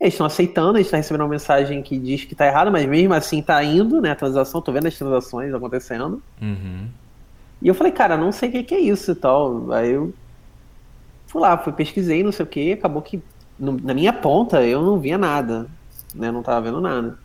eles 0.00 0.14
estão 0.14 0.26
aceitando, 0.26 0.76
a 0.76 0.78
gente 0.78 0.86
está 0.86 0.96
recebendo 0.96 1.22
uma 1.22 1.28
mensagem 1.28 1.82
que 1.82 1.98
diz 1.98 2.24
que 2.24 2.32
está 2.32 2.46
errado, 2.46 2.72
mas 2.72 2.86
mesmo 2.86 3.14
assim 3.14 3.40
está 3.40 3.62
indo, 3.62 4.00
né, 4.00 4.10
a 4.10 4.16
transação, 4.16 4.60
tô 4.60 4.72
vendo 4.72 4.86
as 4.86 4.98
transações 4.98 5.54
acontecendo. 5.54 6.22
Uhum. 6.40 6.88
E 7.62 7.68
eu 7.68 7.74
falei, 7.74 7.92
cara, 7.92 8.16
não 8.16 8.32
sei 8.32 8.48
o 8.48 8.52
que, 8.52 8.64
que 8.64 8.74
é 8.74 8.80
isso 8.80 9.12
e 9.12 9.14
tal. 9.14 9.72
Aí 9.72 9.92
eu 9.92 10.12
fui 11.26 11.40
lá, 11.40 11.56
fui, 11.56 11.72
pesquisei, 11.72 12.22
não 12.22 12.32
sei 12.32 12.44
o 12.44 12.48
que, 12.48 12.72
acabou 12.72 13.00
que 13.00 13.22
no, 13.58 13.72
na 13.72 13.94
minha 13.94 14.12
ponta 14.12 14.62
eu 14.62 14.82
não 14.82 14.98
via 14.98 15.16
nada, 15.16 15.66
né? 16.14 16.30
Não 16.30 16.42
tava 16.42 16.60
vendo 16.62 16.80
nada. 16.80 17.18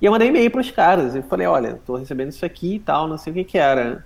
E 0.00 0.04
eu 0.04 0.12
mandei 0.12 0.28
e-mail 0.28 0.50
pros 0.50 0.70
caras, 0.70 1.14
e 1.14 1.22
falei, 1.22 1.46
olha, 1.46 1.80
tô 1.86 1.96
recebendo 1.96 2.28
isso 2.28 2.44
aqui 2.44 2.74
e 2.74 2.78
tal, 2.80 3.08
não 3.08 3.16
sei 3.16 3.32
o 3.32 3.34
que 3.36 3.44
que 3.44 3.58
era. 3.58 4.04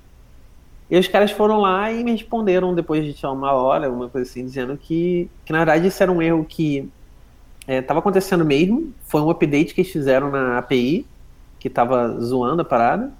E 0.91 0.99
os 0.99 1.07
caras 1.07 1.31
foram 1.31 1.59
lá 1.61 1.93
e 1.93 2.03
me 2.03 2.13
responderam 2.13 2.75
depois 2.75 3.05
de 3.05 3.27
uma 3.27 3.53
hora, 3.53 3.91
uma 3.91 4.09
coisa 4.09 4.29
assim, 4.29 4.45
dizendo 4.45 4.77
que, 4.77 5.31
que 5.45 5.53
na 5.53 5.59
verdade 5.59 5.87
isso 5.87 6.03
era 6.03 6.11
um 6.11 6.23
erro 6.23 6.45
que 6.45 6.89
estava 7.67 7.99
é, 7.99 8.01
acontecendo 8.01 8.45
mesmo, 8.45 8.93
foi 9.03 9.21
um 9.21 9.29
update 9.29 9.75
que 9.75 9.83
eles 9.83 9.93
fizeram 9.93 10.31
na 10.31 10.57
API, 10.57 11.07
que 11.59 11.69
estava 11.69 12.19
zoando 12.21 12.63
a 12.63 12.65
parada 12.65 13.13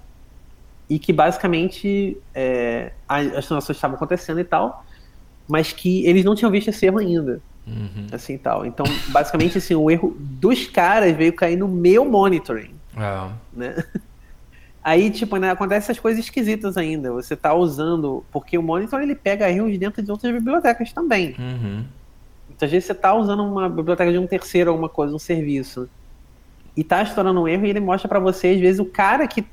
e 0.89 0.97
que 0.97 1.13
basicamente 1.13 2.17
é, 2.33 2.91
as 3.07 3.45
transações 3.45 3.77
estavam 3.77 3.95
acontecendo 3.95 4.39
e 4.39 4.43
tal, 4.43 4.83
mas 5.47 5.71
que 5.71 6.05
eles 6.07 6.25
não 6.25 6.33
tinham 6.33 6.49
visto 6.49 6.69
esse 6.69 6.85
erro 6.87 6.97
ainda. 6.97 7.39
Uhum. 7.67 8.07
Assim 8.11 8.35
tal. 8.37 8.65
Então, 8.65 8.85
basicamente, 9.09 9.59
assim, 9.59 9.75
o 9.75 9.91
erro 9.91 10.15
dos 10.19 10.65
caras 10.65 11.15
veio 11.15 11.33
cair 11.33 11.55
no 11.55 11.67
meu 11.67 12.03
monitoring. 12.03 12.73
É. 12.97 13.29
Né? 13.53 13.83
Aí, 14.89 15.11
tipo, 15.11 15.37
né, 15.37 15.51
acontece 15.51 15.91
essas 15.91 15.99
coisas 15.99 16.25
esquisitas 16.25 16.75
ainda. 16.75 17.11
Você 17.11 17.35
tá 17.35 17.53
usando. 17.53 18.25
Porque 18.31 18.57
o 18.57 18.63
monitor 18.63 18.99
ele 19.03 19.13
pega 19.13 19.47
erros 19.47 19.77
dentro 19.77 20.01
de 20.01 20.11
outras 20.11 20.33
bibliotecas 20.33 20.91
também. 20.91 21.35
Uhum. 21.37 21.85
Então, 22.49 22.65
às 22.65 22.71
vezes 22.71 22.85
você 22.87 22.95
tá 22.95 23.13
usando 23.13 23.43
uma 23.43 23.69
biblioteca 23.69 24.11
de 24.11 24.17
um 24.17 24.25
terceiro, 24.25 24.71
alguma 24.71 24.89
coisa, 24.89 25.13
um 25.13 25.19
serviço. 25.19 25.87
E 26.75 26.83
tá 26.83 27.03
estourando 27.03 27.39
um 27.39 27.47
erro 27.47 27.67
e 27.67 27.69
ele 27.69 27.79
mostra 27.79 28.09
para 28.09 28.19
você, 28.19 28.47
às 28.47 28.59
vezes, 28.59 28.79
o 28.79 28.85
cara 28.85 29.27
que 29.27 29.45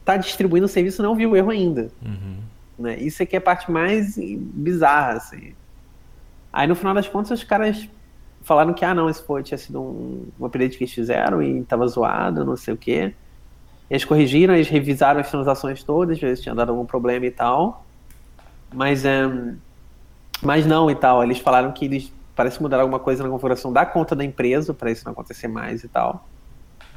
está 0.00 0.16
distribuindo 0.16 0.66
o 0.66 0.68
serviço 0.68 1.00
não 1.00 1.14
viu 1.14 1.30
o 1.30 1.36
erro 1.36 1.50
ainda. 1.52 1.88
Uhum. 2.04 2.38
Né? 2.76 2.98
Isso 2.98 3.22
aqui 3.22 3.36
é 3.36 3.38
a 3.38 3.42
parte 3.42 3.70
mais 3.70 4.18
bizarra, 4.18 5.12
assim. 5.12 5.54
Aí 6.52 6.66
no 6.66 6.74
final 6.74 6.92
das 6.92 7.06
contas 7.06 7.38
os 7.38 7.44
caras 7.44 7.88
falaram 8.42 8.74
que, 8.74 8.84
ah 8.84 8.92
não, 8.92 9.08
esse 9.08 9.22
foi, 9.22 9.44
tinha 9.44 9.58
sido 9.58 9.80
um, 9.80 10.26
um 10.40 10.44
update 10.44 10.76
que 10.76 10.82
eles 10.82 10.92
fizeram 10.92 11.40
e 11.40 11.60
estava 11.60 11.86
zoado, 11.86 12.44
não 12.44 12.56
sei 12.56 12.74
o 12.74 12.76
quê. 12.76 13.14
Eles 13.92 14.06
corrigiram, 14.06 14.54
eles 14.54 14.70
revisaram 14.70 15.20
as 15.20 15.30
transações 15.30 15.84
todas, 15.84 16.18
ver 16.18 16.34
se 16.34 16.42
tinha 16.44 16.54
dado 16.54 16.70
algum 16.70 16.86
problema 16.86 17.26
e 17.26 17.30
tal. 17.30 17.84
Mas, 18.72 19.04
é, 19.04 19.30
Mas 20.40 20.64
não 20.64 20.90
e 20.90 20.94
tal. 20.94 21.22
Eles 21.22 21.38
falaram 21.38 21.70
que 21.72 21.84
eles 21.84 22.10
parece 22.34 22.62
mudar 22.62 22.80
alguma 22.80 22.98
coisa 22.98 23.22
na 23.22 23.28
configuração 23.28 23.70
da 23.70 23.84
conta 23.84 24.16
da 24.16 24.24
empresa 24.24 24.72
para 24.72 24.90
isso 24.90 25.04
não 25.04 25.12
acontecer 25.12 25.46
mais 25.46 25.84
e 25.84 25.88
tal. 25.88 26.26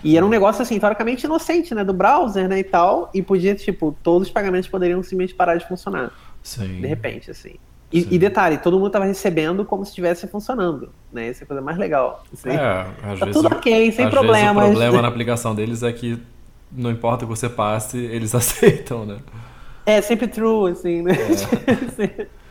E 0.06 0.16
era 0.16 0.26
um 0.26 0.30
negócio 0.30 0.62
assim, 0.62 0.80
teoricamente 0.80 1.26
inocente, 1.26 1.76
né, 1.76 1.84
do 1.84 1.92
browser, 1.92 2.48
né, 2.48 2.60
e 2.60 2.64
tal, 2.64 3.10
e 3.14 3.22
podia 3.22 3.54
tipo 3.56 3.94
todos 4.02 4.30
os 4.30 4.34
pagamentos 4.34 4.70
poderiam 4.70 5.04
simplesmente 5.04 5.36
parar 5.36 5.58
de 5.58 5.68
funcionar. 5.68 6.14
Sim. 6.42 6.80
De 6.80 6.88
repente, 6.88 7.30
assim. 7.30 7.56
E, 7.92 8.16
e, 8.16 8.18
detalhe, 8.18 8.58
todo 8.58 8.78
mundo 8.78 8.88
estava 8.88 9.04
recebendo 9.04 9.66
como 9.66 9.84
se 9.84 9.92
estivesse 9.92 10.28
funcionando, 10.28 10.92
né? 11.12 11.28
Essa 11.28 11.44
é 11.44 11.46
a 11.46 11.48
coisa 11.48 11.62
mais 11.62 11.78
legal. 11.78 12.24
Assim. 12.32 12.52
É, 12.52 12.88
às 13.04 13.20
tá 13.20 13.26
vezes, 13.26 13.42
tudo 13.42 13.54
ok, 13.54 13.92
sem 13.92 14.06
às 14.06 14.12
problemas. 14.12 14.64
Vezes 14.64 14.78
o 14.78 14.80
problema 14.80 15.02
na 15.02 15.08
aplicação 15.10 15.54
deles 15.54 15.84
é 15.84 15.92
que 15.92 16.22
não 16.76 16.92
importa 16.92 17.26
o 17.26 17.28
que 17.28 17.36
você 17.36 17.50
passe, 17.50 17.98
eles 18.06 18.34
aceitam, 18.36 19.06
né? 19.06 19.18
É, 19.86 20.02
sempre 20.02 20.28
true, 20.28 20.72
assim, 20.72 21.02
né? 21.02 21.14
É. 22.00 22.28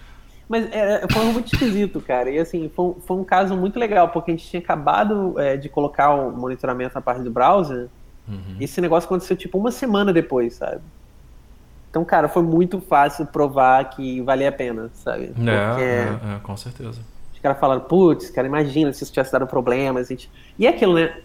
Mas 0.48 0.70
é, 0.72 1.06
foi 1.10 1.24
muito 1.24 1.52
esquisito, 1.52 2.00
cara. 2.00 2.30
E 2.30 2.38
assim, 2.38 2.70
foi, 2.74 2.94
foi, 3.06 3.16
um 3.16 3.24
caso 3.24 3.56
muito 3.56 3.78
legal, 3.78 4.10
porque 4.10 4.30
a 4.30 4.34
gente 4.36 4.48
tinha 4.48 4.60
acabado 4.60 5.38
é, 5.38 5.56
de 5.56 5.68
colocar 5.68 6.10
o 6.10 6.30
monitoramento 6.30 6.94
na 6.94 7.00
parte 7.00 7.22
do 7.22 7.30
browser. 7.30 7.88
Uhum. 8.28 8.56
E 8.60 8.64
esse 8.64 8.80
negócio 8.80 9.06
aconteceu 9.06 9.36
tipo 9.36 9.58
uma 9.58 9.70
semana 9.70 10.12
depois, 10.12 10.54
sabe? 10.54 10.80
Então, 11.90 12.04
cara, 12.04 12.28
foi 12.28 12.42
muito 12.42 12.80
fácil 12.80 13.24
provar 13.26 13.90
que 13.90 14.20
valia 14.20 14.48
a 14.48 14.52
pena, 14.52 14.90
sabe? 14.94 15.24
É, 15.24 15.28
porque 15.28 15.82
é, 15.82 16.34
é, 16.34 16.40
com 16.42 16.56
certeza. 16.56 17.00
Os 17.32 17.38
caras 17.40 17.58
falaram, 17.58 17.82
putz, 17.82 18.30
cara, 18.30 18.46
imagina 18.46 18.92
se 18.92 19.04
isso 19.04 19.12
tivesse 19.12 19.32
dado 19.32 19.46
problema. 19.46 20.02
Gente... 20.02 20.30
E 20.58 20.66
é 20.66 20.70
aquilo, 20.70 20.94
né? 20.94 21.16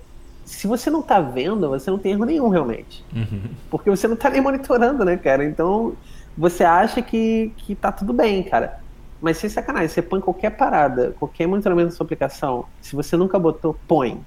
Se 0.50 0.66
você 0.66 0.90
não 0.90 1.04
tá 1.04 1.22
vendo, 1.22 1.70
você 1.70 1.92
não 1.92 2.00
tem 2.00 2.14
erro 2.14 2.26
nenhum, 2.26 2.50
realmente. 2.50 3.06
Uhum. 3.16 3.52
Porque 3.70 3.88
você 3.88 4.08
não 4.08 4.16
tá 4.16 4.32
nem 4.32 4.42
monitorando, 4.42 5.06
né, 5.06 5.16
cara? 5.16 5.46
Então, 5.46 5.96
você 6.36 6.64
acha 6.64 7.04
que, 7.04 7.54
que 7.56 7.76
tá 7.76 7.92
tudo 7.92 8.12
bem, 8.12 8.42
cara. 8.42 8.80
Mas 9.22 9.38
sem 9.38 9.48
sacanagem, 9.48 9.90
você 9.90 10.02
põe 10.02 10.20
qualquer 10.20 10.50
parada, 10.50 11.16
qualquer 11.20 11.48
monitoramento 11.48 11.92
da 11.92 11.96
sua 11.96 12.04
aplicação, 12.04 12.66
se 12.82 12.96
você 12.96 13.16
nunca 13.16 13.38
botou, 13.38 13.78
põe. 13.88 14.20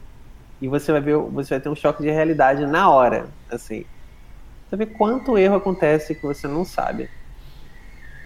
E 0.61 0.69
você 0.69 0.93
vai 0.93 1.01
ver, 1.01 1.17
você 1.17 1.55
vai 1.55 1.61
ter 1.61 1.69
um 1.69 1.75
choque 1.75 2.03
de 2.03 2.11
realidade 2.11 2.65
na 2.67 2.89
hora, 2.89 3.27
assim. 3.51 3.85
Você 4.71 4.77
vê 4.77 4.87
quanto 4.87 5.37
erro 5.37 5.57
acontece 5.57 6.15
que 6.15 6.23
você 6.23 6.47
não 6.47 6.65
sabe. 6.65 7.11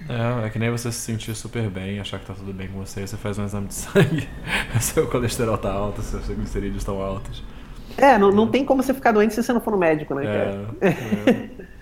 É, 0.07 0.47
é 0.47 0.51
que 0.51 0.59
nem 0.59 0.71
você 0.71 0.93
se 0.93 0.99
sentir 0.99 1.35
super 1.35 1.71
bem, 1.71 1.99
achar 1.99 2.21
que 2.21 2.27
tá 2.27 2.35
tudo 2.35 2.53
bem 2.53 2.69
com 2.69 2.79
você, 2.79 3.07
você 3.07 3.17
faz 3.17 3.39
um 3.39 3.45
exame 3.47 3.69
de 3.69 3.75
sangue, 3.75 4.29
seu 4.81 5.09
colesterol 5.09 5.57
tá 5.57 5.73
alto, 5.73 6.03
seus 6.03 6.27
triglicerídeos 6.27 6.83
estão 6.83 7.01
altos. 7.01 7.43
É, 7.99 8.19
não, 8.19 8.31
não 8.31 8.47
tem 8.47 8.65
como 8.65 8.83
você 8.83 8.93
ficar 8.93 9.13
doente 9.13 9.35
se 9.35 9.43
você 9.43 9.53
não 9.53 9.61
for 9.61 9.71
no 9.71 9.79
médico, 9.79 10.15
né, 10.15 10.25
cara? 10.25 10.69
É, 10.81 10.89
é. 10.89 11.67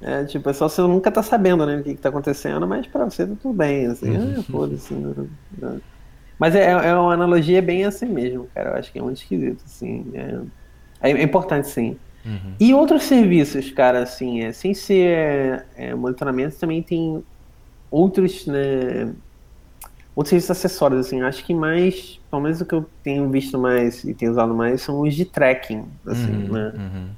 É, 0.00 0.24
tipo, 0.24 0.48
é 0.48 0.52
só 0.52 0.68
você 0.68 0.82
nunca 0.82 1.10
tá 1.10 1.22
sabendo, 1.22 1.64
né, 1.64 1.78
o 1.78 1.82
que, 1.82 1.94
que 1.94 2.00
tá 2.00 2.10
acontecendo, 2.10 2.66
mas 2.66 2.86
pra 2.86 3.06
você 3.06 3.26
tá 3.26 3.34
tudo 3.40 3.54
bem, 3.54 3.86
assim, 3.86 4.10
uhum. 4.10 4.34
ah, 4.38 4.42
foda-se. 4.42 4.92
Né, 4.92 5.26
né. 5.56 5.80
Mas 6.38 6.54
é, 6.54 6.70
é 6.70 6.94
uma 6.94 7.14
analogia 7.14 7.62
bem 7.62 7.84
assim 7.84 8.06
mesmo, 8.06 8.46
cara, 8.54 8.70
eu 8.70 8.74
acho 8.76 8.92
que 8.92 8.98
é 8.98 9.02
muito 9.02 9.16
esquisito, 9.16 9.62
assim, 9.64 10.06
é, 10.12 11.10
é 11.10 11.22
importante, 11.22 11.68
sim. 11.68 11.96
Uhum. 12.26 12.54
E 12.60 12.74
outros 12.74 13.04
serviços, 13.04 13.70
cara, 13.70 14.02
assim, 14.02 14.42
é, 14.42 14.52
sem 14.52 14.74
ser 14.74 15.64
é, 15.74 15.94
monitoramento, 15.94 16.56
também 16.56 16.82
tem 16.82 17.24
outros, 17.90 18.46
né, 18.46 19.12
outros 20.16 20.30
serviços 20.30 20.50
acessórios, 20.50 21.06
assim, 21.06 21.20
acho 21.20 21.44
que 21.44 21.54
mais, 21.54 22.18
pelo 22.30 22.42
menos 22.42 22.60
o 22.60 22.64
que 22.64 22.74
eu 22.74 22.84
tenho 23.04 23.28
visto 23.30 23.56
mais 23.58 24.02
e 24.02 24.14
tenho 24.14 24.32
usado 24.32 24.52
mais, 24.54 24.80
são 24.80 25.02
os 25.02 25.14
de 25.14 25.26
tracking, 25.26 25.84
assim, 26.06 26.48
uhum, 26.48 26.52
né. 26.52 26.72
Uhum. 26.74 27.08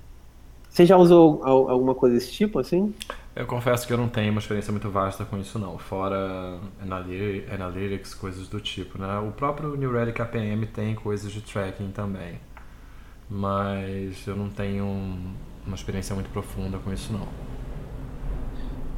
Você 0.68 0.84
já 0.84 0.96
usou 0.96 1.42
alguma 1.44 1.94
coisa 1.94 2.14
desse 2.16 2.30
tipo, 2.30 2.58
assim? 2.58 2.94
Eu 3.34 3.46
confesso 3.46 3.86
que 3.86 3.92
eu 3.92 3.96
não 3.96 4.08
tenho 4.08 4.30
uma 4.30 4.40
experiência 4.40 4.70
muito 4.70 4.88
vasta 4.90 5.24
com 5.24 5.38
isso, 5.38 5.58
não. 5.58 5.78
Fora 5.78 6.58
Analytics, 6.80 8.14
coisas 8.14 8.46
do 8.48 8.60
tipo, 8.60 8.98
né? 8.98 9.18
O 9.18 9.32
próprio 9.32 9.76
New 9.76 9.92
Relic 9.92 10.20
APM 10.20 10.66
tem 10.66 10.94
coisas 10.94 11.32
de 11.32 11.40
tracking 11.40 11.90
também. 11.90 12.38
Mas 13.28 14.24
eu 14.26 14.36
não 14.36 14.48
tenho 14.50 14.84
uma 15.66 15.74
experiência 15.74 16.14
muito 16.14 16.30
profunda 16.30 16.78
com 16.78 16.92
isso, 16.92 17.12
não. 17.12 17.26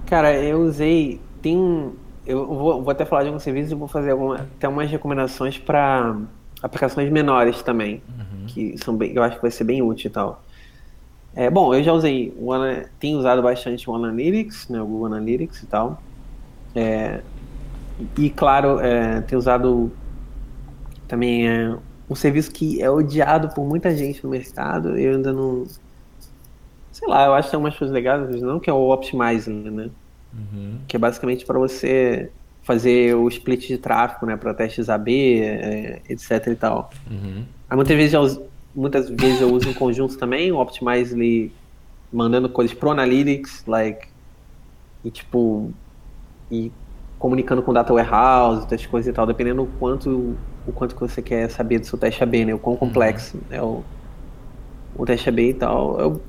Cara, 0.06 0.34
eu 0.34 0.60
usei... 0.60 1.20
Tem... 1.40 1.92
Eu 2.26 2.46
vou, 2.46 2.82
vou 2.82 2.90
até 2.90 3.04
falar 3.04 3.22
de 3.22 3.28
alguns 3.28 3.42
serviços 3.42 3.72
e 3.72 3.74
vou 3.74 3.88
fazer 3.88 4.10
alguma, 4.10 4.36
até 4.36 4.68
umas 4.68 4.90
recomendações 4.90 5.58
para 5.58 6.16
aplicações 6.62 7.10
menores 7.10 7.62
também. 7.62 8.02
Uhum. 8.08 8.46
Que 8.46 8.78
são 8.78 8.96
bem, 8.96 9.12
eu 9.14 9.22
acho 9.22 9.36
que 9.36 9.42
vai 9.42 9.50
ser 9.50 9.64
bem 9.64 9.82
útil 9.82 10.08
e 10.08 10.12
tal. 10.12 10.42
É, 11.34 11.48
bom, 11.48 11.72
eu 11.72 11.82
já 11.82 11.92
usei, 11.92 12.34
o, 12.36 12.50
tenho 12.98 13.18
usado 13.18 13.40
bastante 13.40 13.88
o 13.88 13.94
Analytics, 13.94 14.68
né, 14.68 14.80
o 14.80 14.86
Google 14.86 15.06
Analytics 15.06 15.62
e 15.62 15.66
tal. 15.66 16.02
É, 16.74 17.20
e, 18.16 18.30
claro, 18.30 18.80
é, 18.80 19.20
tenho 19.22 19.38
usado 19.38 19.90
também 21.06 21.48
é, 21.48 21.76
um 22.08 22.14
serviço 22.14 22.50
que 22.50 22.82
é 22.82 22.90
odiado 22.90 23.48
por 23.54 23.64
muita 23.64 23.94
gente 23.94 24.22
no 24.24 24.30
mercado. 24.30 24.98
Eu 24.98 25.14
ainda 25.14 25.32
não. 25.32 25.66
Sei 26.90 27.06
lá, 27.08 27.26
eu 27.26 27.34
acho 27.34 27.48
que 27.48 27.50
tem 27.52 27.60
umas 27.60 27.76
coisas 27.76 27.94
legais, 27.94 28.42
não, 28.42 28.58
que 28.58 28.68
é 28.68 28.72
o 28.72 28.90
Optimizing, 28.90 29.70
né? 29.70 29.90
Uhum. 30.32 30.78
Que 30.86 30.96
é 30.96 30.98
basicamente 30.98 31.44
para 31.44 31.58
você 31.58 32.30
fazer 32.62 33.14
o 33.14 33.26
split 33.28 33.66
de 33.66 33.78
tráfego, 33.78 34.26
né, 34.26 34.36
para 34.36 34.54
testes 34.54 34.88
AB, 34.88 35.40
é, 35.40 36.02
etc 36.08 36.46
e 36.46 36.54
tal. 36.54 36.90
Uhum. 37.10 37.44
Aí 37.68 37.76
muitas 37.76 37.96
vezes 37.96 38.12
já, 38.12 38.20
muitas 38.74 39.08
vezes 39.08 39.40
eu 39.40 39.52
uso 39.52 39.68
em 39.68 39.74
conjunto 39.74 40.16
também, 40.16 40.52
o 40.52 40.58
Optimizely 40.58 41.52
mandando 42.12 42.48
coisas 42.48 42.74
pro 42.74 42.90
Analytics, 42.90 43.64
like, 43.66 44.08
e 45.04 45.10
tipo, 45.10 45.72
e 46.50 46.70
comunicando 47.18 47.62
com 47.62 47.72
Data 47.72 47.92
Warehouse, 47.92 48.60
outras 48.60 48.86
coisas 48.86 49.10
e 49.10 49.12
tal, 49.12 49.26
dependendo 49.26 49.62
o 49.62 49.66
quanto, 49.78 50.36
o 50.66 50.72
quanto 50.72 50.94
que 50.94 51.00
você 51.00 51.22
quer 51.22 51.50
saber 51.50 51.78
do 51.78 51.86
seu 51.86 51.98
teste 51.98 52.22
AB, 52.22 52.44
né, 52.44 52.54
o 52.54 52.58
quão 52.58 52.76
complexo 52.76 53.36
uhum. 53.36 53.56
é 53.56 53.62
o, 53.62 53.82
o 54.96 55.06
teste 55.06 55.28
AB 55.28 55.50
e 55.50 55.54
tal. 55.54 56.00
Eu, 56.00 56.20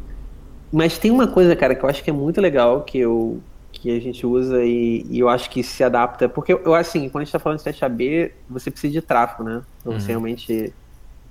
mas 0.72 0.98
tem 0.98 1.12
uma 1.12 1.28
coisa, 1.28 1.56
cara, 1.56 1.76
que 1.76 1.84
eu 1.84 1.90
acho 1.90 2.04
que 2.04 2.10
é 2.10 2.14
muito 2.14 2.40
legal, 2.40 2.82
que 2.82 2.98
eu 2.98 3.42
que 3.82 3.90
a 3.90 4.00
gente 4.00 4.28
usa 4.28 4.64
e, 4.64 5.04
e 5.10 5.20
eu 5.20 5.28
acho 5.28 5.50
que 5.50 5.64
se 5.64 5.84
adapta, 5.84 6.30
porque 6.30 6.54
eu, 6.54 6.76
assim, 6.76 7.10
quando 7.10 7.24
a 7.24 7.26
gente 7.26 7.32
tá 7.32 7.40
falando 7.40 7.58
de 7.58 7.64
teste 7.64 7.84
AB, 7.84 8.32
você 8.48 8.70
precisa 8.70 8.94
de 8.94 9.02
tráfego, 9.02 9.44
né, 9.44 9.64
pra 9.82 9.94
você 9.94 10.04
uhum. 10.04 10.08
realmente 10.08 10.74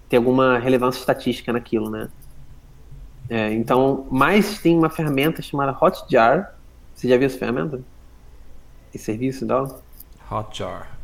ter 0.08 0.16
alguma 0.16 0.58
relevância 0.58 0.98
estatística 0.98 1.52
naquilo, 1.52 1.88
né? 1.88 2.08
É, 3.28 3.52
então, 3.52 4.04
mais 4.10 4.58
tem 4.58 4.76
uma 4.76 4.90
ferramenta 4.90 5.40
chamada 5.40 5.70
Hotjar. 5.80 6.56
Você 6.92 7.08
já 7.08 7.16
viu 7.16 7.26
essa 7.26 7.38
ferramenta? 7.38 7.80
Esse 8.92 9.04
serviço 9.04 9.44
e 9.44 9.46
tal? 9.46 9.80
Hotjar. 10.28 10.98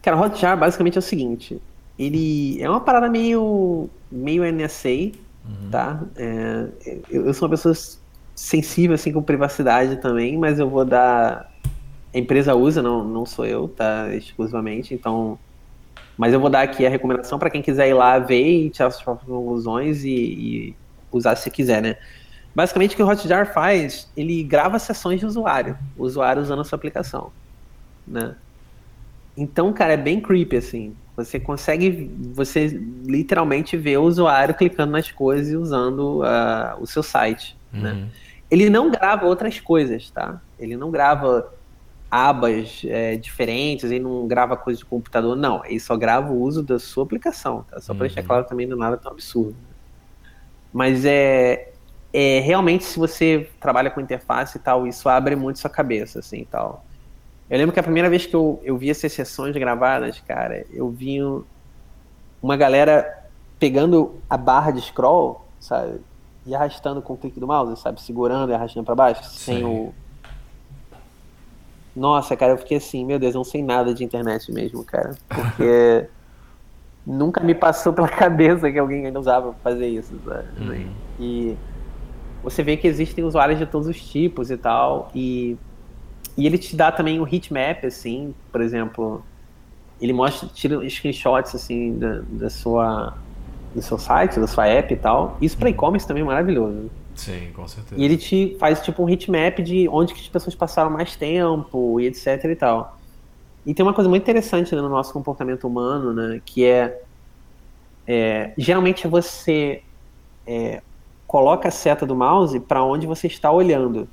Cara, 0.00 0.16
Hotjar 0.16 0.56
basicamente 0.56 0.94
é 0.94 1.00
o 1.00 1.02
seguinte. 1.02 1.60
Ele 1.98 2.62
é 2.62 2.70
uma 2.70 2.80
parada 2.80 3.10
meio, 3.10 3.90
meio 4.12 4.44
NSA, 4.44 4.88
uhum. 4.88 5.70
tá? 5.72 6.00
É, 6.14 6.68
eu, 7.10 7.26
eu, 7.26 7.34
sou 7.34 7.48
uma 7.48 7.56
pessoa 7.56 7.74
sensível 8.34 8.94
assim 8.94 9.12
com 9.12 9.22
privacidade 9.22 9.96
também, 9.96 10.38
mas 10.38 10.58
eu 10.58 10.68
vou 10.68 10.84
dar... 10.84 11.50
A 12.12 12.18
empresa 12.18 12.54
usa, 12.54 12.82
não, 12.82 13.04
não 13.04 13.24
sou 13.24 13.46
eu, 13.46 13.68
tá? 13.68 14.12
Exclusivamente, 14.12 14.92
então 14.94 15.38
mas 16.20 16.34
eu 16.34 16.40
vou 16.40 16.50
dar 16.50 16.60
aqui 16.60 16.84
a 16.84 16.90
recomendação 16.90 17.38
para 17.38 17.48
quem 17.48 17.62
quiser 17.62 17.88
ir 17.88 17.94
lá 17.94 18.18
ver 18.18 18.46
e 18.46 18.68
tirar 18.68 18.90
suas 18.90 19.02
próprias 19.02 19.26
conclusões 19.26 20.04
e, 20.04 20.10
e, 20.10 20.76
usar 21.10 21.34
se 21.34 21.50
quiser, 21.50 21.80
né? 21.80 21.96
Basicamente 22.54 22.92
o 22.92 22.96
que 22.96 23.02
o 23.02 23.08
Hotjar 23.08 23.54
faz, 23.54 24.06
ele 24.14 24.42
grava 24.42 24.78
sessões 24.78 25.18
de 25.18 25.24
usuário, 25.24 25.78
o 25.96 26.04
usuário 26.04 26.42
usando 26.42 26.60
a 26.60 26.64
sua 26.64 26.76
aplicação, 26.76 27.32
né? 28.06 28.34
Então, 29.34 29.72
cara, 29.72 29.94
é 29.94 29.96
bem 29.96 30.20
creepy, 30.20 30.58
assim. 30.58 30.94
Você 31.16 31.40
consegue, 31.40 32.10
você 32.34 32.66
literalmente 33.06 33.74
vê 33.78 33.96
o 33.96 34.02
usuário 34.02 34.54
clicando 34.54 34.92
nas 34.92 35.10
coisas 35.10 35.50
e 35.50 35.56
usando 35.56 36.20
uh, 36.20 36.82
o 36.82 36.86
seu 36.86 37.02
site? 37.02 37.56
Uhum. 37.72 37.80
né? 37.80 38.08
Ele 38.50 38.68
não 38.68 38.90
grava 38.90 39.26
outras 39.26 39.60
coisas, 39.60 40.10
tá? 40.10 40.40
Ele 40.58 40.76
não 40.76 40.90
grava 40.90 41.52
abas 42.10 42.82
é, 42.84 43.16
diferentes, 43.16 43.90
ele 43.90 44.00
não 44.00 44.26
grava 44.26 44.56
coisa 44.56 44.78
de 44.78 44.84
computador, 44.84 45.36
não. 45.36 45.64
Ele 45.64 45.78
só 45.78 45.96
grava 45.96 46.32
o 46.32 46.40
uso 46.40 46.62
da 46.62 46.78
sua 46.78 47.04
aplicação, 47.04 47.64
tá? 47.70 47.80
Só 47.80 47.94
para 47.94 48.06
deixar 48.06 48.22
uhum. 48.22 48.26
claro 48.26 48.44
também 48.44 48.66
não 48.66 48.76
é 48.76 48.80
nada 48.80 48.96
tão 48.96 49.12
absurdo. 49.12 49.54
Mas 50.72 51.04
é, 51.04 51.72
é 52.12 52.40
realmente 52.40 52.84
se 52.84 52.98
você 52.98 53.48
trabalha 53.60 53.90
com 53.90 54.00
interface 54.00 54.58
e 54.58 54.60
tal, 54.60 54.86
isso 54.86 55.08
abre 55.08 55.36
muito 55.36 55.60
sua 55.60 55.70
cabeça, 55.70 56.18
assim, 56.18 56.44
tal. 56.50 56.84
Eu 57.48 57.58
lembro 57.58 57.72
que 57.72 57.80
a 57.80 57.84
primeira 57.84 58.10
vez 58.10 58.26
que 58.26 58.34
eu, 58.34 58.60
eu 58.64 58.76
vi 58.76 58.90
essas 58.90 59.12
sessões 59.12 59.56
gravadas, 59.56 60.20
cara, 60.20 60.64
eu 60.72 60.88
vi 60.90 61.18
uma 62.42 62.56
galera 62.56 63.24
pegando 63.58 64.20
a 64.28 64.36
barra 64.36 64.70
de 64.70 64.80
scroll, 64.80 65.44
sabe? 65.58 66.00
E 66.46 66.54
arrastando 66.54 67.02
com 67.02 67.14
o 67.14 67.16
clique 67.16 67.38
do 67.38 67.46
mouse, 67.46 67.80
sabe? 67.80 68.00
Segurando 68.00 68.50
e 68.50 68.54
arrastando 68.54 68.84
para 68.84 68.94
baixo, 68.94 69.24
Sim. 69.24 69.38
sem 69.38 69.64
o 69.64 69.92
nossa, 71.94 72.36
cara, 72.36 72.52
eu 72.52 72.58
fiquei 72.58 72.76
assim, 72.76 73.04
meu 73.04 73.18
Deus, 73.18 73.34
eu 73.34 73.40
não 73.40 73.44
sei 73.44 73.62
nada 73.62 73.92
de 73.92 74.04
internet 74.04 74.50
mesmo, 74.52 74.84
cara. 74.84 75.16
Porque 75.28 76.08
nunca 77.04 77.42
me 77.42 77.54
passou 77.54 77.92
pela 77.92 78.08
cabeça 78.08 78.70
que 78.70 78.78
alguém 78.78 79.06
ainda 79.06 79.18
usava 79.18 79.52
pra 79.52 79.72
fazer 79.72 79.88
isso, 79.88 80.14
sabe? 80.24 80.48
Uhum. 80.60 80.90
E 81.18 81.56
você 82.42 82.62
vê 82.62 82.76
que 82.76 82.86
existem 82.86 83.24
usuários 83.24 83.58
de 83.58 83.66
todos 83.66 83.88
os 83.88 84.00
tipos 84.00 84.50
e 84.50 84.56
tal. 84.56 85.10
E, 85.14 85.56
e 86.36 86.46
ele 86.46 86.58
te 86.58 86.76
dá 86.76 86.92
também 86.92 87.20
o 87.20 87.26
heatmap, 87.26 87.84
assim, 87.84 88.34
por 88.52 88.60
exemplo, 88.60 89.22
ele 90.00 90.12
mostra, 90.12 90.48
tira 90.48 90.88
screenshots 90.88 91.54
assim 91.54 91.98
da, 91.98 92.22
da 92.30 92.48
sua 92.48 93.14
do 93.74 93.82
seu 93.82 93.98
site, 93.98 94.40
da 94.40 94.46
sua 94.46 94.66
app 94.66 94.92
e 94.92 94.96
tal. 94.96 95.36
Isso 95.40 95.56
para 95.56 95.70
e-commerce 95.70 96.06
também 96.06 96.22
é 96.22 96.26
maravilhoso. 96.26 96.90
Sim, 97.14 97.50
com 97.54 97.66
certeza. 97.68 98.00
E 98.00 98.04
ele 98.04 98.16
te 98.16 98.56
faz 98.58 98.80
tipo 98.80 99.02
um 99.02 99.08
heatmap 99.08 99.58
de 99.60 99.88
onde 99.88 100.14
que 100.14 100.20
as 100.20 100.28
pessoas 100.28 100.54
passaram 100.54 100.90
mais 100.90 101.16
tempo 101.16 102.00
e 102.00 102.06
etc 102.06 102.44
e 102.44 102.56
tal. 102.56 102.98
E 103.64 103.74
tem 103.74 103.84
uma 103.84 103.92
coisa 103.92 104.08
muito 104.08 104.22
interessante 104.22 104.74
né, 104.74 104.80
no 104.80 104.88
nosso 104.88 105.12
comportamento 105.12 105.66
humano, 105.66 106.14
né, 106.14 106.40
que 106.44 106.64
é, 106.64 107.02
é 108.06 108.52
geralmente 108.56 109.06
você 109.06 109.82
é, 110.46 110.80
coloca 111.26 111.68
a 111.68 111.70
seta 111.70 112.06
do 112.06 112.16
mouse 112.16 112.58
para 112.58 112.82
onde 112.82 113.06
você 113.06 113.26
está 113.26 113.52
olhando 113.52 114.08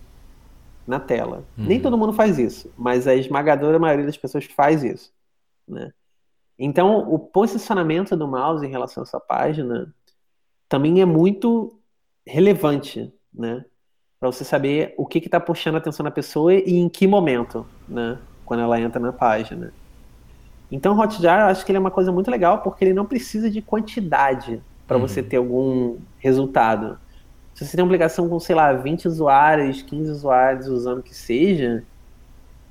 na 0.86 0.99
tela. 0.99 1.43
Uhum. 1.58 1.66
Nem 1.66 1.80
todo 1.80 1.97
mundo 1.97 2.14
faz 2.14 2.38
isso, 2.38 2.72
mas 2.78 3.08
a 3.08 3.16
esmagadora 3.16 3.80
maioria 3.80 4.05
das 4.05 4.18
pessoas 4.18 4.45
faz 4.45 4.84
isso. 4.84 5.12
Né? 5.68 5.91
Então, 6.60 6.99
o 7.12 7.20
posicionamento 7.20 8.16
do 8.16 8.28
mouse 8.28 8.66
em 8.66 8.70
relação 8.70 9.03
a 9.03 9.05
essa 9.05 9.20
página 9.20 9.93
também 10.68 11.01
é 11.01 11.05
muito 11.05 11.80
relevante, 12.26 13.14
né? 13.34 13.64
Para 14.20 14.32
você 14.32 14.43
saber 14.43 14.95
o 14.97 15.05
que 15.05 15.20
está 15.20 15.39
puxando 15.39 15.76
a 15.76 15.78
atenção 15.78 16.03
da 16.03 16.12
pessoa 16.12 16.53
e 16.53 16.78
em 16.78 16.89
que 16.89 17.05
momento, 17.05 17.66
né? 17.88 18.18
Quando 18.45 18.62
ela 18.62 18.80
entra 18.80 18.99
na 18.99 19.14
página. 19.14 19.72
Então, 20.72 20.95
o 20.95 20.99
Hotjar, 20.99 21.41
eu 21.41 21.45
acho 21.47 21.66
que 21.66 21.72
ele 21.72 21.78
é 21.78 21.80
uma 21.80 21.91
coisa 21.91 22.12
muito 22.12 22.30
legal 22.30 22.62
porque 22.62 22.84
ele 22.84 22.93
não 22.93 23.05
precisa 23.05 23.49
de 23.49 23.62
quantidade 23.62 24.62
para 24.88 24.97
uhum. 24.97 25.08
você 25.08 25.22
ter 25.22 25.38
algum 25.38 25.97
resultado. 26.18 26.97
Se 27.53 27.66
você 27.66 27.76
tem 27.76 27.84
uma 27.84 27.89
aplicação 27.89 28.28
com, 28.28 28.39
sei 28.39 28.55
lá, 28.55 28.74
20 28.74 29.08
usuários, 29.08 29.82
15 29.82 30.12
usuários 30.12 30.68
usando 30.68 30.99
o 30.99 31.03
que 31.03 31.16
seja, 31.16 31.84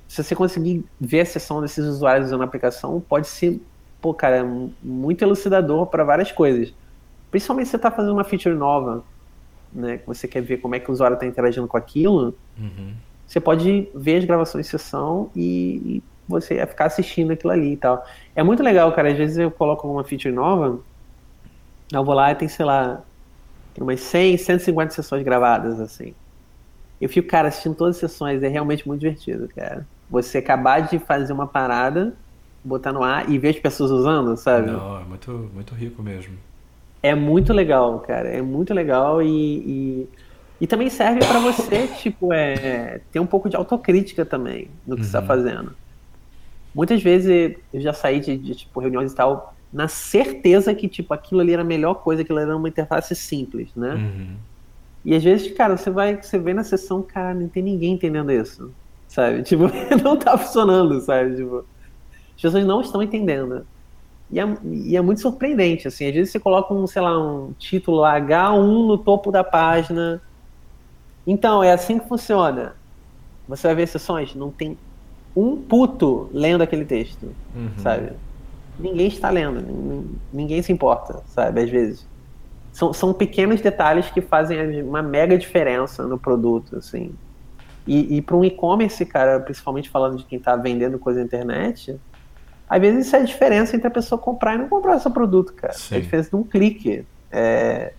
se 0.09 0.23
você 0.23 0.35
conseguir 0.35 0.85
ver 1.01 1.21
a 1.21 1.27
sessão 1.27 1.61
desses 1.61 1.85
usuários 1.85 2.29
usando 2.29 2.43
a 2.43 2.45
aplicação, 2.45 3.01
pode 3.01 3.27
ser, 3.27 3.61
pô, 4.01 4.15
cara, 4.15 4.45
muito 4.83 5.23
elucidador 5.23 5.87
para 5.87 6.05
várias 6.05 6.33
coisas. 6.33 6.73
Principalmente 7.31 7.67
se 7.67 7.71
você 7.73 7.77
está 7.77 7.91
fazendo 7.91 8.13
uma 8.13 8.25
feature 8.25 8.55
nova, 8.55 9.05
né, 9.73 9.99
que 9.99 10.07
você 10.07 10.27
quer 10.27 10.43
ver 10.43 10.59
como 10.59 10.75
é 10.75 10.81
que 10.81 10.91
o 10.91 10.93
usuário 10.93 11.15
está 11.15 11.27
interagindo 11.27 11.67
com 11.67 11.77
aquilo, 11.77 12.35
uhum. 12.59 12.95
você 13.27 13.41
pode 13.41 13.89
ver 13.95 14.19
as 14.19 14.25
gravações 14.25 14.67
de 14.67 14.71
sessão 14.71 15.31
e, 15.35 15.97
e 15.97 16.03
você 16.29 16.57
vai 16.57 16.67
ficar 16.67 16.87
assistindo 16.87 17.33
aquilo 17.33 17.53
ali 17.53 17.73
e 17.73 17.77
tal. 17.77 18.05
É 18.35 18.43
muito 18.43 18.63
legal, 18.63 18.93
cara. 18.93 19.11
Às 19.11 19.19
vezes 19.19 19.37
eu 19.39 19.51
coloco 19.51 19.89
uma 19.89 20.05
feature 20.05 20.35
nova, 20.35 20.79
eu 21.93 22.05
vou 22.05 22.15
lá 22.15 22.33
e 22.33 22.35
tem, 22.35 22.49
sei 22.49 22.65
lá, 22.65 23.03
umas 23.79 24.01
100, 24.01 24.39
150 24.39 24.95
sessões 24.95 25.23
gravadas, 25.23 25.81
assim. 25.81 26.15
Eu 27.01 27.09
fico, 27.09 27.29
cara, 27.29 27.49
assistindo 27.49 27.75
todas 27.75 27.97
as 27.97 28.01
sessões, 28.01 28.43
é 28.43 28.49
realmente 28.49 28.87
muito 28.89 29.01
divertido, 29.01 29.49
cara 29.55 29.87
você 30.09 30.39
acabar 30.39 30.81
de 30.81 30.99
fazer 30.99 31.33
uma 31.33 31.47
parada, 31.47 32.15
botar 32.67 32.93
no 32.93 33.03
ar 33.03 33.31
e 33.31 33.39
ver 33.39 33.51
as 33.51 33.59
pessoas 33.59 33.91
usando, 33.91 34.37
sabe? 34.37 34.71
Não, 34.71 35.01
é 35.01 35.05
muito, 35.05 35.51
muito 35.55 35.75
rico 35.75 36.03
mesmo. 36.03 36.35
É 37.03 37.15
muito 37.15 37.53
legal, 37.53 38.01
cara. 38.01 38.29
É 38.29 38.43
muito 38.43 38.75
legal 38.75 39.23
e, 39.23 39.29
e, 39.29 40.09
e 40.61 40.67
também 40.67 40.91
serve 40.91 41.21
para 41.21 41.39
você, 41.39 41.87
tipo, 42.03 42.33
é, 42.33 43.01
ter 43.13 43.21
um 43.21 43.27
pouco 43.27 43.49
de 43.49 43.57
autocrítica 43.57 44.25
também 44.25 44.69
no 44.87 44.97
que 44.97 45.03
uhum. 45.03 45.09
você 45.09 45.17
está 45.17 45.23
fazendo. 45.23 45.73
Muitas 46.75 47.03
vezes 47.03 47.57
eu 47.73 47.81
já 47.81 47.93
saí 47.93 48.21
de, 48.21 48.37
de, 48.37 48.55
tipo, 48.55 48.81
reuniões 48.81 49.13
e 49.13 49.17
tal 49.17 49.55
na 49.73 49.89
certeza 49.89 50.75
que, 50.75 50.89
tipo, 50.89 51.13
aquilo 51.13 51.41
ali 51.41 51.53
era 51.53 51.63
a 51.63 51.65
melhor 51.65 51.95
coisa, 51.95 52.23
aquilo 52.23 52.39
era 52.39 52.57
uma 52.57 52.69
interface 52.69 53.15
simples, 53.15 53.69
né? 53.75 53.95
Uhum. 53.95 54.37
E 55.05 55.15
às 55.15 55.23
vezes, 55.23 55.53
cara, 55.53 55.77
você 55.77 55.91
vai, 55.91 56.17
você 56.17 56.39
vê 56.39 56.55
na 56.55 56.65
sessão, 56.65 57.03
cara, 57.03 57.35
não 57.35 57.49
tem 57.49 57.63
ninguém 57.63 57.93
entendendo 57.93 58.33
isso 58.33 58.73
sabe? 59.09 59.43
Tipo, 59.45 59.65
não 60.03 60.17
tá 60.17 60.37
funcionando, 60.37 61.01
sabe? 61.01 61.37
Tipo, 61.37 61.65
as 62.37 62.43
pessoas 62.43 62.65
não 62.65 62.81
estão 62.81 63.03
entendendo. 63.03 63.67
E 64.31 64.41
é, 64.41 64.57
e 64.65 64.97
é, 64.97 65.01
muito 65.01 65.21
surpreendente, 65.21 65.89
assim, 65.89 66.07
às 66.09 66.15
vezes 66.15 66.33
você 66.33 66.41
coloca 66.41 66.75
um, 66.75 66.87
sei 66.87 67.01
lá, 67.01 67.19
um 67.19 67.53
título 67.59 68.03
H1 68.03 68.87
no 68.87 68.99
topo 68.99 69.31
da 69.31 69.43
página. 69.43 70.21
Então, 71.27 71.63
é 71.63 71.73
assim 71.73 71.99
que 71.99 72.09
funciona. 72.09 72.75
Você 73.49 73.67
vai 73.69 73.77
ver 73.77 73.87
sessões, 73.87 74.35
não 74.35 74.51
tem 74.51 74.77
um 75.35 75.57
puto 75.57 76.29
lendo 76.33 76.63
aquele 76.63 76.85
texto, 76.85 77.33
uhum. 77.55 77.71
sabe? 77.79 78.13
Ninguém 78.79 79.07
está 79.07 79.31
lendo, 79.31 80.09
ninguém 80.33 80.61
se 80.63 80.73
importa, 80.73 81.23
sabe? 81.29 81.63
Às 81.63 81.71
vezes. 81.71 82.07
São, 82.73 82.93
são 82.93 83.15
pequenos 83.15 83.63
detalhes 83.63 84.11
que 84.11 84.21
fazem 84.21 84.83
uma 84.83 85.03
mega 85.03 85.39
diferença 85.39 86.07
no 86.07 86.19
produto, 86.19 86.77
assim. 86.77 87.15
E, 87.87 88.17
e 88.17 88.23
para 88.23 88.37
um 88.37 88.45
e-commerce, 88.45 89.07
cara, 89.07 89.41
principalmente 89.41 89.89
falando 89.89 90.19
de 90.19 90.25
quem 90.25 90.39
está 90.39 90.57
vendendo 90.57 90.99
coisa 90.99 91.21
na 91.21 91.25
internet, 91.25 91.99
às 92.69 92.81
vezes 92.81 93.07
isso 93.07 93.17
é 93.17 93.21
a 93.21 93.25
diferença 93.25 93.77
entre 93.77 93.87
a 93.87 93.91
pessoa 93.91 94.21
comprar 94.21 94.55
e 94.55 94.59
não 94.59 94.69
comprar 94.69 94.99
seu 94.99 95.11
produto, 95.11 95.53
cara. 95.53 95.73
Sim. 95.73 95.95
É 95.95 95.99
a 95.99 96.01
diferença 96.01 96.31
de 96.31 96.37
um 96.37 96.43
clique. 96.43 97.05
É... 97.31 97.93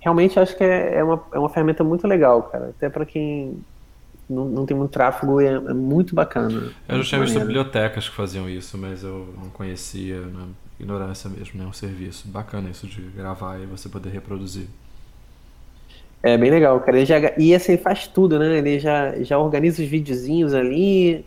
Realmente 0.00 0.38
acho 0.38 0.56
que 0.56 0.64
é, 0.64 0.96
é, 0.96 1.04
uma, 1.04 1.22
é 1.32 1.38
uma 1.38 1.48
ferramenta 1.48 1.84
muito 1.84 2.06
legal, 2.06 2.44
cara. 2.44 2.70
Até 2.76 2.88
para 2.88 3.04
quem 3.04 3.62
não, 4.28 4.46
não, 4.46 4.66
tem 4.66 4.76
muito 4.76 4.92
tráfego, 4.92 5.40
é, 5.40 5.46
é 5.46 5.74
muito 5.74 6.14
bacana. 6.14 6.72
Eu 6.88 7.02
já 7.02 7.04
tinha 7.04 7.20
visto 7.20 7.38
bibliotecas 7.40 8.08
que 8.08 8.14
faziam 8.14 8.48
isso, 8.48 8.78
mas 8.78 9.02
eu 9.02 9.34
não 9.36 9.50
conhecia, 9.50 10.20
na 10.20 10.46
ignorância 10.78 11.28
mesmo, 11.28 11.60
né? 11.60 11.68
O 11.68 11.72
serviço. 11.72 12.28
Bacana 12.28 12.70
isso 12.70 12.86
de 12.86 13.02
gravar 13.02 13.58
e 13.58 13.66
você 13.66 13.88
poder 13.88 14.10
reproduzir. 14.10 14.66
É 16.22 16.36
bem 16.36 16.50
legal, 16.50 16.78
cara. 16.80 16.98
Ele 16.98 17.06
já, 17.06 17.16
e 17.38 17.54
assim, 17.54 17.76
faz 17.76 18.06
tudo, 18.06 18.38
né? 18.38 18.58
Ele 18.58 18.78
já, 18.78 19.22
já 19.22 19.38
organiza 19.38 19.82
os 19.82 19.88
videozinhos 19.88 20.54
ali, 20.54 21.24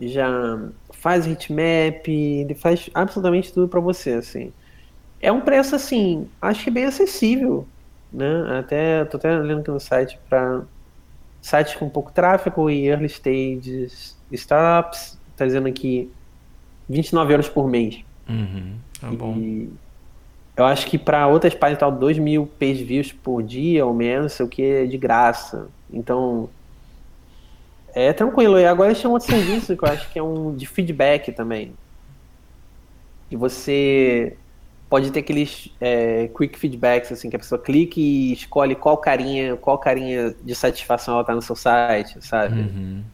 já 0.00 0.58
faz 1.00 1.26
hitmap, 1.26 2.06
ele 2.06 2.54
faz 2.54 2.90
absolutamente 2.94 3.52
tudo 3.52 3.66
para 3.66 3.80
você, 3.80 4.12
assim. 4.12 4.52
É 5.20 5.32
um 5.32 5.40
preço, 5.40 5.74
assim, 5.74 6.28
acho 6.40 6.62
que 6.62 6.70
bem 6.70 6.84
acessível, 6.84 7.66
né? 8.12 8.58
Até, 8.58 9.04
tô 9.06 9.16
até 9.16 9.34
lendo 9.38 9.60
aqui 9.60 9.70
no 9.70 9.80
site 9.80 10.18
para 10.28 10.62
sites 11.40 11.74
com 11.74 11.88
pouco 11.88 12.12
tráfego 12.12 12.68
e 12.68 12.86
early 12.86 13.08
stages 13.08 14.16
startups, 14.30 15.18
tá 15.36 15.46
dizendo 15.46 15.68
aqui 15.68 16.10
29 16.88 17.32
euros 17.32 17.48
por 17.48 17.66
mês. 17.66 18.04
Uhum, 18.28 18.74
tá 19.00 19.10
bom. 19.10 19.34
E, 19.36 19.70
eu 20.54 20.66
acho 20.66 20.86
que 20.86 20.98
para 20.98 21.26
outras 21.26 21.54
páginas 21.54 21.80
tal, 21.80 21.90
2 21.92 22.18
mil 22.18 22.46
page 22.58 22.84
views 22.84 23.10
por 23.10 23.42
dia 23.42 23.86
ou 23.86 23.94
menos, 23.94 24.34
sei 24.34 24.44
o 24.44 24.48
que, 24.48 24.62
é 24.62 24.84
de 24.84 24.98
graça. 24.98 25.68
Então, 25.90 26.50
é 27.94 28.12
tranquilo. 28.12 28.58
E 28.58 28.66
agora 28.66 28.90
eles 28.90 29.00
têm 29.00 29.10
um 29.10 29.14
outro 29.14 29.28
serviço 29.28 29.76
que 29.76 29.84
eu 29.84 29.88
acho 29.88 30.10
que 30.10 30.18
é 30.18 30.22
um 30.22 30.54
de 30.54 30.66
feedback 30.66 31.32
também. 31.32 31.72
E 33.30 33.36
você 33.36 34.36
pode 34.88 35.12
ter 35.12 35.20
aqueles 35.20 35.72
é, 35.80 36.28
quick 36.36 36.58
feedbacks, 36.58 37.12
assim, 37.12 37.30
que 37.30 37.36
a 37.36 37.38
pessoa 37.38 37.60
clica 37.60 38.00
e 38.00 38.32
escolhe 38.32 38.74
qual 38.74 38.98
carinha, 38.98 39.56
qual 39.56 39.78
carinha 39.78 40.34
de 40.42 40.54
satisfação 40.54 41.14
ela 41.14 41.24
tá 41.24 41.34
no 41.34 41.40
seu 41.40 41.54
site, 41.54 42.18
sabe? 42.20 42.60
Uhum. 42.60 43.04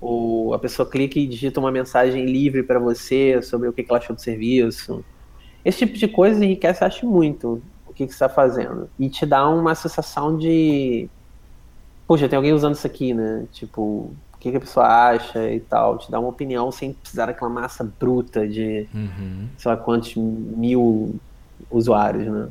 Ou 0.00 0.54
a 0.54 0.58
pessoa 0.58 0.88
clica 0.88 1.18
e 1.18 1.26
digita 1.26 1.60
uma 1.60 1.70
mensagem 1.70 2.24
livre 2.24 2.62
para 2.62 2.78
você 2.78 3.42
sobre 3.42 3.68
o 3.68 3.72
que 3.72 3.84
ela 3.86 3.98
achou 3.98 4.16
do 4.16 4.22
serviço. 4.22 5.04
Esse 5.64 5.80
tipo 5.80 5.98
de 5.98 6.08
coisa 6.08 6.42
enriquece, 6.42 6.82
acho, 6.82 7.06
muito 7.06 7.62
o 7.86 7.94
que, 7.94 8.06
que 8.06 8.12
você 8.12 8.24
está 8.24 8.28
fazendo. 8.28 8.88
E 8.98 9.08
te 9.08 9.26
dá 9.26 9.46
uma 9.48 9.74
sensação 9.74 10.36
de. 10.36 11.08
Poxa, 12.12 12.28
tem 12.28 12.36
alguém 12.36 12.52
usando 12.52 12.74
isso 12.74 12.86
aqui, 12.86 13.14
né? 13.14 13.46
Tipo, 13.52 14.14
o 14.34 14.38
que, 14.38 14.50
que 14.50 14.56
a 14.58 14.60
pessoa 14.60 14.86
acha 14.86 15.50
e 15.50 15.60
tal. 15.60 15.96
Te 15.96 16.10
dá 16.10 16.20
uma 16.20 16.28
opinião 16.28 16.70
sem 16.70 16.92
precisar 16.92 17.24
daquela 17.24 17.50
massa 17.50 17.82
bruta 17.98 18.46
de 18.46 18.86
uhum. 18.92 19.48
sei 19.56 19.70
lá 19.70 19.78
quantos 19.78 20.14
mil 20.14 21.18
usuários, 21.70 22.26
né? 22.26 22.50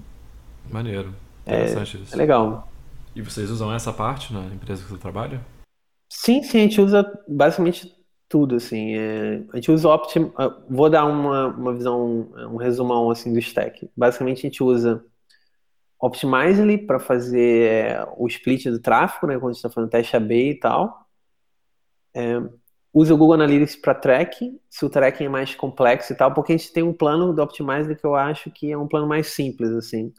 Maneiro. 0.67 1.13
Interessante 1.45 1.97
é, 1.97 1.99
isso. 1.99 2.15
É 2.15 2.17
legal. 2.17 2.67
E 3.15 3.21
vocês 3.21 3.51
usam 3.51 3.71
essa 3.71 3.93
parte 3.93 4.33
na 4.33 4.45
empresa 4.45 4.81
que 4.81 4.89
você 4.89 4.97
trabalha? 4.97 5.39
Sim, 6.09 6.41
sim, 6.41 6.57
a 6.57 6.61
gente 6.61 6.81
usa 6.81 7.05
basicamente 7.27 7.95
tudo, 8.27 8.55
assim. 8.55 8.95
É, 8.95 9.43
a 9.53 9.57
gente 9.57 9.71
usa 9.71 9.87
o 9.87 9.93
Optim... 9.93 10.31
Ah, 10.39 10.57
vou 10.67 10.89
dar 10.89 11.05
uma, 11.05 11.49
uma 11.49 11.71
visão, 11.71 12.27
um 12.51 12.55
resumão, 12.55 13.11
assim, 13.11 13.31
do 13.31 13.37
stack. 13.37 13.87
Basicamente, 13.95 14.39
a 14.39 14.49
gente 14.49 14.63
usa 14.63 15.05
Optimizely 16.01 16.77
para 16.77 16.99
fazer 16.99 17.69
é, 17.69 18.07
o 18.17 18.27
split 18.27 18.65
do 18.65 18.79
tráfego, 18.79 19.27
né, 19.27 19.37
quando 19.37 19.53
gente 19.53 19.57
está 19.57 19.69
fazendo 19.69 19.89
teste 19.89 20.15
AB 20.15 20.51
e 20.51 20.59
tal. 20.59 21.05
É, 22.13 22.41
usa 22.93 23.13
o 23.13 23.17
Google 23.17 23.35
Analytics 23.35 23.75
para 23.75 23.93
tracking, 23.93 24.59
se 24.69 24.83
o 24.83 24.89
tracking 24.89 25.25
é 25.25 25.29
mais 25.29 25.55
complexo 25.55 26.11
e 26.11 26.15
tal, 26.15 26.33
porque 26.33 26.53
a 26.53 26.57
gente 26.57 26.73
tem 26.73 26.83
um 26.83 26.91
plano 26.91 27.33
do 27.33 27.41
Optimizely 27.41 27.95
que 27.95 28.05
eu 28.05 28.15
acho 28.15 28.49
que 28.51 28.71
é 28.71 28.77
um 28.77 28.87
plano 28.87 29.07
mais 29.07 29.27
simples, 29.27 29.69
assim. 29.71 30.11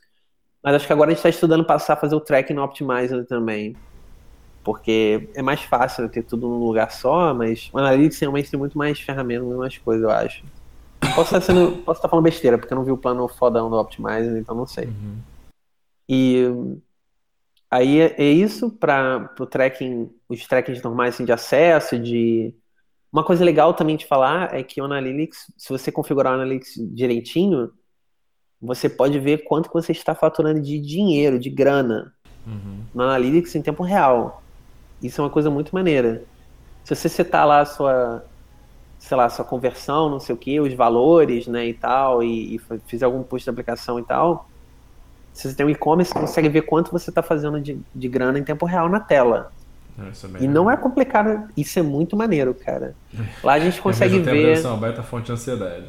Mas 0.62 0.76
acho 0.76 0.86
que 0.86 0.92
agora 0.92 1.10
a 1.10 1.10
gente 1.10 1.18
está 1.18 1.28
estudando 1.28 1.64
passar 1.64 1.94
a 1.94 1.96
fazer 1.96 2.14
o 2.14 2.20
tracking 2.20 2.54
no 2.54 2.62
Optimizely 2.62 3.26
também 3.26 3.76
porque 4.64 5.28
é 5.34 5.42
mais 5.42 5.62
fácil 5.62 6.08
ter 6.08 6.22
tudo 6.22 6.48
num 6.48 6.64
lugar 6.64 6.90
só, 6.92 7.34
mas 7.34 7.68
o 7.72 7.78
Analytics 7.78 8.18
realmente 8.20 8.50
tem 8.50 8.58
muito 8.58 8.78
mais 8.78 9.00
ferramentas, 9.00 9.44
muito 9.44 9.58
mais 9.58 9.76
coisas, 9.78 10.04
eu 10.04 10.10
acho. 10.10 10.44
Posso 11.14 11.34
estar, 11.34 11.40
sendo, 11.40 11.78
posso 11.78 11.98
estar 11.98 12.08
falando 12.08 12.24
besteira, 12.24 12.56
porque 12.56 12.72
eu 12.72 12.76
não 12.76 12.84
vi 12.84 12.92
o 12.92 12.96
plano 12.96 13.26
fodão 13.26 13.68
do 13.68 13.76
Optimizer, 13.76 14.36
então 14.36 14.54
não 14.54 14.66
sei. 14.66 14.86
Uhum. 14.86 15.16
E 16.14 16.44
Aí 17.72 18.02
é, 18.02 18.14
é 18.18 18.30
isso 18.30 18.70
para 18.70 19.32
o 19.40 19.46
tracking, 19.46 20.10
os 20.28 20.46
trackings 20.46 20.84
normais 20.84 21.14
assim, 21.14 21.24
de 21.24 21.32
acesso, 21.32 21.98
de 21.98 22.54
uma 23.10 23.24
coisa 23.24 23.42
legal 23.42 23.72
também 23.72 23.96
de 23.96 24.04
falar 24.04 24.54
é 24.54 24.62
que 24.62 24.78
o 24.78 24.84
Analytics, 24.84 25.50
se 25.56 25.70
você 25.70 25.90
configurar 25.90 26.34
o 26.34 26.34
Analytics 26.34 26.74
direitinho, 26.94 27.72
você 28.60 28.90
pode 28.90 29.18
ver 29.18 29.44
quanto 29.44 29.70
que 29.70 29.74
você 29.74 29.90
está 29.90 30.14
faturando 30.14 30.60
de 30.60 30.78
dinheiro, 30.78 31.38
de 31.38 31.48
grana, 31.48 32.12
uhum. 32.46 32.84
no 32.94 33.04
Analytics 33.04 33.54
em 33.54 33.62
tempo 33.62 33.82
real. 33.82 34.42
Isso 35.02 35.22
é 35.22 35.24
uma 35.24 35.30
coisa 35.30 35.48
muito 35.48 35.74
maneira. 35.74 36.24
Se 36.84 36.94
você 36.94 37.08
setar 37.08 37.46
lá 37.46 37.60
a 37.60 37.64
sua, 37.64 38.22
sei 38.98 39.16
lá, 39.16 39.30
sua 39.30 39.46
conversão, 39.46 40.10
não 40.10 40.20
sei 40.20 40.34
o 40.34 40.38
que, 40.38 40.60
os 40.60 40.74
valores, 40.74 41.46
né, 41.46 41.68
e 41.68 41.72
tal, 41.72 42.22
e, 42.22 42.56
e 42.56 42.60
fizer 42.86 43.06
algum 43.06 43.22
push 43.22 43.46
da 43.46 43.52
aplicação 43.52 43.98
e 43.98 44.04
tal, 44.04 44.50
se 45.32 45.48
você 45.48 45.56
tem 45.56 45.66
um 45.66 45.70
e-commerce, 45.70 46.12
você 46.12 46.18
consegue 46.18 46.48
ver 46.48 46.62
quanto 46.62 46.90
você 46.90 47.10
está 47.10 47.22
fazendo 47.22 47.60
de, 47.60 47.80
de 47.94 48.08
grana 48.08 48.38
em 48.38 48.44
tempo 48.44 48.66
real 48.66 48.88
na 48.88 49.00
tela. 49.00 49.52
É, 49.98 50.44
e 50.44 50.48
não 50.48 50.70
é 50.70 50.76
complicado, 50.76 51.50
isso 51.56 51.78
é 51.78 51.82
muito 51.82 52.16
maneiro, 52.16 52.54
cara. 52.54 52.94
Lá 53.42 53.54
a 53.54 53.60
gente 53.60 53.80
consegue 53.80 54.16
é, 54.16 54.20
ver. 54.20 54.58
É 54.58 54.66
uma 54.66 54.76
baita 54.76 55.02
fonte 55.02 55.26
de 55.26 55.32
ansiedade. 55.32 55.86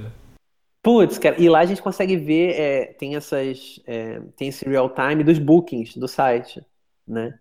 Putz, 0.82 1.18
cara, 1.18 1.41
e 1.41 1.48
lá 1.48 1.60
a 1.60 1.66
gente 1.66 1.82
consegue 1.82 2.18
ver, 2.18 2.60
é, 2.60 2.86
tem 2.88 3.16
essas. 3.16 3.82
É, 3.88 4.20
tem 4.36 4.50
esse 4.50 4.68
real 4.68 4.89
time 4.89 5.24
dos 5.24 5.39
bookings 5.39 5.98
do 5.98 6.10
site, 6.10 6.62
né? 7.08 7.39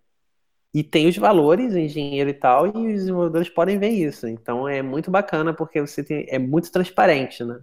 E 0.73 0.85
tem 0.85 1.09
os 1.09 1.17
valores 1.19 1.75
em 1.75 1.89
dinheiro 1.89 2.31
e 2.31 2.35
tal, 2.35 2.69
e 2.69 2.71
os 2.71 3.01
desenvolvedores 3.01 3.51
podem 3.51 3.81
ver 3.81 3.89
isso. 3.89 4.29
Então 4.29 4.69
é 4.69 4.81
muito 4.81 5.11
bacana 5.11 5.53
porque 5.53 5.81
você 5.81 6.05
tem, 6.05 6.25
é 6.29 6.39
muito 6.39 6.71
transparente, 6.71 7.45
né? 7.45 7.61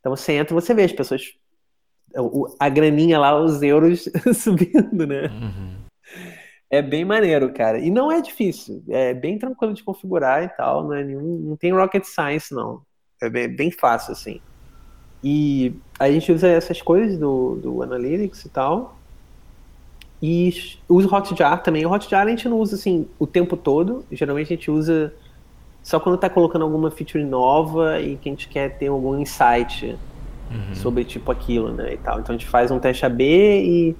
Então 0.00 0.14
você 0.14 0.34
entra 0.34 0.54
e 0.54 0.60
você 0.60 0.74
vê 0.74 0.84
as 0.84 0.92
pessoas. 0.92 1.34
A 2.58 2.68
graninha 2.68 3.18
lá, 3.18 3.38
os 3.38 3.62
euros 3.62 4.08
subindo, 4.34 5.06
né? 5.06 5.28
Uhum. 5.28 5.76
É 6.70 6.82
bem 6.82 7.04
maneiro, 7.04 7.52
cara. 7.52 7.78
E 7.78 7.90
não 7.90 8.10
é 8.10 8.20
difícil. 8.20 8.82
É 8.88 9.14
bem 9.14 9.38
tranquilo 9.38 9.74
de 9.74 9.84
configurar 9.84 10.42
e 10.42 10.48
tal. 10.48 10.84
Não, 10.84 10.94
é 10.94 11.04
nenhum, 11.04 11.38
não 11.38 11.56
tem 11.56 11.72
rocket 11.72 12.04
science, 12.04 12.52
não. 12.52 12.82
É 13.22 13.28
bem, 13.28 13.48
bem 13.48 13.70
fácil, 13.70 14.12
assim. 14.12 14.40
E 15.22 15.74
a 15.98 16.10
gente 16.10 16.30
usa 16.32 16.48
essas 16.48 16.82
coisas 16.82 17.18
do, 17.18 17.56
do 17.56 17.82
Analytics 17.82 18.44
e 18.44 18.48
tal. 18.48 18.96
E 20.22 20.52
usa 20.88 21.08
o 21.08 21.14
Hotjar 21.14 21.62
também. 21.62 21.86
O 21.86 21.92
Hotjar 21.92 22.26
a 22.26 22.30
gente 22.30 22.48
não 22.48 22.58
usa 22.58 22.74
assim 22.74 23.08
o 23.18 23.26
tempo 23.26 23.56
todo. 23.56 24.04
Geralmente 24.10 24.52
a 24.52 24.56
gente 24.56 24.70
usa 24.70 25.12
só 25.82 26.00
quando 26.00 26.16
está 26.16 26.28
colocando 26.28 26.62
alguma 26.62 26.90
feature 26.90 27.22
nova 27.22 28.00
e 28.00 28.16
que 28.16 28.28
a 28.28 28.32
gente 28.32 28.48
quer 28.48 28.76
ter 28.76 28.88
algum 28.88 29.18
insight 29.20 29.96
uhum. 30.50 30.74
sobre 30.74 31.04
tipo 31.04 31.30
aquilo, 31.30 31.72
né? 31.72 31.94
E 31.94 31.96
tal. 31.98 32.20
Então 32.20 32.34
a 32.34 32.38
gente 32.38 32.48
faz 32.48 32.70
um 32.70 32.78
teste 32.78 33.04
AB 33.04 33.24
e 33.24 33.96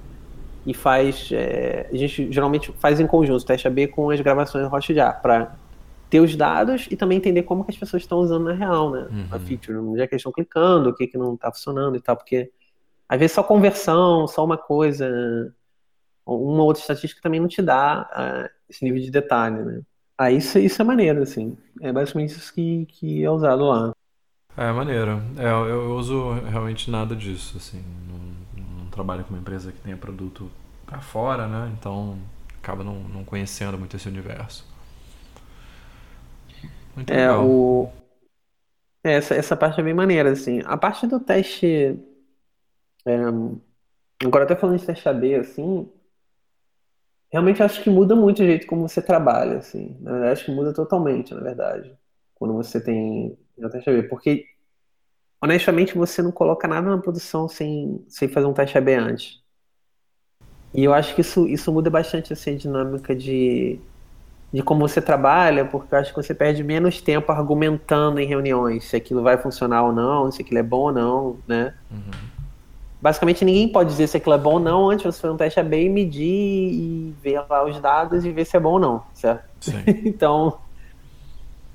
e 0.67 0.73
faz. 0.73 1.29
É, 1.31 1.89
a 1.91 1.95
gente 1.95 2.29
geralmente 2.29 2.73
faz 2.73 2.99
em 2.99 3.07
conjunto, 3.07 3.45
teste 3.45 3.67
AB 3.67 3.87
com 3.87 4.09
as 4.09 4.19
gravações 4.19 4.69
do 4.69 4.75
Hotjar, 4.75 5.21
para 5.21 5.55
ter 6.09 6.19
os 6.19 6.35
dados 6.35 6.87
e 6.91 6.97
também 6.97 7.17
entender 7.17 7.43
como 7.43 7.63
que 7.63 7.71
as 7.71 7.77
pessoas 7.77 8.03
estão 8.03 8.19
usando 8.19 8.43
na 8.45 8.53
real, 8.53 8.91
né? 8.91 9.07
Uhum. 9.09 9.27
A 9.31 9.39
feature, 9.39 9.77
onde 9.77 10.01
é 10.01 10.07
que 10.07 10.13
eles 10.13 10.19
estão 10.19 10.31
clicando, 10.31 10.89
o 10.89 10.93
que, 10.93 11.07
que 11.07 11.17
não 11.17 11.35
está 11.35 11.51
funcionando 11.51 11.95
e 11.95 12.01
tal, 12.01 12.17
porque 12.17 12.51
às 13.07 13.17
vezes 13.17 13.33
só 13.33 13.41
conversão, 13.41 14.27
só 14.27 14.43
uma 14.43 14.57
coisa, 14.57 15.53
uma 16.25 16.63
outra 16.63 16.81
estatística 16.81 17.21
também 17.21 17.39
não 17.39 17.47
te 17.47 17.61
dá 17.61 18.09
uh, 18.11 18.49
esse 18.69 18.83
nível 18.83 19.01
de 19.01 19.09
detalhe, 19.09 19.63
né? 19.63 19.81
Ah, 20.17 20.31
isso, 20.31 20.59
isso 20.59 20.81
é 20.81 20.85
maneiro, 20.85 21.21
assim. 21.21 21.55
É 21.79 21.93
basicamente 21.93 22.31
isso 22.31 22.53
que, 22.53 22.85
que 22.87 23.23
é 23.23 23.31
usado 23.31 23.63
lá. 23.65 23.93
É 24.57 24.71
maneiro. 24.71 25.21
É, 25.37 25.45
eu, 25.45 25.67
eu 25.67 25.95
uso 25.95 26.31
realmente 26.49 26.89
nada 26.89 27.15
disso, 27.15 27.57
assim. 27.57 27.83
Não 28.55 28.89
trabalha 28.89 29.23
com 29.23 29.29
uma 29.29 29.39
empresa 29.39 29.71
que 29.71 29.79
tenha 29.79 29.95
produto 29.95 30.49
para 30.83 30.99
fora, 30.99 31.47
né? 31.47 31.71
Então 31.77 32.17
acaba 32.57 32.83
não, 32.83 32.95
não 32.95 33.23
conhecendo 33.23 33.77
muito 33.77 33.95
esse 33.95 34.07
universo. 34.07 34.65
Muito 36.95 37.13
é, 37.13 37.17
legal. 37.17 37.45
O... 37.47 37.91
É, 39.03 39.13
essa, 39.13 39.35
essa 39.35 39.55
parte 39.55 39.79
é 39.79 39.83
bem 39.83 39.93
maneira, 39.93 40.31
assim. 40.31 40.61
A 40.65 40.75
parte 40.75 41.05
do 41.05 41.19
teste. 41.19 41.99
É... 43.05 43.15
Agora 44.25 44.45
até 44.45 44.55
falando 44.55 44.79
de 44.79 44.85
teste 44.85 45.07
AB, 45.07 45.35
assim. 45.35 45.87
Realmente 47.31 47.61
acho 47.61 47.83
que 47.83 47.89
muda 47.91 48.15
muito 48.15 48.41
o 48.41 48.45
jeito 48.45 48.65
como 48.65 48.87
você 48.87 49.03
trabalha, 49.03 49.57
assim. 49.57 49.95
Na 50.01 50.13
verdade, 50.13 50.31
acho 50.31 50.45
que 50.45 50.51
muda 50.51 50.73
totalmente, 50.73 51.35
na 51.35 51.41
verdade. 51.41 51.95
Quando 52.33 52.55
você 52.55 52.81
tem 52.81 53.37
o 53.65 53.69
teste 53.69 53.89
AB. 53.89 54.03
Porque 54.03 54.45
honestamente, 55.41 55.97
você 55.97 56.21
não 56.21 56.31
coloca 56.31 56.67
nada 56.67 56.89
na 56.89 56.97
produção 56.97 57.47
sem, 57.47 58.03
sem 58.07 58.27
fazer 58.27 58.47
um 58.47 58.53
teste 58.53 58.77
AB 58.77 58.93
antes. 58.93 59.41
E 60.73 60.83
eu 60.83 60.93
acho 60.93 61.15
que 61.15 61.21
isso, 61.21 61.47
isso 61.47 61.71
muda 61.71 61.89
bastante 61.89 62.33
assim, 62.33 62.55
a 62.55 62.57
dinâmica 62.57 63.15
de, 63.15 63.79
de 64.51 64.61
como 64.61 64.87
você 64.87 65.01
trabalha, 65.01 65.65
porque 65.65 65.93
eu 65.93 65.99
acho 65.99 66.13
que 66.13 66.21
você 66.21 66.33
perde 66.33 66.63
menos 66.63 67.01
tempo 67.01 67.31
argumentando 67.31 68.19
em 68.19 68.27
reuniões 68.27 68.83
se 68.85 68.95
aquilo 68.95 69.23
vai 69.23 69.37
funcionar 69.37 69.83
ou 69.83 69.93
não, 69.93 70.31
se 70.31 70.41
aquilo 70.41 70.59
é 70.59 70.63
bom 70.63 70.81
ou 70.81 70.91
não, 70.91 71.37
né? 71.47 71.73
Uhum. 71.89 72.27
Basicamente, 72.99 73.45
ninguém 73.45 73.69
pode 73.69 73.89
dizer 73.89 74.07
se 74.07 74.17
aquilo 74.17 74.35
é 74.35 74.37
bom 74.39 74.53
ou 74.53 74.59
não 74.59 74.89
antes 74.89 75.03
de 75.03 75.11
você 75.11 75.21
fazer 75.21 75.33
um 75.33 75.37
teste 75.37 75.59
AB 75.59 75.85
e 75.85 75.89
medir 75.89 76.23
e 76.25 77.15
ver 77.21 77.41
lá 77.47 77.63
os 77.63 77.79
dados 77.79 78.25
e 78.25 78.31
ver 78.31 78.45
se 78.45 78.57
é 78.57 78.59
bom 78.59 78.73
ou 78.73 78.79
não, 78.79 79.03
certo? 79.13 79.45
então, 80.03 80.59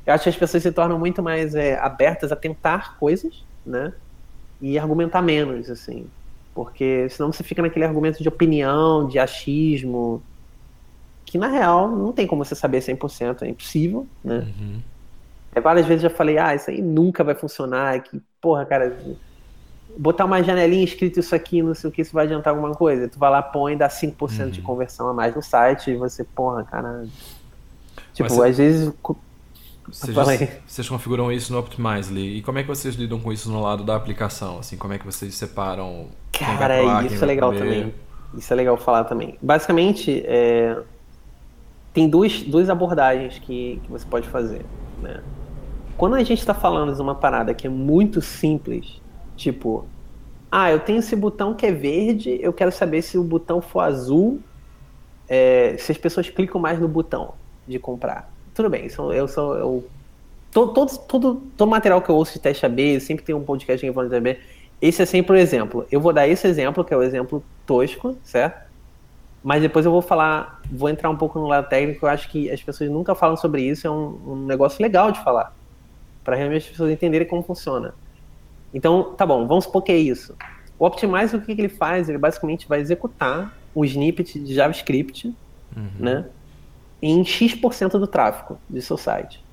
eu 0.06 0.14
acho 0.14 0.24
que 0.24 0.30
as 0.30 0.36
pessoas 0.36 0.62
se 0.62 0.72
tornam 0.72 0.98
muito 0.98 1.22
mais 1.22 1.54
é, 1.54 1.78
abertas 1.78 2.32
a 2.32 2.36
tentar 2.36 2.98
coisas 2.98 3.44
né? 3.64 3.92
E 4.60 4.78
argumentar 4.78 5.22
menos, 5.22 5.70
assim. 5.70 6.06
Porque 6.54 7.08
senão 7.08 7.32
você 7.32 7.42
fica 7.42 7.62
naquele 7.62 7.84
argumento 7.84 8.22
de 8.22 8.28
opinião, 8.28 9.08
de 9.08 9.18
achismo, 9.18 10.22
que 11.24 11.38
na 11.38 11.48
real 11.48 11.90
não 11.90 12.12
tem 12.12 12.26
como 12.26 12.44
você 12.44 12.54
saber 12.54 12.80
100%, 12.80 13.42
é 13.42 13.48
impossível, 13.48 14.06
né? 14.22 14.46
Uhum. 14.58 14.80
É, 15.54 15.60
várias 15.60 15.86
vezes 15.86 16.02
já 16.02 16.10
falei, 16.10 16.38
ah, 16.38 16.54
isso 16.54 16.70
aí 16.70 16.80
nunca 16.80 17.24
vai 17.24 17.34
funcionar, 17.34 18.00
que, 18.02 18.20
porra, 18.40 18.64
cara, 18.64 18.98
botar 19.96 20.24
uma 20.24 20.42
janelinha 20.42 20.84
escrito 20.84 21.20
isso 21.20 21.34
aqui, 21.34 21.62
não 21.62 21.74
sei 21.74 21.90
o 21.90 21.92
que, 21.92 22.02
isso 22.02 22.12
vai 22.12 22.24
adiantar 22.24 22.54
alguma 22.54 22.74
coisa. 22.74 23.08
Tu 23.08 23.18
vai 23.18 23.30
lá, 23.30 23.42
põe, 23.42 23.76
dá 23.76 23.88
5% 23.88 24.44
uhum. 24.44 24.50
de 24.50 24.62
conversão 24.62 25.08
a 25.08 25.14
mais 25.14 25.34
no 25.34 25.42
site, 25.42 25.90
e 25.90 25.96
você, 25.96 26.22
porra, 26.24 26.64
cara. 26.64 27.06
Tipo, 28.12 28.42
às 28.42 28.58
vezes 28.58 28.92
vocês, 29.88 30.50
vocês, 30.66 30.88
configuram 30.88 31.32
isso 31.32 31.52
no 31.52 31.58
Optimizely. 31.58 32.38
E 32.38 32.42
como 32.42 32.58
é 32.58 32.62
que 32.62 32.68
vocês 32.68 32.94
lidam 32.94 33.18
com 33.18 33.32
isso 33.32 33.50
no 33.50 33.60
lado 33.60 33.82
da 33.82 33.96
aplicação? 33.96 34.58
Assim, 34.58 34.76
como 34.76 34.92
é 34.92 34.98
que 34.98 35.04
vocês 35.04 35.34
separam? 35.34 36.06
Cara, 36.32 36.82
lá, 36.82 37.04
isso 37.04 37.22
é 37.22 37.26
legal 37.26 37.52
comer? 37.52 37.60
também. 37.60 37.94
Isso 38.36 38.52
é 38.52 38.56
legal 38.56 38.76
falar 38.76 39.04
também. 39.04 39.36
Basicamente, 39.42 40.22
é... 40.24 40.78
tem 41.92 42.08
duas, 42.08 42.42
duas 42.42 42.70
abordagens 42.70 43.38
que, 43.38 43.80
que 43.82 43.90
você 43.90 44.06
pode 44.06 44.28
fazer. 44.28 44.64
Né? 45.02 45.20
Quando 45.96 46.14
a 46.14 46.22
gente 46.22 46.38
está 46.38 46.54
falando 46.54 46.94
de 46.94 47.02
uma 47.02 47.14
parada 47.14 47.52
que 47.52 47.66
é 47.66 47.70
muito 47.70 48.22
simples, 48.22 49.00
tipo, 49.36 49.84
ah, 50.50 50.70
eu 50.70 50.78
tenho 50.78 51.00
esse 51.00 51.16
botão 51.16 51.54
que 51.54 51.66
é 51.66 51.72
verde, 51.72 52.38
eu 52.40 52.52
quero 52.52 52.70
saber 52.70 53.02
se 53.02 53.18
o 53.18 53.24
botão 53.24 53.60
for 53.60 53.80
azul, 53.80 54.40
é... 55.28 55.76
se 55.76 55.90
as 55.90 55.98
pessoas 55.98 56.30
clicam 56.30 56.60
mais 56.60 56.78
no 56.78 56.86
botão 56.86 57.34
de 57.66 57.78
comprar 57.78 58.31
tudo 58.54 58.68
bem, 58.68 58.88
eu 59.14 59.28
sou. 59.28 59.54
Eu, 59.54 59.88
todo, 60.52 60.72
todo, 60.72 60.98
todo, 60.98 61.42
todo 61.56 61.68
material 61.68 62.02
que 62.02 62.10
eu 62.10 62.14
ouço 62.14 62.34
de 62.34 62.40
teste 62.40 62.64
AB, 62.66 63.00
sempre 63.00 63.24
tem 63.24 63.34
um 63.34 63.44
podcast 63.44 63.84
aqui 63.84 63.94
falando 63.94 64.10
de 64.10 64.16
AB. 64.16 64.38
Esse 64.80 65.02
é 65.02 65.06
sempre 65.06 65.32
o 65.32 65.34
um 65.36 65.38
exemplo. 65.38 65.86
Eu 65.90 66.00
vou 66.00 66.12
dar 66.12 66.26
esse 66.26 66.46
exemplo, 66.46 66.84
que 66.84 66.92
é 66.92 66.96
o 66.96 67.02
exemplo 67.02 67.42
tosco, 67.66 68.16
certo? 68.24 68.70
Mas 69.42 69.62
depois 69.62 69.84
eu 69.84 69.90
vou 69.90 70.02
falar, 70.02 70.60
vou 70.70 70.88
entrar 70.88 71.10
um 71.10 71.16
pouco 71.16 71.38
no 71.38 71.46
lado 71.46 71.68
técnico, 71.68 72.06
eu 72.06 72.10
acho 72.10 72.28
que 72.28 72.50
as 72.50 72.62
pessoas 72.62 72.90
nunca 72.90 73.14
falam 73.14 73.36
sobre 73.36 73.62
isso, 73.62 73.86
é 73.86 73.90
um, 73.90 74.18
um 74.26 74.46
negócio 74.46 74.80
legal 74.82 75.10
de 75.10 75.22
falar. 75.22 75.54
Para 76.22 76.36
realmente 76.36 76.64
as 76.64 76.68
pessoas 76.68 76.92
entenderem 76.92 77.26
como 77.26 77.42
funciona. 77.42 77.94
Então, 78.72 79.14
tá 79.14 79.26
bom, 79.26 79.46
vamos 79.46 79.64
supor 79.64 79.82
que 79.82 79.92
é 79.92 79.96
isso. 79.96 80.34
O 80.78 80.86
Optimize, 80.86 81.34
o 81.34 81.40
que, 81.40 81.54
que 81.54 81.60
ele 81.60 81.68
faz? 81.68 82.08
Ele 82.08 82.18
basicamente 82.18 82.68
vai 82.68 82.80
executar 82.80 83.56
um 83.74 83.84
snippet 83.84 84.38
de 84.38 84.54
JavaScript, 84.54 85.26
uhum. 85.76 85.90
né? 85.98 86.24
Em 87.02 87.24
X% 87.24 87.98
do 87.98 88.06
tráfego 88.06 88.56
do 88.68 88.80
seu 88.80 88.96
site. 88.96 89.44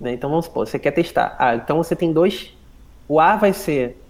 Né? 0.00 0.12
Então 0.12 0.28
vamos 0.28 0.46
supor, 0.46 0.66
você 0.66 0.78
quer 0.78 0.90
testar. 0.90 1.36
Ah, 1.38 1.54
então 1.54 1.76
você 1.76 1.94
tem 1.94 2.12
dois. 2.12 2.52
O 3.08 3.20
A 3.20 3.36
vai 3.36 3.52
ser 3.52 4.02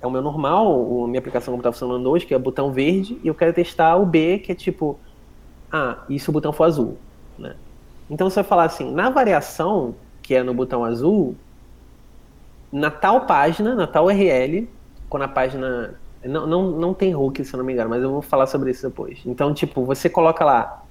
é 0.00 0.06
o 0.06 0.10
meu 0.10 0.22
normal, 0.22 1.04
a 1.04 1.06
minha 1.08 1.18
aplicação 1.18 1.52
como 1.52 1.60
está 1.60 1.70
funcionando 1.72 2.08
hoje, 2.08 2.24
que 2.24 2.32
é 2.32 2.36
o 2.36 2.40
botão 2.40 2.72
verde, 2.72 3.20
e 3.22 3.28
eu 3.28 3.34
quero 3.34 3.52
testar 3.52 3.96
o 3.96 4.06
B, 4.06 4.38
que 4.38 4.50
é 4.50 4.54
tipo, 4.54 4.98
ah, 5.70 5.98
e 6.08 6.18
se 6.18 6.30
o 6.30 6.32
botão 6.32 6.52
for 6.52 6.64
azul? 6.64 6.96
Né? 7.38 7.54
Então 8.08 8.30
você 8.30 8.36
vai 8.36 8.44
falar 8.44 8.64
assim, 8.64 8.90
na 8.90 9.10
variação, 9.10 9.94
que 10.22 10.34
é 10.34 10.42
no 10.42 10.54
botão 10.54 10.84
azul, 10.84 11.36
na 12.72 12.90
tal 12.90 13.26
página, 13.26 13.74
na 13.74 13.86
tal 13.86 14.06
URL, 14.06 14.68
quando 15.08 15.24
a 15.24 15.28
página. 15.28 15.94
Não, 16.22 16.46
não, 16.46 16.70
não 16.70 16.94
tem 16.94 17.14
hook, 17.14 17.42
se 17.42 17.54
eu 17.54 17.58
não 17.58 17.64
me 17.64 17.72
engano, 17.72 17.88
mas 17.88 18.02
eu 18.02 18.10
vou 18.10 18.22
falar 18.22 18.46
sobre 18.46 18.70
isso 18.70 18.86
depois. 18.86 19.20
Então, 19.24 19.54
tipo, 19.54 19.84
você 19.84 20.08
coloca 20.08 20.44
lá 20.44 20.84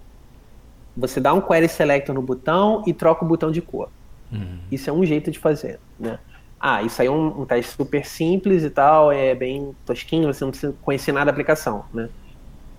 você 1.00 1.20
dá 1.20 1.34
um 1.34 1.41
query 1.41 1.70
selector 1.70 2.14
no 2.14 2.22
botão 2.22 2.84
e 2.86 2.93
troca 2.93 3.24
o 3.24 3.28
botão 3.28 3.52
de 3.52 3.62
cor. 3.62 3.89
Uhum. 4.32 4.60
Isso 4.72 4.89
é 4.89 4.93
um 4.93 5.06
jeito 5.06 5.32
de 5.32 5.39
fazer, 5.39 5.80
né? 6.00 6.20
Ah, 6.60 6.84
isso 6.84 7.02
aí 7.02 7.08
é 7.08 7.12
um, 7.12 7.41
um, 7.41 7.45
teste 7.45 7.72
super 7.72 8.06
simples 8.06 8.64
e 8.64 8.70
tal, 8.70 9.12
é 9.12 9.34
bem 9.34 9.74
tosquinho, 9.86 10.32
você 10.32 10.43
não 10.43 10.52
precisa 10.52 10.76
conhecer 10.82 11.14
nada 11.14 11.26
da 11.26 11.32
aplicação, 11.32 11.86
né? 11.93 12.10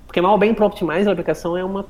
Porque 0.07 0.21
mal 0.21 0.37
bem 0.37 0.55
Optimize 0.59 1.09
a 1.09 1.13
aplicação 1.13 1.57
é 1.57 1.65
uma 1.65 1.87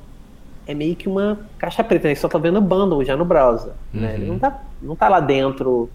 é 0.66 0.74
meio 0.74 0.94
que 0.94 1.08
uma 1.08 1.40
caixa 1.58 1.82
preta, 1.82 2.06
né? 2.06 2.14
Você 2.14 2.20
só 2.20 2.28
tá 2.28 2.38
vendo 2.38 2.58
o 2.58 2.60
bundle 2.60 3.04
já 3.04 3.16
no 3.16 3.24
browser, 3.24 3.72
uhum. 3.92 4.00
né? 4.00 4.14
Ele 4.14 4.26
não 4.26 4.38
tá, 4.38 4.62
não 4.80 4.94
tá 4.94 5.08
lá 5.08 5.18
dentro 5.18 5.90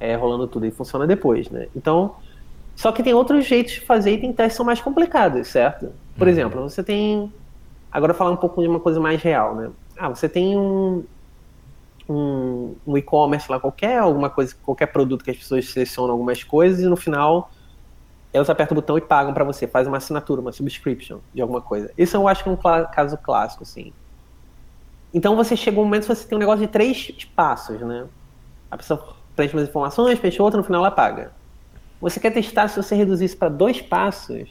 é, 0.00 0.16
rolando 0.16 0.48
tudo, 0.48 0.64
ele 0.64 0.74
funciona 0.74 1.06
depois, 1.06 1.48
né? 1.48 1.68
Então, 1.76 2.16
só 2.74 2.90
que 2.90 3.02
tem 3.02 3.14
outros 3.14 3.46
jeitos 3.46 3.74
de 3.74 3.80
fazer 3.80 4.14
e 4.14 4.18
tem 4.18 4.32
testes 4.32 4.54
que 4.54 4.56
são 4.56 4.66
mais 4.66 4.80
complicados, 4.80 5.46
certo? 5.48 5.92
Por 6.16 6.26
uhum. 6.26 6.32
exemplo, 6.32 6.62
você 6.62 6.82
tem 6.82 7.32
agora 7.90 8.14
falar 8.14 8.30
um 8.30 8.36
pouco 8.36 8.62
de 8.62 8.68
uma 8.68 8.80
coisa 8.80 9.00
mais 9.00 9.20
real, 9.22 9.54
né? 9.54 9.70
Ah, 9.96 10.08
você 10.08 10.28
tem 10.28 10.56
um 10.56 11.04
um, 12.10 12.74
um 12.84 12.98
e-commerce 12.98 13.50
lá 13.50 13.60
qualquer, 13.60 13.98
alguma 13.98 14.28
coisa, 14.28 14.54
qualquer 14.62 14.86
produto 14.86 15.24
que 15.24 15.30
as 15.30 15.36
pessoas 15.36 15.70
selecionam 15.70 16.10
algumas 16.10 16.42
coisas 16.42 16.80
e 16.80 16.86
no 16.86 16.96
final 16.96 17.50
elas 18.32 18.50
apertam 18.50 18.76
o 18.76 18.80
botão 18.80 18.98
e 18.98 19.00
pagam 19.00 19.32
para 19.32 19.44
você, 19.44 19.66
faz 19.66 19.86
uma 19.86 19.96
assinatura, 19.96 20.40
uma 20.40 20.52
subscription 20.52 21.18
de 21.34 21.40
alguma 21.40 21.60
coisa. 21.60 21.92
Isso 21.96 22.16
eu 22.16 22.28
acho 22.28 22.42
que 22.42 22.48
é 22.48 22.52
um 22.52 22.56
caso 22.56 23.16
clássico, 23.18 23.62
assim. 23.62 23.92
Então 25.12 25.34
você 25.34 25.56
chega 25.56 25.80
um 25.80 25.84
momento 25.84 26.02
que 26.02 26.14
você 26.14 26.26
tem 26.26 26.36
um 26.36 26.40
negócio 26.40 26.60
de 26.60 26.68
três 26.68 27.10
passos, 27.34 27.80
né? 27.80 28.06
A 28.70 28.76
pessoa 28.76 29.16
preenche 29.34 29.56
umas 29.56 29.68
informações, 29.68 30.18
preenche 30.18 30.40
outra, 30.40 30.58
no 30.58 30.64
final 30.64 30.84
ela 30.84 30.92
paga. 30.92 31.32
Você 32.00 32.20
quer 32.20 32.30
testar 32.30 32.68
se 32.68 32.80
você 32.80 32.94
reduzir 32.94 33.24
isso 33.24 33.36
para 33.36 33.48
dois 33.48 33.82
passos, 33.82 34.48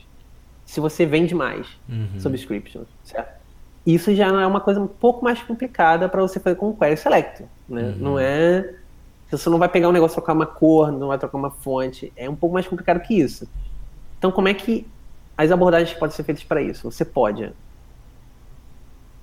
se 0.70 0.80
você 0.80 1.04
vende 1.04 1.34
mais 1.34 1.66
uhum. 1.90 2.20
subscriptions, 2.20 2.88
certo? 3.04 3.40
Isso 3.84 4.14
já 4.14 4.28
é 4.28 4.46
uma 4.46 4.62
coisa 4.62 4.80
um 4.80 4.86
pouco 4.86 5.26
mais 5.26 5.42
complicada 5.42 6.08
para 6.08 6.22
você 6.22 6.40
fazer 6.40 6.58
com 6.58 6.70
o 6.70 6.78
Query 6.78 6.96
Select, 6.96 7.44
né? 7.68 7.86
Uhum. 7.86 7.96
Não 7.98 8.20
é... 8.20 8.76
Você 9.32 9.50
não 9.50 9.58
vai 9.58 9.68
pegar 9.68 9.90
um 9.90 9.92
negócio, 9.92 10.14
trocar 10.14 10.34
uma 10.34 10.46
cor, 10.46 10.92
não 10.92 11.08
vai 11.08 11.18
trocar 11.18 11.40
uma 11.40 11.50
fonte. 11.50 12.14
É 12.16 12.30
um 12.30 12.36
pouco 12.36 12.54
mais 12.54 12.68
complicado 12.68 13.00
que 13.00 13.16
isso. 13.16 13.50
Então, 14.20 14.32
como 14.32 14.48
é 14.48 14.54
que 14.54 14.86
as 15.36 15.50
abordagens 15.50 15.98
podem 15.98 16.16
ser 16.16 16.22
feitas 16.22 16.44
para 16.44 16.62
isso? 16.62 16.92
Você 16.92 17.04
pode 17.04 17.52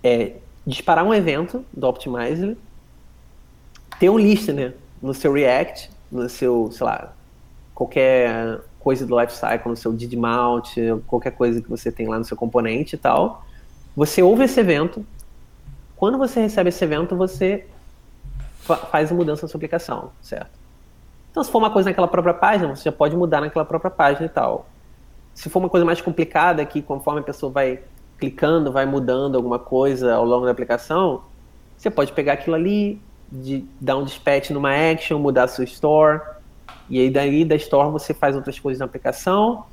é, 0.03 0.33
disparar 0.67 1.05
um 1.05 1.15
evento 1.15 1.65
do 1.73 1.87
Optimizer, 1.87 2.57
ter 4.01 4.11
um 4.11 4.19
listener 4.19 4.75
no 5.01 5.15
seu 5.15 5.33
React, 5.33 5.93
no 6.11 6.29
seu, 6.29 6.73
sei 6.73 6.85
lá, 6.85 7.13
qualquer 7.73 8.63
coisa 8.87 9.05
do 9.05 9.19
lifecycle, 9.19 9.69
no 9.69 9.77
seu 9.77 9.93
did 9.93 10.15
mount, 10.15 10.77
qualquer 11.09 11.33
coisa 11.33 11.61
que 11.61 11.69
você 11.69 11.91
tem 11.91 12.07
lá 12.07 12.19
no 12.19 12.25
seu 12.25 12.37
componente 12.37 12.95
e 12.95 12.99
tal. 12.99 13.45
Você 13.97 14.23
ouve 14.23 14.45
esse 14.45 14.61
evento. 14.61 15.05
Quando 15.97 16.17
você 16.17 16.41
recebe 16.41 16.69
esse 16.69 16.85
evento, 16.85 17.17
você 17.17 17.67
fa 18.61 18.77
faz 18.77 19.11
a 19.11 19.15
mudança 19.15 19.43
na 19.43 19.49
sua 19.49 19.59
aplicação, 19.59 20.13
certo? 20.23 20.51
Então, 21.33 21.43
se 21.43 21.51
for 21.51 21.59
uma 21.59 21.71
coisa 21.71 21.89
naquela 21.91 22.07
própria 22.07 22.35
página, 22.35 22.77
você 22.77 22.85
já 22.85 22.93
pode 22.93 23.17
mudar 23.17 23.41
naquela 23.41 23.65
própria 23.65 23.91
página 23.91 24.27
e 24.27 24.29
tal 24.29 24.67
se 25.37 25.51
for 25.51 25.59
uma 25.59 25.69
coisa 25.69 25.85
mais 25.85 26.01
complicada, 26.01 26.65
que 26.65 26.81
conforme 26.81 27.21
a 27.21 27.23
pessoa 27.23 27.53
vai 27.53 27.81
clicando, 28.19 28.73
vai 28.73 28.87
mudando 28.87 29.37
alguma 29.37 29.59
coisa 29.59 30.15
ao 30.15 30.25
longo 30.25 30.47
da 30.47 30.51
aplicação, 30.51 31.25
você 31.77 31.91
pode 31.91 32.11
pegar 32.13 32.33
aquilo 32.33 32.57
ali, 32.57 32.99
de, 33.31 33.67
dar 33.79 33.99
um 33.99 34.05
dispatch 34.05 34.49
numa 34.49 34.71
action, 34.73 35.19
mudar 35.19 35.45
a 35.45 35.49
sua 35.49 35.65
store, 35.65 36.23
e 36.89 37.01
aí 37.01 37.11
daí 37.11 37.45
da 37.45 37.57
store 37.57 37.91
você 37.91 38.15
faz 38.15 38.37
outras 38.37 38.59
coisas 38.59 38.79
na 38.79 38.87
aplicação, 38.87 39.65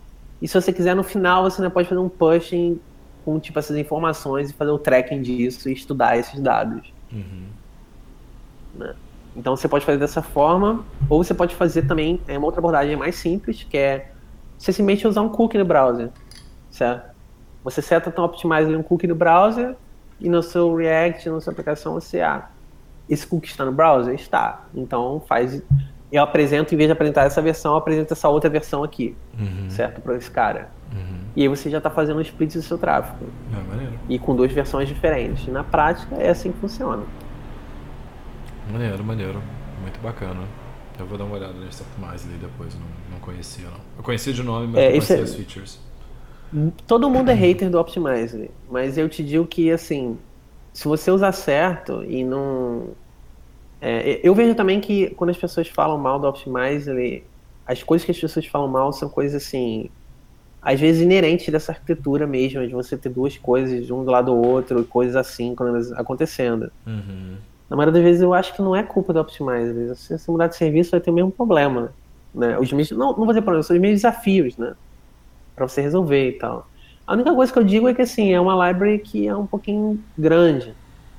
e 0.42 0.48
se 0.48 0.60
você 0.60 0.74
quiser 0.74 0.96
no 0.96 1.04
final 1.04 1.44
você 1.44 1.70
pode 1.70 1.88
fazer 1.88 2.02
um 2.02 2.10
pushing 2.10 2.80
com 3.24 3.40
tipo 3.40 3.58
essas 3.58 3.78
informações 3.78 4.50
e 4.50 4.54
fazer 4.54 4.72
o 4.72 4.78
tracking 4.78 5.22
disso 5.22 5.70
e 5.70 5.74
estudar 5.74 6.18
esses 6.18 6.40
dados. 6.40 6.94
Uhum. 7.12 7.46
Né? 8.76 8.96
Então 9.36 9.56
você 9.56 9.68
pode 9.68 9.86
fazer 9.86 9.98
dessa 9.98 10.22
forma, 10.22 10.86
ou 11.10 11.24
você 11.24 11.34
pode 11.34 11.56
fazer 11.56 11.84
também 11.84 12.20
é 12.28 12.38
uma 12.38 12.46
outra 12.46 12.60
abordagem 12.60 12.96
mais 12.96 13.16
simples, 13.16 13.64
que 13.64 13.78
é 13.78 14.12
você 14.58 14.72
simplesmente 14.72 15.08
usar 15.08 15.22
um 15.22 15.30
cookie 15.30 15.58
no 15.58 15.66
browser, 15.66 16.10
certo? 16.70 17.14
Você 17.64 17.82
seta 17.82 18.10
então 18.10 18.26
optimize 18.26 18.74
um 18.76 18.84
cookie 18.84 19.08
no 19.08 19.16
browser 19.16 19.76
e 20.20 20.30
no 20.30 20.44
seu 20.44 20.76
React, 20.76 21.30
na 21.30 21.42
sua 21.42 21.52
aplicação, 21.52 21.94
você, 21.94 22.22
ah, 22.22 22.50
esse 23.10 23.26
cookie 23.26 23.48
está 23.48 23.66
no 23.66 23.72
browser? 23.72 24.14
Está. 24.14 24.66
Então 24.74 25.22
faz. 25.28 25.62
Eu 26.14 26.22
apresento, 26.22 26.74
em 26.74 26.78
vez 26.78 26.88
de 26.88 26.92
apresentar 26.92 27.24
essa 27.24 27.42
versão, 27.42 27.72
eu 27.72 27.78
apresento 27.78 28.14
essa 28.14 28.30
outra 28.30 28.48
versão 28.50 28.84
aqui, 28.84 29.16
uhum. 29.38 29.68
certo? 29.70 30.00
Para 30.00 30.16
esse 30.16 30.30
cara. 30.30 30.70
Uhum. 30.94 31.22
E 31.36 31.42
aí 31.42 31.48
você 31.48 31.72
já 31.72 31.80
está 31.80 31.90
fazendo 31.90 32.18
um 32.18 32.22
split 32.22 32.54
do 32.54 32.62
seu 32.62 32.78
tráfego. 32.78 33.26
É, 33.52 33.90
e 34.08 34.20
com 34.20 34.36
duas 34.36 34.52
versões 34.52 34.88
diferentes. 34.88 35.48
Na 35.48 35.64
prática, 35.64 36.16
é 36.18 36.30
assim 36.30 36.52
que 36.52 36.60
funciona. 36.60 37.02
Maneiro, 38.72 39.04
maneiro. 39.04 39.42
Muito 39.82 40.00
bacana. 40.02 40.42
Eu 41.00 41.08
vou 41.08 41.18
dar 41.18 41.24
uma 41.24 41.36
olhada 41.36 41.54
nesse 41.54 41.84
mais 42.00 42.24
ali 42.26 42.38
depois, 42.38 42.76
não, 42.76 42.86
não 43.12 43.20
conhecia 43.20 43.66
não. 43.66 43.80
Eu 43.98 44.04
conhecia 44.04 44.32
de 44.32 44.44
nome, 44.44 44.68
mas 44.68 44.78
é, 44.78 44.84
não 44.84 44.92
conhecia 44.92 45.18
é... 45.18 45.22
as 45.22 45.34
features. 45.34 45.80
Todo 46.86 47.10
mundo 47.10 47.32
é 47.32 47.34
hater 47.34 47.72
do 47.72 47.80
Optimize, 47.80 48.52
mas 48.70 49.00
eu 49.00 49.10
te 49.10 49.24
digo 49.24 49.48
que 49.48 49.72
assim, 49.72 50.20
se 50.72 50.88
você 50.88 51.10
usar 51.10 51.32
certo 51.32 52.04
e 52.04 52.24
não. 52.24 52.90
É, 53.86 54.20
eu 54.24 54.34
vejo 54.34 54.56
também 54.56 54.80
que 54.80 55.10
quando 55.12 55.32
as 55.32 55.38
pessoas 55.38 55.68
falam 55.68 55.98
mal 55.98 56.20
do 56.20 56.28
Optimize, 56.28 57.24
as 57.66 57.84
coisas 57.84 58.06
que 58.06 58.12
as 58.12 58.20
pessoas 58.20 58.46
falam 58.46 58.68
mal 58.68 58.94
são 58.94 59.10
coisas 59.10 59.44
assim, 59.44 59.90
às 60.62 60.80
vezes 60.80 61.02
inerentes 61.02 61.50
dessa 61.50 61.74
arquitetura 61.74 62.26
mesmo, 62.26 62.66
de 62.66 62.74
você 62.74 62.96
ter 62.96 63.10
duas 63.10 63.38
coisas 63.38 63.92
um 63.92 64.06
do 64.06 64.12
lado 64.12 64.32
do 64.32 64.38
outro 64.38 64.80
e 64.80 64.86
coisas 64.86 65.16
assim 65.16 65.56
acontecendo. 65.98 66.72
Uhum 66.88 67.38
na 67.74 67.78
maioria 67.78 67.94
das 67.94 68.04
vezes 68.04 68.22
eu 68.22 68.36
acho 68.36 68.54
que 68.54 68.62
não 68.62 68.76
é 68.76 68.84
culpa 68.84 69.12
do 69.12 69.20
Optimizer. 69.20 69.96
Se 69.96 70.16
você 70.16 70.32
mudar 70.32 70.46
de 70.46 70.56
serviço, 70.56 70.92
vai 70.92 71.00
ter 71.00 71.10
o 71.10 71.14
mesmo 71.14 71.32
problema. 71.32 71.92
Né? 72.32 72.56
Os 72.60 72.72
mesmos, 72.72 72.96
não, 72.96 73.08
não 73.08 73.16
vou 73.16 73.30
dizer 73.30 73.42
problema, 73.42 73.64
são 73.64 73.76
os 73.76 73.82
mesmos 73.82 74.02
desafios, 74.02 74.56
né? 74.58 74.76
Para 75.56 75.68
você 75.68 75.82
resolver 75.82 76.30
e 76.30 76.34
tal. 76.34 76.68
A 77.08 77.14
única 77.14 77.34
coisa 77.34 77.52
que 77.52 77.58
eu 77.58 77.64
digo 77.64 77.88
é 77.88 77.94
que 77.96 78.04
assim, 78.04 78.32
é 78.32 78.40
uma 78.40 78.68
library 78.68 79.00
que 79.00 79.28
é 79.28 79.36
um 79.36 79.48
pouquinho 79.48 80.00
grande, 80.16 80.76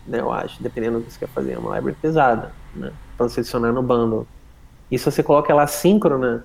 né? 0.06 0.20
Eu 0.20 0.32
acho, 0.32 0.62
dependendo 0.62 0.98
do 0.98 1.04
que 1.04 1.12
você 1.12 1.18
quer 1.20 1.28
fazer. 1.28 1.52
É 1.52 1.58
uma 1.58 1.74
library 1.74 1.98
pesada, 2.00 2.52
né? 2.74 2.92
Para 3.16 3.28
você 3.28 3.40
adicionar 3.40 3.72
no 3.72 3.82
bundle. 3.82 4.26
E 4.90 4.98
se 4.98 5.04
você 5.04 5.22
coloca 5.22 5.52
ela 5.52 5.66
síncrona, 5.66 6.44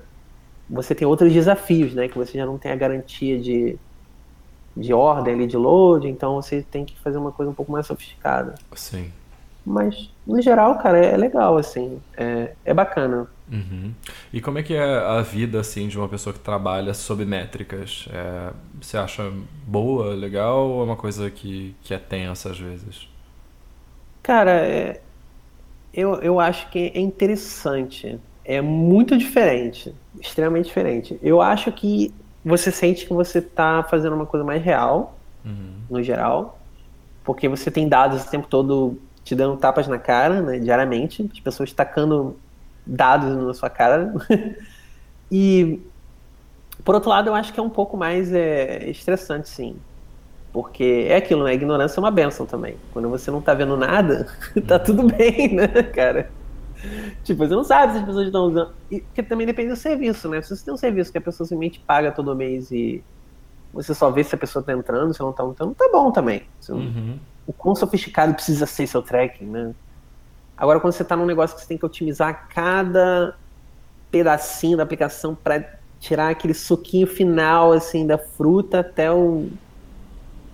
você 0.70 0.94
tem 0.94 1.08
outros 1.08 1.32
desafios, 1.34 1.94
né? 1.94 2.08
Que 2.08 2.18
você 2.18 2.38
já 2.38 2.46
não 2.46 2.58
tem 2.58 2.72
a 2.72 2.76
garantia 2.76 3.40
de, 3.40 3.78
de 4.76 4.94
ordem 4.94 5.34
ali, 5.34 5.48
de 5.48 5.58
load, 5.58 6.08
então 6.08 6.36
você 6.36 6.62
tem 6.62 6.86
que 6.86 6.98
fazer 7.00 7.18
uma 7.18 7.32
coisa 7.32 7.52
um 7.52 7.56
pouco 7.56 7.72
mais 7.72 7.86
sofisticada. 7.88 8.56
Sim. 8.76 9.12
Mas, 9.66 10.10
no 10.26 10.42
geral, 10.42 10.78
cara, 10.80 10.98
é 10.98 11.18
legal, 11.18 11.58
assim. 11.58 12.02
É, 12.18 12.54
é 12.64 12.74
bacana. 12.74 13.28
Uhum. 13.52 13.94
E 14.32 14.40
como 14.40 14.58
é 14.58 14.64
que 14.64 14.74
é 14.74 14.84
a 14.84 15.22
vida, 15.22 15.60
assim, 15.60 15.88
de 15.88 15.98
uma 15.98 16.08
pessoa 16.08 16.34
que 16.34 16.40
trabalha 16.40 16.94
sob 16.94 17.26
métricas? 17.26 18.08
É, 18.12 18.54
você 18.80 18.98
acha 18.98 19.32
boa, 19.68 20.14
legal, 20.14 20.70
ou 20.70 20.82
é 20.82 20.86
uma 20.86 20.96
coisa 20.96 21.30
que, 21.30 21.76
que 21.82 21.94
é 21.94 21.98
tensa 21.98 22.52
às 22.52 22.60
vezes? 22.60 23.09
Cara, 24.30 24.52
é, 24.52 25.02
eu, 25.92 26.14
eu 26.22 26.40
acho 26.40 26.70
que 26.70 26.92
é 26.94 27.00
interessante. 27.00 28.20
É 28.46 28.62
muito 28.62 29.18
diferente. 29.18 29.92
Extremamente 30.20 30.66
diferente. 30.66 31.20
Eu 31.24 31.42
acho 31.42 31.72
que 31.72 32.14
você 32.46 32.72
sente 32.72 33.08
que 33.08 33.14
você 33.14 33.40
está 33.40 33.82
fazendo 33.82 34.16
uma 34.16 34.28
coisa 34.28 34.46
mais 34.46 34.64
real, 34.64 35.18
uhum. 35.44 35.80
no 35.90 36.04
geral, 36.04 36.60
porque 37.24 37.50
você 37.50 37.72
tem 37.72 37.90
dados 37.90 38.24
o 38.24 38.30
tempo 38.30 38.46
todo 38.48 39.00
te 39.24 39.34
dando 39.34 39.58
tapas 39.58 39.88
na 39.88 39.98
cara, 39.98 40.44
né, 40.44 40.60
diariamente, 40.60 41.28
as 41.34 41.40
pessoas 41.40 41.74
tacando 41.74 42.38
dados 42.86 43.36
na 43.36 43.54
sua 43.56 43.68
cara. 43.72 44.14
e, 45.32 45.82
por 46.86 46.94
outro 46.94 47.10
lado, 47.10 47.30
eu 47.30 47.34
acho 47.34 47.52
que 47.52 47.60
é 47.60 47.64
um 47.64 47.68
pouco 47.68 47.98
mais 47.98 48.32
é, 48.32 48.92
estressante, 48.92 49.50
sim. 49.50 49.76
Porque 50.52 51.06
é 51.08 51.18
aquilo, 51.18 51.44
né? 51.44 51.52
A 51.52 51.54
ignorância 51.54 52.00
é 52.00 52.02
uma 52.02 52.12
benção 52.12 52.46
também. 52.46 52.76
Quando 52.92 53.10
você 53.10 53.30
não 53.30 53.42
tá 53.42 53.54
vendo 53.54 53.78
nada, 53.78 54.28
tá 54.68 54.80
tudo 54.80 55.04
bem, 55.04 55.54
né, 55.56 55.68
cara? 55.68 56.30
Tipo, 57.24 57.46
você 57.46 57.54
não 57.54 57.64
sabe 57.64 57.94
se 57.94 58.00
as 58.00 58.06
pessoas 58.06 58.26
estão 58.26 58.46
usando. 58.46 58.72
E, 58.90 59.02
porque 59.02 59.22
também 59.22 59.46
depende 59.46 59.70
do 59.70 59.76
serviço, 59.76 60.28
né? 60.30 60.42
Se 60.42 60.56
você 60.56 60.66
tem 60.66 60.74
um 60.74 60.78
serviço 60.78 61.12
que 61.12 61.18
a 61.18 61.22
pessoa 61.22 61.46
simplesmente 61.46 61.80
paga 61.80 62.12
todo 62.12 62.36
mês 62.36 62.72
e 62.72 63.04
você 63.74 63.94
só 63.94 64.10
vê 64.10 64.24
se 64.24 64.34
a 64.34 64.38
pessoa 64.38 64.64
tá 64.64 64.74
entrando, 64.74 65.14
se 65.14 65.20
não 65.20 65.32
tá 65.32 65.44
entrando, 65.44 65.76
tá 65.76 65.90
bom 65.92 66.12
também. 66.12 66.44
Uhum 66.70 67.20
o 67.50 67.54
quão 67.54 67.74
sofisticado 67.74 68.36
precisa 68.36 68.68
ser 68.68 68.86
seu 68.86 69.02
tracking, 69.02 69.46
né? 69.46 69.74
Agora, 70.56 70.80
quando 70.80 70.94
você 70.94 71.02
está 71.02 71.16
num 71.16 71.26
negócio 71.26 71.56
que 71.56 71.64
você 71.64 71.68
tem 71.68 71.80
que 71.80 71.86
otimizar 71.86 72.48
cada 72.48 73.36
pedacinho 74.12 74.78
da 74.78 74.84
aplicação 74.84 75.34
para 75.34 75.68
tirar 76.00 76.30
aquele 76.30 76.54
suquinho 76.54 77.08
final, 77.08 77.72
assim, 77.72 78.06
da 78.06 78.20
fruta 78.20 78.82
até 78.82 79.12
o... 79.12 79.50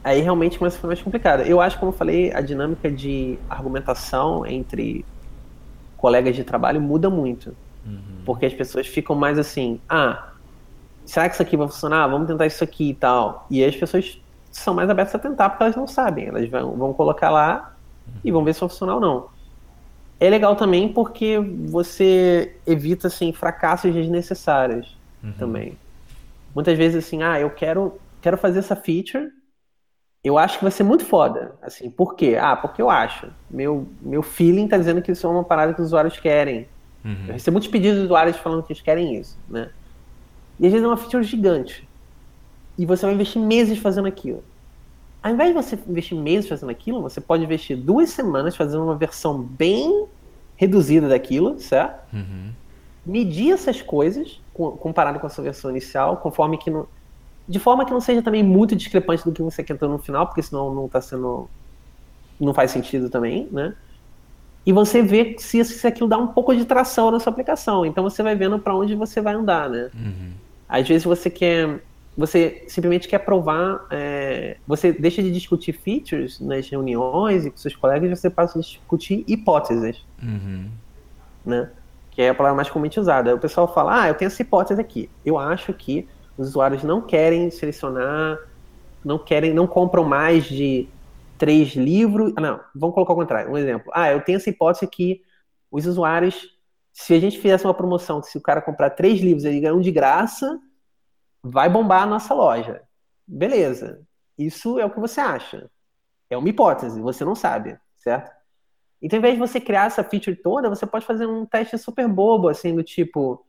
Aí 0.05 0.21
realmente 0.21 0.59
começa 0.59 0.75
a 0.75 0.77
ficar 0.77 0.87
mais 0.89 1.01
complicado. 1.01 1.41
Eu 1.41 1.59
acho, 1.59 1.79
como 1.79 1.91
eu 1.91 1.97
falei, 1.97 2.31
a 2.31 2.39
dinâmica 2.39 2.91
de 2.91 3.39
argumentação 3.49 4.45
entre 4.45 5.03
colegas 5.97 6.35
de 6.35 6.43
trabalho 6.43 6.79
muda 6.79 7.09
muito. 7.09 7.57
Uhum. 7.83 8.21
Porque 8.23 8.45
as 8.45 8.53
pessoas 8.53 8.85
ficam 8.85 9.15
mais 9.15 9.39
assim, 9.39 9.81
ah, 9.89 10.29
será 11.07 11.27
que 11.27 11.33
isso 11.33 11.41
aqui 11.41 11.57
vai 11.57 11.67
funcionar? 11.67 12.07
Vamos 12.07 12.27
tentar 12.27 12.45
isso 12.45 12.63
aqui 12.63 12.91
e 12.91 12.93
tal. 12.93 13.47
E 13.49 13.63
aí 13.63 13.67
as 13.67 13.75
pessoas 13.75 14.21
são 14.51 14.75
mais 14.75 14.87
abertas 14.91 15.15
a 15.15 15.17
tentar 15.17 15.49
porque 15.49 15.63
elas 15.63 15.75
não 15.75 15.87
sabem. 15.87 16.27
Elas 16.27 16.47
vão, 16.47 16.75
vão 16.75 16.93
colocar 16.93 17.31
lá 17.31 17.75
e 18.23 18.31
vão 18.31 18.43
ver 18.43 18.53
se 18.53 18.59
vai 18.59 18.69
funcionar 18.69 18.93
ou 18.93 19.01
não. 19.01 19.29
É 20.19 20.29
legal 20.29 20.55
também 20.55 20.87
porque 20.87 21.39
você 21.39 22.55
evita 22.67 23.07
assim, 23.07 23.33
fracassos 23.33 23.91
desnecessários 23.91 24.95
uhum. 25.23 25.33
também. 25.33 25.75
Muitas 26.53 26.77
vezes 26.77 27.03
assim, 27.03 27.23
ah, 27.23 27.39
eu 27.39 27.49
quero, 27.49 27.99
quero 28.21 28.37
fazer 28.37 28.59
essa 28.59 28.75
feature, 28.75 29.31
eu 30.25 30.39
acho 30.39 30.57
que 30.57 30.63
vai 30.63 30.71
ser 30.71 30.81
muito 30.81 31.05
foda. 31.05 31.53
Assim, 31.61 31.87
por 31.87 32.15
quê? 32.15 32.35
Ah, 32.41 32.55
porque 32.55 32.81
eu 32.81 32.89
acho. 32.89 33.27
Meu, 33.47 33.87
meu 34.01 34.23
feeling 34.23 34.67
tá 34.67 34.75
dizendo 34.75 34.99
que 34.99 35.11
isso 35.11 35.27
é 35.27 35.29
uma 35.29 35.43
parada 35.43 35.71
que 35.71 35.79
os 35.79 35.87
usuários 35.87 36.19
querem. 36.19 36.67
Uhum. 37.05 37.25
Eu 37.27 37.33
recebo 37.33 37.53
muitos 37.53 37.69
pedidos 37.69 37.99
de 37.99 38.05
usuários 38.05 38.35
falando 38.37 38.63
que 38.63 38.73
eles 38.73 38.81
querem 38.81 39.15
isso, 39.15 39.37
né? 39.47 39.69
E 40.59 40.65
às 40.65 40.71
vezes 40.71 40.83
é 40.83 40.87
uma 40.87 40.97
feature 40.97 41.23
gigante. 41.23 41.87
E 42.75 42.87
você 42.87 43.05
vai 43.05 43.13
investir 43.13 43.39
meses 43.39 43.77
fazendo 43.77 44.07
aquilo. 44.07 44.43
Ao 45.21 45.31
invés 45.31 45.49
de 45.49 45.53
você 45.53 45.77
investir 45.87 46.17
meses 46.17 46.49
fazendo 46.49 46.71
aquilo, 46.71 47.03
você 47.03 47.21
pode 47.21 47.43
investir 47.43 47.77
duas 47.77 48.09
semanas 48.09 48.55
fazendo 48.55 48.83
uma 48.83 48.95
versão 48.95 49.39
bem 49.39 50.07
reduzida 50.55 51.07
daquilo, 51.07 51.59
certo? 51.59 52.01
Uhum. 52.11 52.51
Medir 53.05 53.53
essas 53.53 53.79
coisas 53.79 54.41
comparado 54.53 55.19
com 55.19 55.27
a 55.27 55.29
sua 55.29 55.43
versão 55.43 55.69
inicial, 55.69 56.17
conforme 56.17 56.57
que 56.57 56.71
não, 56.71 56.87
de 57.47 57.59
forma 57.59 57.85
que 57.85 57.91
não 57.91 58.01
seja 58.01 58.21
também 58.21 58.43
muito 58.43 58.75
discrepante 58.75 59.23
do 59.23 59.31
que 59.31 59.41
você 59.41 59.63
quer 59.63 59.77
ter 59.77 59.87
no 59.87 59.99
final, 59.99 60.25
porque 60.25 60.41
senão 60.41 60.73
não 60.73 60.85
está 60.85 60.99
sendo 61.01 61.47
não 62.39 62.53
faz 62.53 62.71
sentido 62.71 63.09
também, 63.09 63.47
né? 63.51 63.73
E 64.65 64.73
você 64.73 65.01
vê 65.01 65.35
se, 65.37 65.63
se 65.63 65.85
aquilo 65.85 66.09
dá 66.09 66.17
um 66.17 66.27
pouco 66.27 66.55
de 66.55 66.65
tração 66.65 67.11
na 67.11 67.19
sua 67.19 67.31
aplicação. 67.31 67.85
Então 67.85 68.03
você 68.03 68.23
vai 68.23 68.35
vendo 68.35 68.57
para 68.57 68.75
onde 68.75 68.95
você 68.95 69.21
vai 69.21 69.35
andar, 69.35 69.69
né? 69.69 69.89
Uhum. 69.93 70.31
Às 70.67 70.87
vezes 70.87 71.03
você 71.03 71.29
quer, 71.29 71.81
você 72.17 72.65
simplesmente 72.67 73.07
quer 73.07 73.19
provar, 73.19 73.85
é, 73.91 74.57
você 74.65 74.91
deixa 74.91 75.21
de 75.21 75.31
discutir 75.31 75.73
features 75.73 76.39
nas 76.39 76.67
reuniões 76.67 77.45
e 77.45 77.51
com 77.51 77.57
seus 77.57 77.75
colegas, 77.75 78.09
e 78.09 78.15
você 78.15 78.29
passa 78.29 78.57
a 78.57 78.61
discutir 78.61 79.23
hipóteses, 79.27 80.03
uhum. 80.21 80.67
né? 81.45 81.69
Que 82.09 82.23
é 82.23 82.29
a 82.29 82.35
palavra 82.35 82.55
mais 82.55 82.69
comumente 82.69 82.99
usada. 82.99 83.35
O 83.35 83.39
pessoal 83.39 83.71
fala, 83.71 84.01
ah, 84.03 84.07
eu 84.07 84.15
tenho 84.15 84.27
essa 84.27 84.41
hipótese 84.41 84.81
aqui. 84.81 85.09
Eu 85.23 85.37
acho 85.37 85.73
que 85.73 86.07
os 86.37 86.49
usuários 86.49 86.83
não 86.83 87.01
querem 87.01 87.49
selecionar, 87.49 88.37
não 89.03 89.17
querem, 89.17 89.53
não 89.53 89.67
compram 89.67 90.03
mais 90.03 90.45
de 90.45 90.87
três 91.37 91.75
livros. 91.75 92.33
Ah, 92.35 92.41
não, 92.41 92.59
vamos 92.73 92.93
colocar 92.93 93.13
o 93.13 93.15
contrário. 93.15 93.51
Um 93.51 93.57
exemplo. 93.57 93.91
Ah, 93.93 94.11
eu 94.11 94.21
tenho 94.21 94.37
essa 94.37 94.49
hipótese 94.49 94.87
que 94.87 95.21
os 95.71 95.85
usuários, 95.85 96.57
se 96.91 97.13
a 97.13 97.19
gente 97.19 97.39
fizesse 97.39 97.65
uma 97.65 97.73
promoção 97.73 98.21
se 98.23 98.37
o 98.37 98.41
cara 98.41 98.61
comprar 98.61 98.91
três 98.91 99.19
livros 99.19 99.45
ele 99.45 99.59
ganha 99.59 99.75
um 99.75 99.81
de 99.81 99.91
graça, 99.91 100.59
vai 101.43 101.69
bombar 101.69 102.03
a 102.03 102.07
nossa 102.07 102.33
loja. 102.33 102.81
Beleza. 103.27 104.01
Isso 104.37 104.79
é 104.79 104.85
o 104.85 104.89
que 104.89 104.99
você 104.99 105.21
acha. 105.21 105.69
É 106.29 106.37
uma 106.37 106.49
hipótese, 106.49 106.99
você 106.99 107.23
não 107.23 107.35
sabe, 107.35 107.77
certo? 107.97 108.31
Então, 109.01 109.17
ao 109.17 109.19
invés 109.19 109.35
de 109.35 109.39
você 109.39 109.61
criar 109.61 109.85
essa 109.85 110.03
feature 110.03 110.35
toda, 110.35 110.69
você 110.69 110.85
pode 110.85 111.05
fazer 111.05 111.27
um 111.27 111.45
teste 111.45 111.77
super 111.77 112.07
bobo, 112.07 112.47
assim, 112.49 112.75
do 112.75 112.81
tipo, 112.83 113.44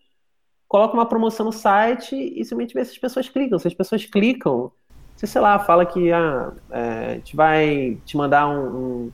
coloca 0.69 0.95
uma 0.95 1.07
promoção 1.07 1.47
no 1.47 1.53
site 1.53 2.15
e 2.15 2.45
simplesmente 2.45 2.75
vê 2.75 2.85
se 2.85 2.93
as 2.93 2.99
pessoas 2.99 3.29
clicam. 3.29 3.59
Se 3.59 3.69
as 3.69 3.75
pessoas 3.75 4.05
clicam, 4.05 4.71
você, 5.15 5.27
sei 5.27 5.41
lá, 5.41 5.59
fala 5.59 5.87
que 5.87 6.13
ah, 6.13 6.53
é, 6.71 7.07
a 7.07 7.15
gente 7.15 7.37
vai 7.37 7.99
te 8.05 8.17
mandar 8.17 8.49
um, 8.49 8.67
um, 8.67 9.13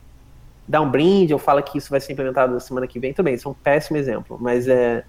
dar 0.66 0.80
um 0.80 0.90
brinde, 0.90 1.32
ou 1.32 1.38
fala 1.38 1.62
que 1.62 1.78
isso 1.78 1.90
vai 1.90 2.00
ser 2.00 2.12
implementado 2.12 2.53
na 2.53 2.61
semana 2.61 2.86
que 2.86 2.98
vem, 2.98 3.14
bem, 3.22 3.34
isso 3.34 3.48
é 3.48 3.50
um 3.50 3.55
péssimo 3.55 3.96
exemplo, 3.96 4.38
mas 4.40 4.66
é 4.66 5.05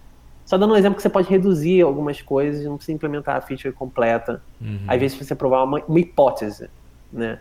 só 0.45 0.57
dando 0.57 0.73
um 0.73 0.77
exemplo 0.77 0.97
que 0.97 1.01
você 1.01 1.09
pode 1.09 1.29
reduzir 1.29 1.81
algumas 1.81 2.21
coisas, 2.21 2.65
não 2.65 2.75
precisa 2.75 2.95
implementar 2.95 3.37
a 3.37 3.41
feature 3.41 3.73
completa. 3.73 4.41
Uhum. 4.59 4.83
Às 4.87 4.99
vezes 4.99 5.17
você 5.17 5.33
provar 5.33 5.63
uma, 5.63 5.81
uma 5.87 5.99
hipótese, 5.99 6.69
né? 7.11 7.39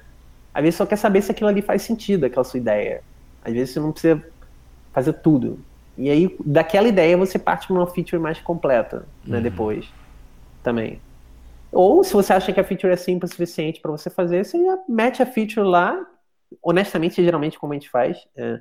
Às 0.55 0.62
vezes 0.62 0.76
só 0.76 0.86
quer 0.86 0.96
saber 0.96 1.22
se 1.22 1.32
aquilo 1.32 1.48
ali 1.48 1.62
faz 1.62 1.82
sentido, 1.82 2.26
aquela 2.26 2.44
sua 2.44 2.59
ideia. 2.59 3.03
Às 3.44 3.53
vezes 3.53 3.74
você 3.74 3.80
não 3.80 3.90
precisa 3.90 4.24
fazer 4.92 5.14
tudo. 5.14 5.59
E 5.97 6.11
aí, 6.11 6.36
daquela 6.45 6.88
ideia, 6.88 7.16
você 7.16 7.38
parte 7.38 7.66
para 7.66 7.76
uma 7.76 7.86
feature 7.86 8.20
mais 8.20 8.40
completa, 8.40 9.07
né, 9.26 9.36
uhum. 9.36 9.43
depois, 9.43 9.88
também. 10.62 11.01
Ou, 11.70 12.03
se 12.05 12.12
você 12.12 12.32
acha 12.32 12.53
que 12.53 12.61
a 12.61 12.64
feature 12.64 12.93
é 12.93 12.97
simples 12.97 13.30
o 13.30 13.34
suficiente 13.34 13.80
para 13.80 13.90
você 13.90 14.11
fazer, 14.11 14.45
você 14.45 14.62
já 14.62 14.78
mete 14.88 15.22
a 15.22 15.26
feature 15.26 15.66
lá, 15.66 15.99
honestamente, 16.62 17.22
geralmente, 17.22 17.59
como 17.59 17.72
a 17.72 17.76
gente 17.76 17.90
faz, 17.90 18.26
é, 18.36 18.61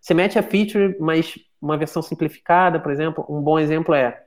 você 0.00 0.14
mete 0.14 0.38
a 0.38 0.42
feature, 0.42 0.96
mas 0.98 1.38
uma 1.60 1.76
versão 1.76 2.00
simplificada, 2.02 2.80
por 2.80 2.90
exemplo, 2.90 3.24
um 3.28 3.40
bom 3.40 3.58
exemplo 3.58 3.94
é, 3.94 4.24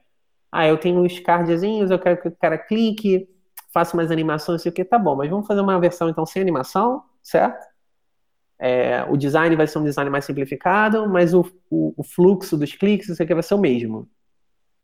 ah, 0.51 0.67
eu 0.67 0.77
tenho 0.77 0.99
uns 0.99 1.19
cardzinhos, 1.19 1.89
eu 1.89 1.97
quero 1.97 2.21
que 2.21 2.27
o 2.27 2.31
cara 2.31 2.57
clique, 2.57 3.27
faça 3.73 3.97
umas 3.97 4.11
animações, 4.11 4.61
sei 4.61 4.71
o 4.71 4.73
que, 4.73 4.85
tá 4.85 4.99
bom, 4.99 5.15
mas 5.15 5.29
vamos 5.29 5.47
fazer 5.47 5.61
uma 5.61 5.79
versão, 5.79 6.09
então, 6.09 6.25
sem 6.25 6.41
animação, 6.41 7.03
certo? 7.23 7.72
É, 8.65 9.05
o 9.09 9.17
design 9.17 9.53
vai 9.57 9.67
ser 9.67 9.77
um 9.77 9.83
design 9.83 10.09
mais 10.09 10.23
simplificado, 10.23 11.05
mas 11.09 11.33
o, 11.33 11.41
o, 11.69 11.93
o 11.97 12.01
fluxo 12.01 12.55
dos 12.55 12.73
cliques, 12.73 13.09
isso 13.09 13.21
aqui 13.21 13.33
vai 13.33 13.43
ser 13.43 13.55
o 13.55 13.57
mesmo. 13.57 14.07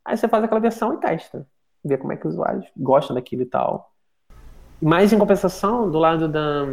Aí 0.04 0.18
você 0.18 0.28
faz 0.28 0.44
aquela 0.44 0.60
versão 0.60 0.92
e 0.92 0.98
testa. 0.98 1.46
Vê 1.82 1.96
como 1.96 2.12
é 2.12 2.16
que 2.16 2.28
os 2.28 2.34
usuários 2.34 2.66
gostam 2.76 3.14
daquilo 3.14 3.40
e 3.40 3.46
tal. 3.46 3.94
Mas 4.82 5.14
em 5.14 5.18
compensação, 5.18 5.90
do 5.90 5.98
lado 5.98 6.28
da, 6.28 6.66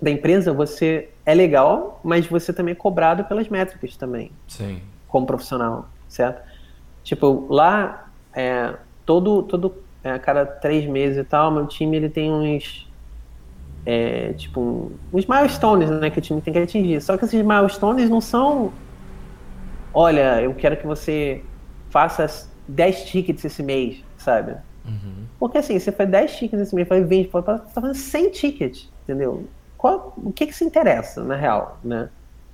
da 0.00 0.10
empresa, 0.10 0.52
você 0.52 1.08
é 1.24 1.32
legal, 1.32 2.02
mas 2.04 2.26
você 2.26 2.52
também 2.52 2.72
é 2.72 2.76
cobrado 2.76 3.24
pelas 3.24 3.48
métricas 3.48 3.96
também. 3.96 4.30
Sim. 4.46 4.82
Como 5.08 5.24
profissional, 5.24 5.88
certo? 6.06 6.46
Tipo, 7.02 7.46
lá, 7.48 8.10
é, 8.34 8.76
todo, 9.06 9.42
todo 9.44 9.74
é, 10.02 10.10
a 10.10 10.18
cada 10.18 10.44
três 10.44 10.84
meses 10.84 11.16
e 11.16 11.24
tal, 11.24 11.50
meu 11.50 11.66
time 11.66 11.96
ele 11.96 12.10
tem 12.10 12.30
uns 12.30 12.92
é, 13.86 14.32
tipo, 14.32 14.92
os 15.12 15.26
milestones 15.26 15.90
né, 15.90 16.10
que 16.10 16.18
o 16.18 16.22
time 16.22 16.40
tem 16.40 16.52
que 16.52 16.58
atingir. 16.58 17.00
Só 17.00 17.16
que 17.16 17.24
esses 17.24 17.42
milestones 17.42 18.08
não 18.08 18.20
são. 18.20 18.72
Olha, 19.92 20.40
eu 20.40 20.54
quero 20.54 20.76
que 20.76 20.86
você 20.86 21.42
faça 21.90 22.48
10 22.66 23.04
tickets 23.04 23.44
esse 23.44 23.62
mês, 23.62 24.02
sabe? 24.16 24.56
Uhum. 24.84 25.26
Porque 25.38 25.58
assim, 25.58 25.78
você 25.78 25.92
faz 25.92 26.10
10 26.10 26.36
tickets 26.36 26.60
esse 26.60 26.74
mês, 26.74 26.88
faz 26.88 27.06
20, 27.06 27.30
você 27.30 27.42
tá 27.42 27.58
fazendo 27.58 27.94
100 27.94 28.30
tickets, 28.30 28.90
entendeu? 29.04 29.46
Qual, 29.76 30.14
o 30.16 30.32
que 30.32 30.46
que 30.46 30.52
se 30.52 30.64
interessa, 30.64 31.22
na 31.22 31.36
real, 31.36 31.78
né? 31.84 32.08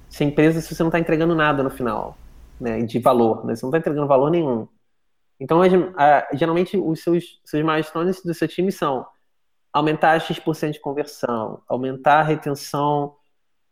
Se 0.09 0.25
a 0.25 0.27
empresa, 0.27 0.61
se 0.61 0.75
você 0.75 0.83
não 0.83 0.89
está 0.89 0.99
entregando 0.99 1.35
nada 1.35 1.63
no 1.63 1.71
final, 1.71 2.19
né, 2.61 2.83
de 2.83 2.99
valor, 2.99 3.47
né? 3.47 3.55
Você 3.55 3.65
não 3.65 3.71
está 3.71 3.79
entregando 3.79 4.07
valor 4.07 4.31
nenhum. 4.31 4.67
Então, 5.39 5.61
geralmente, 6.35 6.77
os 6.77 7.03
seus, 7.03 7.41
seus 7.45 7.65
milestones 7.65 8.21
do 8.23 8.35
seu 8.35 8.47
time 8.47 8.71
são 8.71 9.07
aumentar 9.73 10.21
X% 10.21 10.73
de 10.73 10.81
conversão, 10.81 11.63
aumentar 11.69 12.21
a 12.21 12.25
retenção 12.25 13.15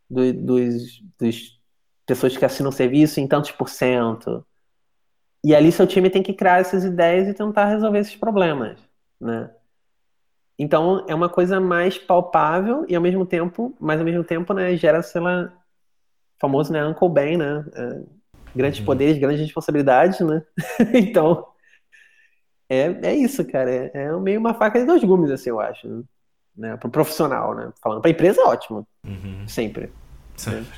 do, 0.09 0.33
dos, 0.33 1.01
dos 1.17 1.59
pessoas 2.05 2.35
que 2.35 2.45
assinam 2.45 2.69
o 2.69 2.73
serviço 2.73 3.19
em 3.19 3.27
tantos 3.27 3.51
por 3.51 3.69
cento. 3.69 4.45
E 5.43 5.55
ali 5.55 5.71
seu 5.71 5.87
time 5.87 6.09
tem 6.09 6.23
que 6.23 6.33
criar 6.33 6.59
essas 6.59 6.83
ideias 6.83 7.27
e 7.27 7.33
tentar 7.33 7.65
resolver 7.65 7.99
esses 7.99 8.15
problemas, 8.15 8.79
né? 9.19 9.49
Então 10.57 11.05
é 11.07 11.15
uma 11.15 11.29
coisa 11.29 11.59
mais 11.59 11.97
palpável 11.97 12.85
e 12.89 12.95
ao 12.95 13.01
mesmo 13.01 13.25
tempo, 13.25 13.73
mas 13.79 13.99
ao 13.99 14.05
mesmo 14.05 14.25
tempo, 14.25 14.53
né, 14.53 14.75
gera, 14.75 15.01
sei 15.01 15.21
lá, 15.21 15.53
famoso, 16.37 16.73
né, 16.73 16.85
Uncle 16.85 17.09
Ben, 17.09 17.37
né? 17.37 17.65
É, 17.73 18.01
grandes 18.53 18.79
uhum. 18.79 18.85
poderes, 18.85 19.17
grandes 19.17 19.41
responsabilidades, 19.41 20.19
né? 20.19 20.43
então 20.93 21.48
é, 22.69 22.99
é 23.01 23.15
isso, 23.15 23.43
cara. 23.45 23.69
É, 23.69 23.91
é 23.93 24.11
meio 24.17 24.39
uma 24.39 24.53
faca 24.53 24.79
de 24.79 24.85
dois 24.85 25.03
gumes, 25.03 25.31
assim, 25.31 25.49
eu 25.49 25.59
acho. 25.59 26.05
Né? 26.55 26.77
Pro 26.77 26.89
profissional, 26.89 27.55
né? 27.55 27.71
Falando 27.81 28.01
pra 28.01 28.11
empresa, 28.11 28.41
ótimo. 28.43 28.87
Uhum. 29.03 29.47
Sempre. 29.47 29.91
Sempre. 30.35 30.77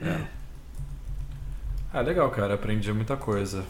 É. 0.00 0.04
é. 0.08 0.26
Ah, 1.92 2.00
legal, 2.00 2.30
cara. 2.30 2.54
Aprendi 2.54 2.92
muita 2.92 3.16
coisa 3.16 3.64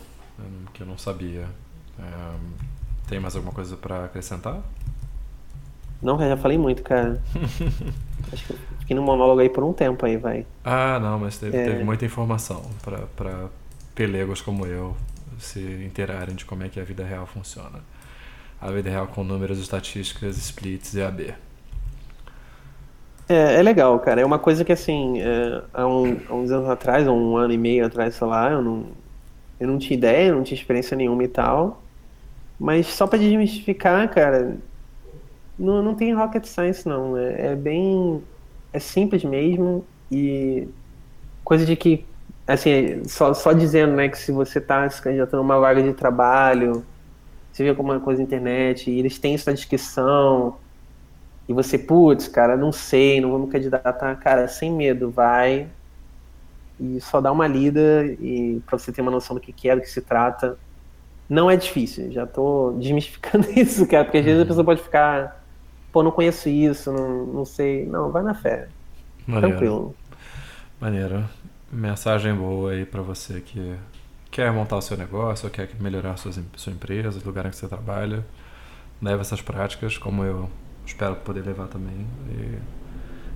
que 0.72 0.83
eu 0.83 0.87
não 0.87 0.99
sabia. 0.99 1.47
É, 1.99 2.35
tem 3.09 3.20
mais 3.20 3.37
alguma 3.37 3.53
coisa 3.53 3.77
para 3.77 4.07
acrescentar? 4.07 4.61
Não, 6.03 6.18
já 6.18 6.37
falei 6.37 6.59
muito, 6.59 6.83
cara. 6.83 7.22
Acho 8.33 8.47
que 8.47 8.55
fiquei 8.81 8.97
no 8.97 9.03
monólogo 9.03 9.41
aí 9.41 9.49
por 9.49 9.62
um 9.62 9.72
tempo 9.72 10.05
aí, 10.05 10.16
vai. 10.16 10.47
Ah, 10.64 10.99
não, 10.99 11.18
mas 11.18 11.39
teve, 11.39 11.57
é... 11.57 11.64
teve 11.64 11.85
muita 11.85 12.05
informação 12.05 12.62
para 12.83 13.49
pelegos 13.95 14.41
como 14.41 14.66
eu 14.66 14.97
se 15.39 15.61
interarem 15.85 16.35
de 16.35 16.45
como 16.45 16.62
é 16.62 16.68
que 16.68 16.80
a 16.80 16.85
vida 16.85 17.05
real 17.05 17.26
funciona. 17.26 17.80
A 18.61 18.70
vida 18.70 18.91
real 18.91 19.07
com 19.09 19.22
números, 19.22 19.59
estatísticas, 19.59 20.37
splits 20.37 20.95
e 20.95 21.03
AB. 21.03 21.35
É, 23.28 23.57
é 23.57 23.62
legal, 23.62 23.99
cara. 24.01 24.20
É 24.20 24.24
uma 24.24 24.39
coisa 24.39 24.64
que, 24.64 24.72
assim, 24.72 25.20
é, 25.20 25.62
há, 25.72 25.87
um, 25.87 26.16
há, 26.28 26.35
uns 26.35 26.51
anos 26.51 26.68
atrás, 26.68 27.07
ou 27.07 27.16
um 27.16 27.37
ano 27.37 27.53
e 27.53 27.59
meio 27.59 27.87
atrás, 27.87 28.14
sei 28.14 28.26
lá, 28.26 28.51
eu 28.51 28.62
não, 28.62 28.87
eu 29.59 29.66
não 29.66 29.78
tinha 29.78 29.97
ideia, 29.97 30.35
não 30.35 30.43
tinha 30.43 30.59
experiência 30.59 30.97
nenhuma 30.97 31.24
e 31.24 31.28
tal. 31.28 31.82
Mas 32.59 32.87
só 32.87 33.07
para 33.07 33.18
desmistificar, 33.18 34.09
cara, 34.12 34.57
não, 35.59 35.82
não 35.82 35.95
tem 35.95 36.14
rocket 36.14 36.45
science, 36.45 36.89
não. 36.89 37.16
É, 37.16 37.53
é 37.53 37.57
bem. 37.57 38.22
É 38.72 38.78
simples 38.78 39.24
mesmo 39.24 39.85
e 40.11 40.66
coisa 41.45 41.64
de 41.64 41.76
que 41.76 42.05
assim, 42.47 43.03
só, 43.07 43.32
só 43.34 43.53
dizendo, 43.53 43.95
né, 43.95 44.09
que 44.09 44.18
se 44.18 44.32
você 44.32 44.59
está 44.59 44.88
se 44.88 45.01
candidatando 45.01 45.42
a 45.42 45.45
uma 45.45 45.59
vaga 45.59 45.82
de 45.82 45.92
trabalho, 45.92 46.84
você 47.53 47.62
vê 47.62 47.70
alguma 47.70 48.01
coisa 48.01 48.20
na 48.20 48.26
internet, 48.26 48.90
e 48.90 48.99
eles 48.99 49.18
têm 49.18 49.34
isso 49.34 49.49
na 49.49 49.55
descrição, 49.55 50.57
e 51.49 51.53
você, 51.53 51.78
putz, 51.78 52.28
cara, 52.28 52.57
não 52.57 52.72
sei, 52.72 53.20
não 53.20 53.30
vou 53.30 53.38
me 53.38 53.49
candidatar, 53.49 54.14
cara, 54.16 54.49
sem 54.49 54.72
medo, 54.72 55.11
vai 55.11 55.68
e 56.80 57.01
só 57.01 57.20
dá 57.20 57.30
uma 57.30 57.47
lida 57.47 58.05
e 58.20 58.61
para 58.66 58.76
você 58.76 58.90
ter 58.90 59.01
uma 59.01 59.11
noção 59.11 59.36
do 59.36 59.40
que 59.40 59.68
é, 59.68 59.76
do 59.76 59.80
que 59.80 59.88
se 59.88 60.01
trata. 60.01 60.59
Não 61.28 61.49
é 61.51 61.57
difícil, 61.57 62.11
já 62.11 62.26
tô 62.26 62.72
desmistificando 62.78 63.47
isso, 63.57 63.86
cara, 63.86 64.05
porque 64.05 64.18
às 64.18 64.24
vezes 64.24 64.42
a 64.42 64.47
pessoa 64.47 64.64
pode 64.64 64.82
ficar 64.82 65.45
pô, 65.95 66.03
não 66.03 66.11
conheço 66.11 66.49
isso, 66.49 66.92
não, 66.92 67.24
não 67.26 67.45
sei. 67.45 67.86
Não, 67.86 68.11
vai 68.11 68.24
na 68.24 68.34
fé. 68.34 68.66
Maneiro. 69.24 69.49
Tranquilo. 69.49 69.95
Maneiro. 70.80 71.24
Mensagem 71.75 72.33
boa 72.33 72.70
aí 72.70 72.87
para 72.87 73.03
você 73.03 73.41
que 73.41 73.75
quer 74.31 74.53
montar 74.53 74.77
o 74.77 74.81
seu 74.81 74.97
negócio 74.97 75.47
ou 75.47 75.51
quer 75.51 75.68
melhorar 75.81 76.12
a 76.12 76.16
sua, 76.16 76.31
sua 76.55 76.72
empresa, 76.72 77.18
o 77.18 77.27
lugar 77.27 77.47
em 77.47 77.51
que 77.51 77.57
você 77.57 77.66
trabalha. 77.66 78.25
Leve 79.03 79.20
essas 79.20 79.43
práticas, 79.43 79.99
como 79.99 80.22
eu 80.22 80.49
espero 80.87 81.16
poder 81.16 81.45
levar 81.45 81.66
também. 81.66 82.07
E 82.31 82.59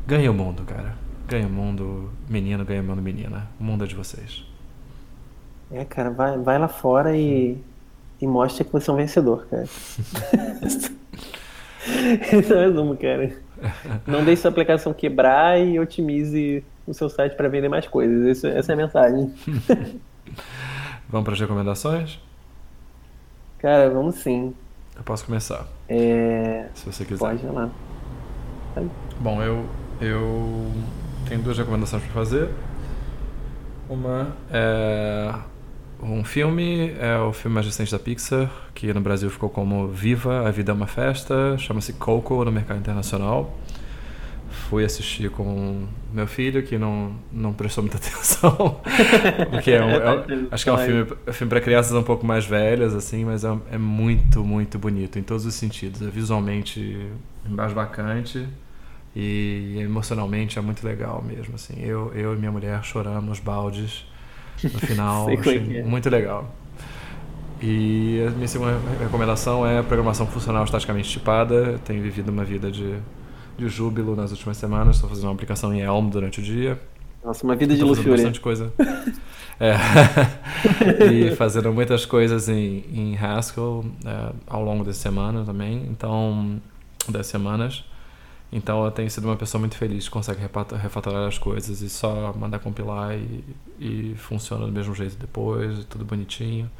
ganhe 0.06 0.28
o 0.28 0.34
mundo, 0.34 0.62
cara. 0.62 0.94
Ganhe 1.26 1.46
o 1.46 1.50
mundo, 1.50 2.12
menino, 2.28 2.64
ganhe 2.64 2.78
o 2.80 2.84
mundo, 2.84 3.02
menina. 3.02 3.48
O 3.58 3.64
mundo 3.64 3.82
é 3.82 3.88
de 3.88 3.96
vocês. 3.96 4.46
É, 5.72 5.84
cara, 5.84 6.10
vai, 6.10 6.38
vai 6.38 6.60
lá 6.60 6.68
fora 6.68 7.16
e, 7.16 7.58
e 8.20 8.26
mostre 8.26 8.64
que 8.64 8.72
você 8.72 8.88
é 8.88 8.92
um 8.92 8.96
vencedor, 8.96 9.48
cara. 9.48 9.64
Esse 12.32 12.52
é 12.52 12.56
o 12.56 12.60
resumo, 12.60 12.96
cara. 12.96 13.36
Não 14.06 14.24
deixe 14.24 14.42
sua 14.42 14.50
aplicação 14.52 14.94
quebrar 14.94 15.60
e 15.60 15.80
otimize 15.80 16.64
o 16.88 16.94
seu 16.94 17.08
site 17.08 17.36
para 17.36 17.48
vender 17.48 17.68
mais 17.68 17.86
coisas. 17.86 18.26
Esse, 18.26 18.48
essa 18.48 18.72
é 18.72 18.74
a 18.74 18.76
mensagem. 18.76 19.34
vamos 21.08 21.24
para 21.24 21.34
as 21.34 21.40
recomendações? 21.40 22.20
Cara, 23.58 23.90
vamos 23.90 24.16
sim. 24.16 24.54
Eu 24.96 25.02
posso 25.02 25.24
começar. 25.24 25.66
É... 25.88 26.66
Se 26.74 26.86
você 26.86 27.04
quiser. 27.04 27.18
Pode 27.18 27.44
ir 27.44 27.50
lá. 27.50 27.70
Bom, 29.20 29.42
eu, 29.42 29.64
eu 30.00 30.72
tenho 31.28 31.42
duas 31.42 31.58
recomendações 31.58 32.02
para 32.02 32.12
fazer. 32.12 32.50
Uma 33.88 34.36
é 34.50 35.34
um 36.02 36.22
filme, 36.22 36.92
é 36.98 37.18
o 37.18 37.32
filme 37.32 37.54
mais 37.54 37.66
recente 37.66 37.90
da 37.90 37.98
Pixar, 37.98 38.50
que 38.74 38.92
no 38.92 39.00
Brasil 39.00 39.28
ficou 39.30 39.48
como 39.48 39.88
Viva, 39.88 40.46
A 40.46 40.50
Vida 40.50 40.70
é 40.70 40.74
uma 40.74 40.86
Festa, 40.86 41.56
chama-se 41.58 41.92
Coco 41.94 42.44
no 42.44 42.52
mercado 42.52 42.78
internacional. 42.78 43.52
Fui 44.68 44.84
assistir 44.84 45.30
com 45.30 45.86
meu 46.12 46.26
filho, 46.26 46.62
que 46.62 46.76
não, 46.76 47.14
não 47.32 47.52
prestou 47.52 47.82
muita 47.82 47.96
atenção, 47.98 48.80
porque 49.50 49.70
é 49.70 49.82
um, 49.82 49.90
é, 49.90 50.46
acho 50.50 50.64
que 50.64 50.70
é 50.70 50.72
um 50.72 50.78
filme, 50.78 51.12
é 51.26 51.30
um 51.30 51.32
filme 51.32 51.48
para 51.48 51.60
crianças 51.60 51.92
um 51.92 52.02
pouco 52.02 52.26
mais 52.26 52.44
velhas, 52.44 52.94
assim, 52.94 53.24
mas 53.24 53.44
é, 53.44 53.58
é 53.72 53.78
muito, 53.78 54.44
muito 54.44 54.78
bonito 54.78 55.18
em 55.18 55.22
todos 55.22 55.46
os 55.46 55.54
sentidos. 55.54 56.02
É 56.02 56.06
visualmente 56.06 57.08
embasbacante 57.48 58.46
e 59.16 59.76
emocionalmente 59.80 60.58
é 60.58 60.62
muito 60.62 60.86
legal 60.86 61.24
mesmo, 61.26 61.54
assim. 61.54 61.74
Eu, 61.80 62.12
eu 62.14 62.34
e 62.34 62.36
minha 62.36 62.52
mulher 62.52 62.82
choramos 62.84 63.40
baldes 63.40 64.06
no 64.62 64.78
final. 64.78 65.28
achei 65.38 65.78
é. 65.78 65.82
muito 65.82 66.08
legal. 66.10 66.54
E 67.60 68.24
a 68.26 68.30
minha 68.30 68.46
segunda 68.46 68.78
recomendação 69.00 69.66
é 69.66 69.82
programação 69.82 70.26
funcional 70.26 70.64
estaticamente 70.64 71.10
tipada. 71.10 71.78
tenho 71.84 72.00
vivido 72.02 72.28
uma 72.28 72.44
vida 72.44 72.70
de, 72.70 72.94
de 73.58 73.68
júbilo 73.68 74.14
nas 74.14 74.30
últimas 74.30 74.56
semanas. 74.56 74.96
Estou 74.96 75.10
fazendo 75.10 75.24
uma 75.24 75.34
aplicação 75.34 75.74
em 75.74 75.80
Elm 75.80 76.08
durante 76.08 76.40
o 76.40 76.42
dia. 76.42 76.80
Nossa, 77.22 77.44
uma 77.44 77.56
vida 77.56 77.74
de 77.74 77.82
luxúria. 77.82 78.12
bastante 78.12 78.40
coisa. 78.40 78.72
é. 79.58 79.74
e 81.12 81.36
fazendo 81.36 81.72
muitas 81.72 82.06
coisas 82.06 82.48
em, 82.48 82.84
em 82.92 83.16
Haskell 83.16 83.84
é, 84.06 84.32
ao 84.46 84.64
longo 84.64 84.84
da 84.84 84.92
semana 84.92 85.44
também. 85.44 85.86
Então, 85.90 86.60
das 87.08 87.26
semanas. 87.26 87.84
Então 88.50 88.82
eu 88.84 88.90
tenho 88.90 89.10
sido 89.10 89.26
uma 89.26 89.36
pessoa 89.36 89.58
muito 89.58 89.76
feliz 89.76 90.04
que 90.04 90.10
consegue 90.10 90.40
refatorar 90.40 91.28
as 91.28 91.36
coisas 91.36 91.82
e 91.82 91.90
só 91.90 92.32
mandar 92.32 92.58
compilar 92.60 93.14
e, 93.14 93.44
e 93.78 94.14
funciona 94.16 94.64
do 94.64 94.72
mesmo 94.72 94.94
jeito 94.94 95.16
depois, 95.16 95.84
tudo 95.84 96.04
bonitinho. 96.04 96.70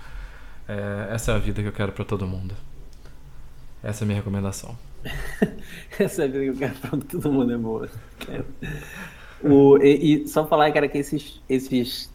É, 0.67 1.09
essa 1.11 1.33
é 1.33 1.35
a 1.35 1.39
vida 1.39 1.61
que 1.61 1.69
eu 1.69 1.73
quero 1.73 1.93
para 1.93 2.05
todo 2.05 2.27
mundo. 2.27 2.55
Essa 3.83 4.03
é 4.03 4.05
a 4.05 4.07
minha 4.07 4.17
recomendação. 4.17 4.77
essa 5.99 6.27
vida 6.27 6.41
que 6.41 6.47
eu 6.47 6.57
quero 6.57 7.05
todo 7.05 7.33
mundo, 7.33 7.53
é 7.53 7.57
boa. 7.57 7.89
O, 9.43 9.79
e, 9.79 10.23
e, 10.25 10.29
só 10.29 10.47
falar, 10.47 10.73
cara, 10.73 10.89
que 10.89 10.99
esses, 10.99 11.41
esses, 11.49 12.13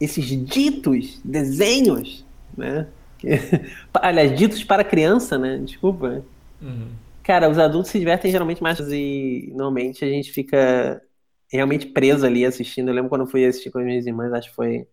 esses 0.00 0.24
ditos 0.46 1.20
desenhos, 1.24 2.24
né? 2.56 2.88
aliás, 3.94 4.36
ditos 4.36 4.62
para 4.64 4.84
criança, 4.84 5.38
né? 5.38 5.58
Desculpa. 5.58 6.24
Uhum 6.60 7.06
Cara, 7.26 7.50
os 7.50 7.58
adultos 7.58 7.90
se 7.90 7.98
divertem 7.98 8.30
geralmente 8.30 8.62
mais 8.62 8.78
e 8.78 9.48
normalmente 9.50 10.04
a 10.04 10.08
gente 10.08 10.30
fica 10.30 11.02
realmente 11.50 11.86
preso 11.86 12.24
ali 12.24 12.46
assistindo. 12.46 12.88
Eu 12.88 12.94
lembro 12.94 13.08
quando 13.08 13.22
eu 13.22 13.26
fui 13.26 13.44
assistir 13.44 13.68
com 13.72 13.80
as 13.80 13.84
minhas 13.84 14.06
irmãs, 14.06 14.32
acho 14.32 14.50
que 14.50 14.54
foi 14.54 14.86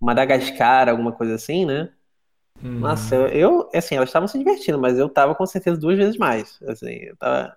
Madagascar, 0.00 0.88
alguma 0.88 1.10
coisa 1.10 1.34
assim, 1.34 1.66
né? 1.66 1.92
Uhum. 2.62 2.80
Nossa, 2.80 3.14
eu, 3.14 3.68
assim, 3.74 3.96
elas 3.96 4.08
estavam 4.08 4.28
se 4.28 4.38
divertindo, 4.38 4.78
mas 4.78 4.98
eu 4.98 5.08
tava 5.08 5.34
com 5.34 5.46
certeza 5.46 5.80
duas 5.80 5.96
vezes 5.96 6.16
mais. 6.16 6.58
Assim, 6.66 6.94
eu 7.04 7.16
tava 7.16 7.56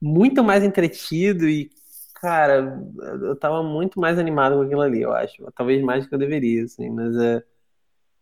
muito 0.00 0.42
mais 0.42 0.64
entretido 0.64 1.48
e, 1.48 1.70
cara, 2.20 2.78
eu 3.22 3.36
tava 3.36 3.62
muito 3.62 4.00
mais 4.00 4.18
animado 4.18 4.56
com 4.56 4.62
aquilo 4.62 4.80
ali, 4.80 5.02
eu 5.02 5.12
acho. 5.12 5.46
Talvez 5.54 5.82
mais 5.82 6.04
do 6.04 6.08
que 6.08 6.14
eu 6.14 6.18
deveria, 6.18 6.64
assim, 6.64 6.90
mas 6.90 7.14
é 7.16 7.42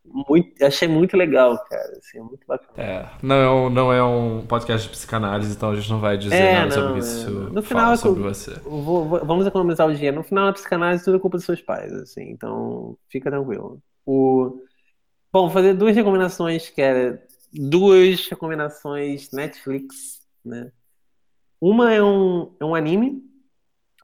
muito, 0.05 0.65
achei 0.65 0.89
muito 0.89 1.17
legal, 1.17 1.57
cara. 1.65 1.99
Assim, 1.99 2.19
é 2.19 2.23
muito 2.23 2.47
bacana. 2.47 2.73
É, 2.77 3.09
não 3.23 3.37
é, 3.37 3.51
um, 3.51 3.71
não 3.71 3.93
é 3.93 4.03
um 4.03 4.47
podcast 4.47 4.87
de 4.87 4.93
psicanálise, 4.93 5.55
então 5.55 5.71
a 5.71 5.77
gente 5.77 5.91
não 5.91 6.01
vai 6.01 6.17
dizer 6.17 6.35
é, 6.35 6.55
nada 6.55 6.77
não, 6.77 6.89
sobre 6.89 6.99
isso. 7.01 7.29
É. 7.29 7.53
No 7.53 7.63
final, 7.63 7.93
é 7.93 7.97
sobre 7.97 8.23
você. 8.23 8.55
Vou, 8.65 9.05
vou, 9.05 9.25
vamos 9.25 9.47
economizar 9.47 9.87
o 9.87 9.95
dinheiro. 9.95 10.17
No 10.17 10.23
final, 10.23 10.49
a 10.49 10.53
psicanálise 10.53 11.05
tudo 11.05 11.17
é 11.17 11.21
culpa 11.21 11.37
dos 11.37 11.47
seus 11.47 11.61
pais, 11.61 11.93
assim, 11.93 12.31
então 12.31 12.97
fica 13.09 13.31
tranquilo. 13.31 13.81
O... 14.05 14.63
Bom, 15.31 15.43
vou 15.43 15.51
fazer 15.51 15.75
duas 15.75 15.95
recomendações, 15.95 16.71
que 16.71 16.81
é 16.81 17.23
duas 17.53 18.27
recomendações 18.29 19.31
Netflix, 19.31 20.27
né? 20.45 20.73
Uma 21.61 21.93
é 21.93 22.03
um, 22.03 22.55
é 22.59 22.65
um 22.65 22.75
anime 22.75 23.23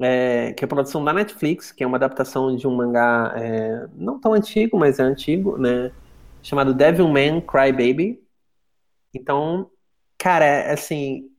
é, 0.01 0.53
que 0.53 0.65
é 0.65 0.69
produção 0.69 1.05
da 1.05 1.13
Netflix, 1.13 1.73
que 1.73 1.85
é 1.85 1.87
uma 1.87 1.97
adaptação 1.97 2.55
de 2.55 2.67
um 2.67 2.75
mangá 2.75 3.33
é, 3.37 3.89
não 3.95 4.21
tão 4.21 4.35
antigo, 4.35 4.79
mas 4.79 4.99
é 4.99 5.03
antigo, 5.03 5.57
né? 5.57 5.93
Chamado 6.43 6.75
Devilman 6.75 7.41
Crybaby. 7.41 8.23
Então, 9.15 9.71
cara, 10.19 10.45
é, 10.45 10.73
assim, 10.73 11.31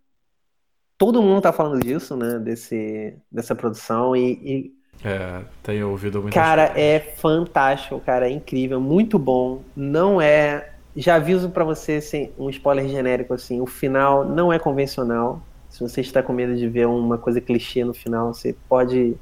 todo 0.98 1.22
mundo 1.22 1.42
tá 1.42 1.54
falando 1.54 1.84
disso, 1.84 2.16
né? 2.16 2.40
Desse, 2.40 3.18
dessa 3.32 3.54
produção 3.54 4.16
e, 4.16 4.32
e 4.44 4.76
é, 5.04 5.42
tenho 5.62 5.90
ouvido 5.90 6.22
muito. 6.22 6.34
Cara, 6.34 6.72
é 6.76 7.00
fantástico, 7.00 8.00
cara, 8.00 8.28
é 8.28 8.32
incrível, 8.32 8.80
muito 8.80 9.20
bom. 9.20 9.62
Não 9.76 10.22
é, 10.22 10.72
já 10.96 11.16
aviso 11.16 11.50
para 11.50 11.64
você, 11.64 11.94
assim, 11.94 12.32
um 12.38 12.50
spoiler 12.50 12.88
genérico 12.88 13.34
assim, 13.34 13.62
o 13.62 13.66
final 13.66 14.26
não 14.26 14.52
é 14.52 14.60
convencional. 14.60 15.42
Se 15.70 15.82
você 15.82 16.02
está 16.02 16.24
com 16.24 16.32
medo 16.32 16.56
de 16.56 16.68
ver 16.68 16.88
uma 16.88 17.18
coisa 17.18 17.42
clichê 17.42 17.84
no 17.84 17.94
final, 17.94 18.34
você 18.34 18.56
pode 18.70 19.16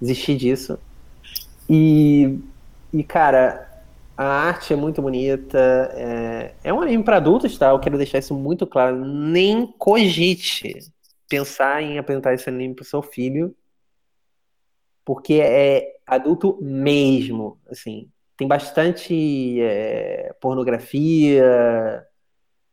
desistir 0.00 0.36
disso. 0.36 0.78
E, 1.68 2.38
e 2.92 3.02
cara, 3.02 3.72
a 4.16 4.24
arte 4.24 4.72
é 4.72 4.76
muito 4.76 5.00
bonita. 5.00 5.58
É, 5.94 6.54
é 6.64 6.72
um 6.72 6.80
anime 6.80 7.02
para 7.02 7.16
adultos, 7.16 7.56
tá? 7.56 7.70
Eu 7.70 7.78
quero 7.78 7.96
deixar 7.96 8.18
isso 8.18 8.34
muito 8.34 8.66
claro. 8.66 8.96
Nem 8.96 9.66
cogite 9.78 10.78
pensar 11.28 11.82
em 11.82 11.98
apresentar 11.98 12.34
esse 12.34 12.48
anime 12.48 12.74
para 12.74 12.82
o 12.82 12.86
seu 12.86 13.00
filho, 13.00 13.54
porque 15.04 15.34
é 15.34 15.96
adulto 16.06 16.58
mesmo. 16.60 17.58
Assim, 17.68 18.10
tem 18.36 18.46
bastante 18.48 19.60
é, 19.60 20.34
pornografia, 20.40 22.06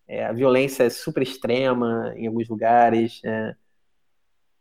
é, 0.08 0.26
a 0.26 0.34
violência 0.34 0.84
é 0.84 0.90
super 0.90 1.22
extrema 1.22 2.14
em 2.18 2.28
alguns 2.28 2.50
lugares. 2.50 3.22
É... 3.24 3.56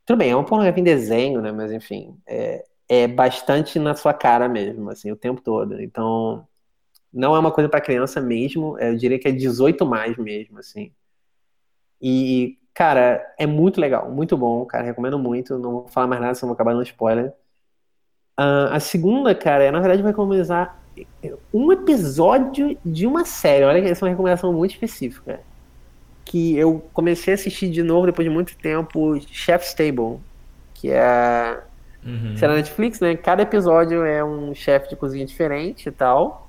Tudo 0.05 0.19
bem, 0.19 0.31
é 0.31 0.37
um 0.37 0.45
pornografia 0.45 0.81
em 0.81 0.85
desenho, 0.85 1.41
né? 1.41 1.51
Mas 1.53 1.73
enfim, 1.73 2.19
é, 2.27 2.65
é 2.89 3.09
bastante 3.09 3.79
na 3.79 3.95
sua 3.95 4.13
cara 4.15 4.49
mesmo, 4.49 4.91
assim, 4.91 5.11
o 5.11 5.17
tempo 5.17 5.41
todo. 5.41 5.81
Então, 5.81 6.47
não 7.13 7.35
é 7.35 7.39
uma 7.39 7.53
coisa 7.53 7.69
para 7.69 7.81
criança 7.81 8.21
mesmo. 8.21 8.79
É, 8.79 8.91
eu 8.91 8.97
diria 8.97 9.19
que 9.19 9.29
é 9.29 9.33
18 9.33 9.87
mais 9.87 10.17
mesmo, 10.19 10.59
assim. 10.59 10.93
E, 12.01 12.59
cara, 12.75 13.35
é 13.39 13.47
muito 13.47 13.81
legal, 13.81 14.11
muito 14.11 14.37
bom, 14.37 14.65
cara. 14.67 14.85
Recomendo 14.85 15.19
muito. 15.19 15.59
Não 15.59 15.73
vou 15.73 15.89
falar 15.89 16.07
mais 16.07 16.21
nada, 16.21 16.35
senão 16.35 16.49
vou 16.49 16.55
acabar 16.55 16.75
no 16.75 16.83
spoiler. 16.83 17.33
Uh, 18.39 18.71
a 18.71 18.79
segunda, 18.79 19.35
cara, 19.35 19.65
é, 19.65 19.71
na 19.71 19.81
verdade, 19.81 20.01
vai 20.01 20.13
começar 20.13 20.81
um 21.53 21.73
episódio 21.73 22.79
de 22.85 23.05
uma 23.05 23.25
série. 23.25 23.65
Olha 23.65 23.83
que 23.83 23.89
essa 23.89 24.05
é 24.05 24.07
uma 24.07 24.11
recomendação 24.11 24.53
muito 24.53 24.73
específica. 24.73 25.41
Que 26.25 26.57
eu 26.57 26.85
comecei 26.93 27.33
a 27.33 27.35
assistir 27.35 27.69
de 27.69 27.83
novo 27.83 28.07
depois 28.07 28.29
de 28.29 28.33
muito 28.33 28.57
tempo, 28.57 29.19
Chef's 29.33 29.75
Table, 29.75 30.19
que 30.75 30.91
é 30.91 31.61
uhum. 32.05 32.35
na 32.41 32.55
Netflix, 32.55 33.01
né? 33.01 33.17
Cada 33.17 33.43
episódio 33.43 34.05
é 34.05 34.23
um 34.23 34.55
chefe 34.55 34.89
de 34.91 34.97
cozinha 34.97 35.27
diferente 35.27 35.89
e 35.89 35.93
tal. 35.93 36.49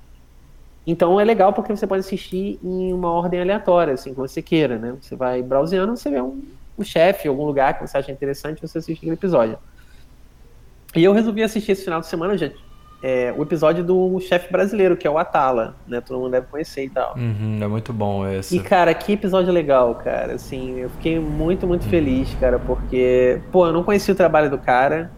Então 0.86 1.20
é 1.20 1.24
legal 1.24 1.54
porque 1.54 1.76
você 1.76 1.88
pode 1.88 2.02
assistir 2.02 2.60
em 2.64 2.94
uma 2.94 3.12
ordem 3.12 3.42
aleatória, 3.42 3.94
assim, 3.94 4.14
como 4.14 4.28
você 4.28 4.42
queira, 4.42 4.78
né? 4.78 4.96
Você 5.02 5.16
vai 5.16 5.42
browseando, 5.42 5.96
você 5.96 6.10
vê 6.10 6.22
um, 6.22 6.42
um 6.78 6.84
chefe 6.84 7.28
algum 7.28 7.46
lugar 7.46 7.76
que 7.78 7.88
você 7.88 7.98
acha 7.98 8.12
interessante, 8.12 8.62
você 8.62 8.78
assiste 8.78 9.00
aquele 9.00 9.14
episódio. 9.14 9.58
E 10.96 11.04
eu 11.04 11.14
resolvi 11.14 11.44
assistir 11.44 11.74
esse 11.74 11.84
final 11.84 12.00
de 12.00 12.08
semana, 12.08 12.38
já 12.38 12.50
é, 13.02 13.34
o 13.38 13.44
episódio 13.44 13.84
do 13.84 14.20
chefe 14.20 14.52
brasileiro, 14.52 14.98
que 14.98 15.08
é 15.08 15.10
o 15.10 15.18
Atala, 15.18 15.76
né? 15.88 16.02
Todo 16.02 16.20
mundo 16.20 16.32
deve 16.32 16.48
conhecer 16.48 16.84
e 16.84 16.90
tal. 16.90 17.16
Uhum, 17.16 17.58
é 17.62 17.68
muito 17.68 17.94
bom 17.94 18.28
esse. 18.28 18.56
E, 18.56 18.60
cara, 18.60 18.94
que 18.94 19.14
episódio 19.14 19.54
legal, 19.54 19.96
cara. 19.96 20.34
Assim, 20.34 20.80
eu 20.80 20.90
fiquei 20.90 21.18
muito, 21.18 21.66
muito 21.66 21.84
uhum. 21.84 21.90
feliz, 21.90 22.34
cara, 22.40 22.60
porque, 22.60 23.42
pô, 23.52 23.68
eu 23.68 23.74
não 23.74 23.84
conhecia 23.84 24.14
o 24.14 24.18
trabalho 24.18 24.50
do 24.50 24.58
cara. 24.58 25.12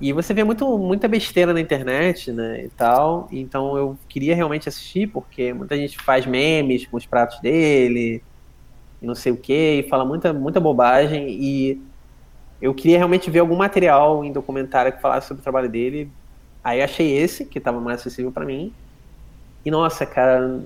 E 0.00 0.12
você 0.12 0.34
vê 0.34 0.44
muito, 0.44 0.76
muita 0.76 1.08
besteira 1.08 1.54
na 1.54 1.60
internet, 1.60 2.32
né, 2.32 2.64
e 2.64 2.68
tal. 2.68 3.28
Então 3.30 3.76
eu 3.78 3.98
queria 4.08 4.34
realmente 4.34 4.68
assistir, 4.68 5.06
porque 5.06 5.54
muita 5.54 5.76
gente 5.76 5.96
faz 5.98 6.26
memes 6.26 6.86
com 6.86 6.96
os 6.96 7.06
pratos 7.06 7.40
dele, 7.40 8.22
e 9.00 9.06
não 9.06 9.14
sei 9.14 9.32
o 9.32 9.36
que, 9.36 9.84
e 9.84 9.88
fala 9.88 10.04
muita, 10.04 10.32
muita 10.32 10.60
bobagem. 10.60 11.28
E 11.30 11.80
eu 12.60 12.74
queria 12.74 12.98
realmente 12.98 13.30
ver 13.30 13.40
algum 13.40 13.56
material 13.56 14.24
em 14.24 14.32
documentário 14.32 14.92
que 14.92 15.00
falasse 15.00 15.28
sobre 15.28 15.40
o 15.40 15.42
trabalho 15.42 15.68
dele. 15.68 16.10
Aí 16.64 16.82
achei 16.82 17.16
esse, 17.16 17.44
que 17.44 17.58
estava 17.58 17.80
mais 17.80 18.00
acessível 18.00 18.32
para 18.32 18.44
mim. 18.44 18.72
E 19.64 19.70
nossa, 19.70 20.06
cara, 20.06 20.60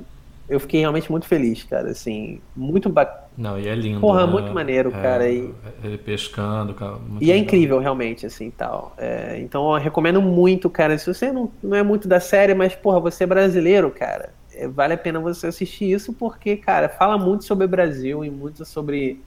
eu 0.49 0.59
fiquei 0.59 0.81
realmente 0.81 1.11
muito 1.11 1.27
feliz, 1.27 1.63
cara, 1.63 1.91
assim, 1.91 2.41
muito 2.57 2.89
bacana. 2.89 3.21
Não, 3.39 3.59
e 3.59 3.69
é 3.69 3.75
lindo. 3.75 4.01
Porra, 4.01 4.27
né? 4.27 4.33
muito 4.33 4.53
maneiro, 4.53 4.91
é, 4.91 5.01
cara. 5.01 5.31
E... 5.31 5.55
Ele 5.83 5.97
pescando, 5.97 6.75
cara. 6.75 6.97
e 7.21 7.27
legal. 7.27 7.37
é 7.37 7.39
incrível, 7.39 7.79
realmente, 7.79 8.27
assim, 8.27 8.51
tal. 8.51 8.93
É, 8.99 9.39
então, 9.41 9.73
eu 9.73 9.81
recomendo 9.81 10.21
muito, 10.21 10.69
cara. 10.69 10.99
Se 10.99 11.07
você 11.07 11.31
não, 11.33 11.51
não 11.63 11.77
é 11.77 11.83
muito 11.83 12.09
da 12.09 12.19
série, 12.19 12.53
mas, 12.53 12.75
porra, 12.75 12.99
você 12.99 13.25
é 13.25 13.27
brasileiro, 13.27 13.91
cara, 13.91 14.35
é, 14.53 14.67
vale 14.67 14.95
a 14.95 14.99
pena 14.99 15.21
você 15.21 15.47
assistir 15.47 15.93
isso, 15.93 16.13
porque, 16.13 16.57
cara, 16.57 16.89
fala 16.89 17.17
muito 17.17 17.45
sobre 17.45 17.65
o 17.65 17.69
Brasil 17.69 18.25
e 18.25 18.31
muito 18.31 18.65
sobre, 18.65 19.23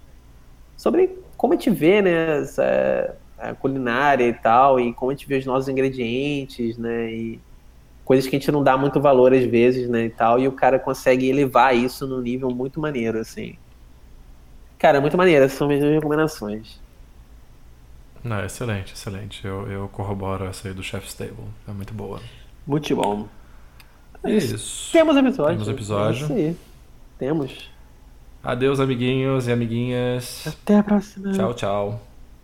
sobre 0.76 1.10
como 1.44 1.52
a 1.52 1.58
gente 1.58 1.72
vê, 1.72 2.02
né, 2.02 2.40
essa, 2.40 3.18
a 3.38 3.54
culinária 3.54 4.26
e 4.26 4.32
tal, 4.32 4.80
e 4.80 4.94
como 4.94 5.12
a 5.12 5.14
gente 5.14 5.28
vê 5.28 5.40
os 5.40 5.46
nossos 5.46 5.68
ingredientes, 5.68 6.78
né, 6.78 7.12
e 7.12 7.40
coisas 8.06 8.30
que 8.30 8.34
a 8.34 8.40
gente 8.40 8.50
não 8.50 8.64
dá 8.64 8.78
muito 8.78 9.02
valor 9.02 9.34
às 9.34 9.44
vezes, 9.44 9.90
né, 9.90 10.06
e 10.06 10.10
tal, 10.10 10.40
e 10.40 10.48
o 10.48 10.54
cara 10.54 10.80
consegue 10.80 11.28
elevar 11.28 11.76
isso 11.76 12.08
num 12.08 12.22
nível 12.22 12.50
muito 12.50 12.80
maneiro, 12.80 13.20
assim. 13.20 13.58
Cara, 14.80 15.02
muito 15.02 15.18
maneiro, 15.18 15.44
essas 15.44 15.58
são 15.58 15.68
minhas 15.68 15.84
recomendações. 15.84 16.80
Não, 18.24 18.46
excelente, 18.46 18.94
excelente. 18.94 19.46
Eu, 19.46 19.70
eu 19.70 19.90
corroboro 19.90 20.46
essa 20.46 20.70
aí 20.70 20.74
do 20.74 20.82
Chef's 20.82 21.14
Table. 21.14 21.44
É 21.68 21.74
muito 21.74 21.94
boa. 21.94 22.22
Muito 22.66 22.96
bom. 22.96 23.28
É 24.24 24.32
isso. 24.32 24.94
Temos 24.94 25.18
episódio. 25.18 25.56
Temos 25.56 25.68
episódio. 25.68 26.34
É 26.38 26.40
isso 26.40 26.60
Temos. 27.20 27.73
Adeus, 28.44 28.82
amiguinhos 28.82 29.48
e 29.48 29.54
amiguinhas. 29.54 30.46
Até 30.46 30.78
a 30.78 30.84
próxima. 30.84 31.32
Tchau, 31.32 31.54
tchau. 31.54 32.13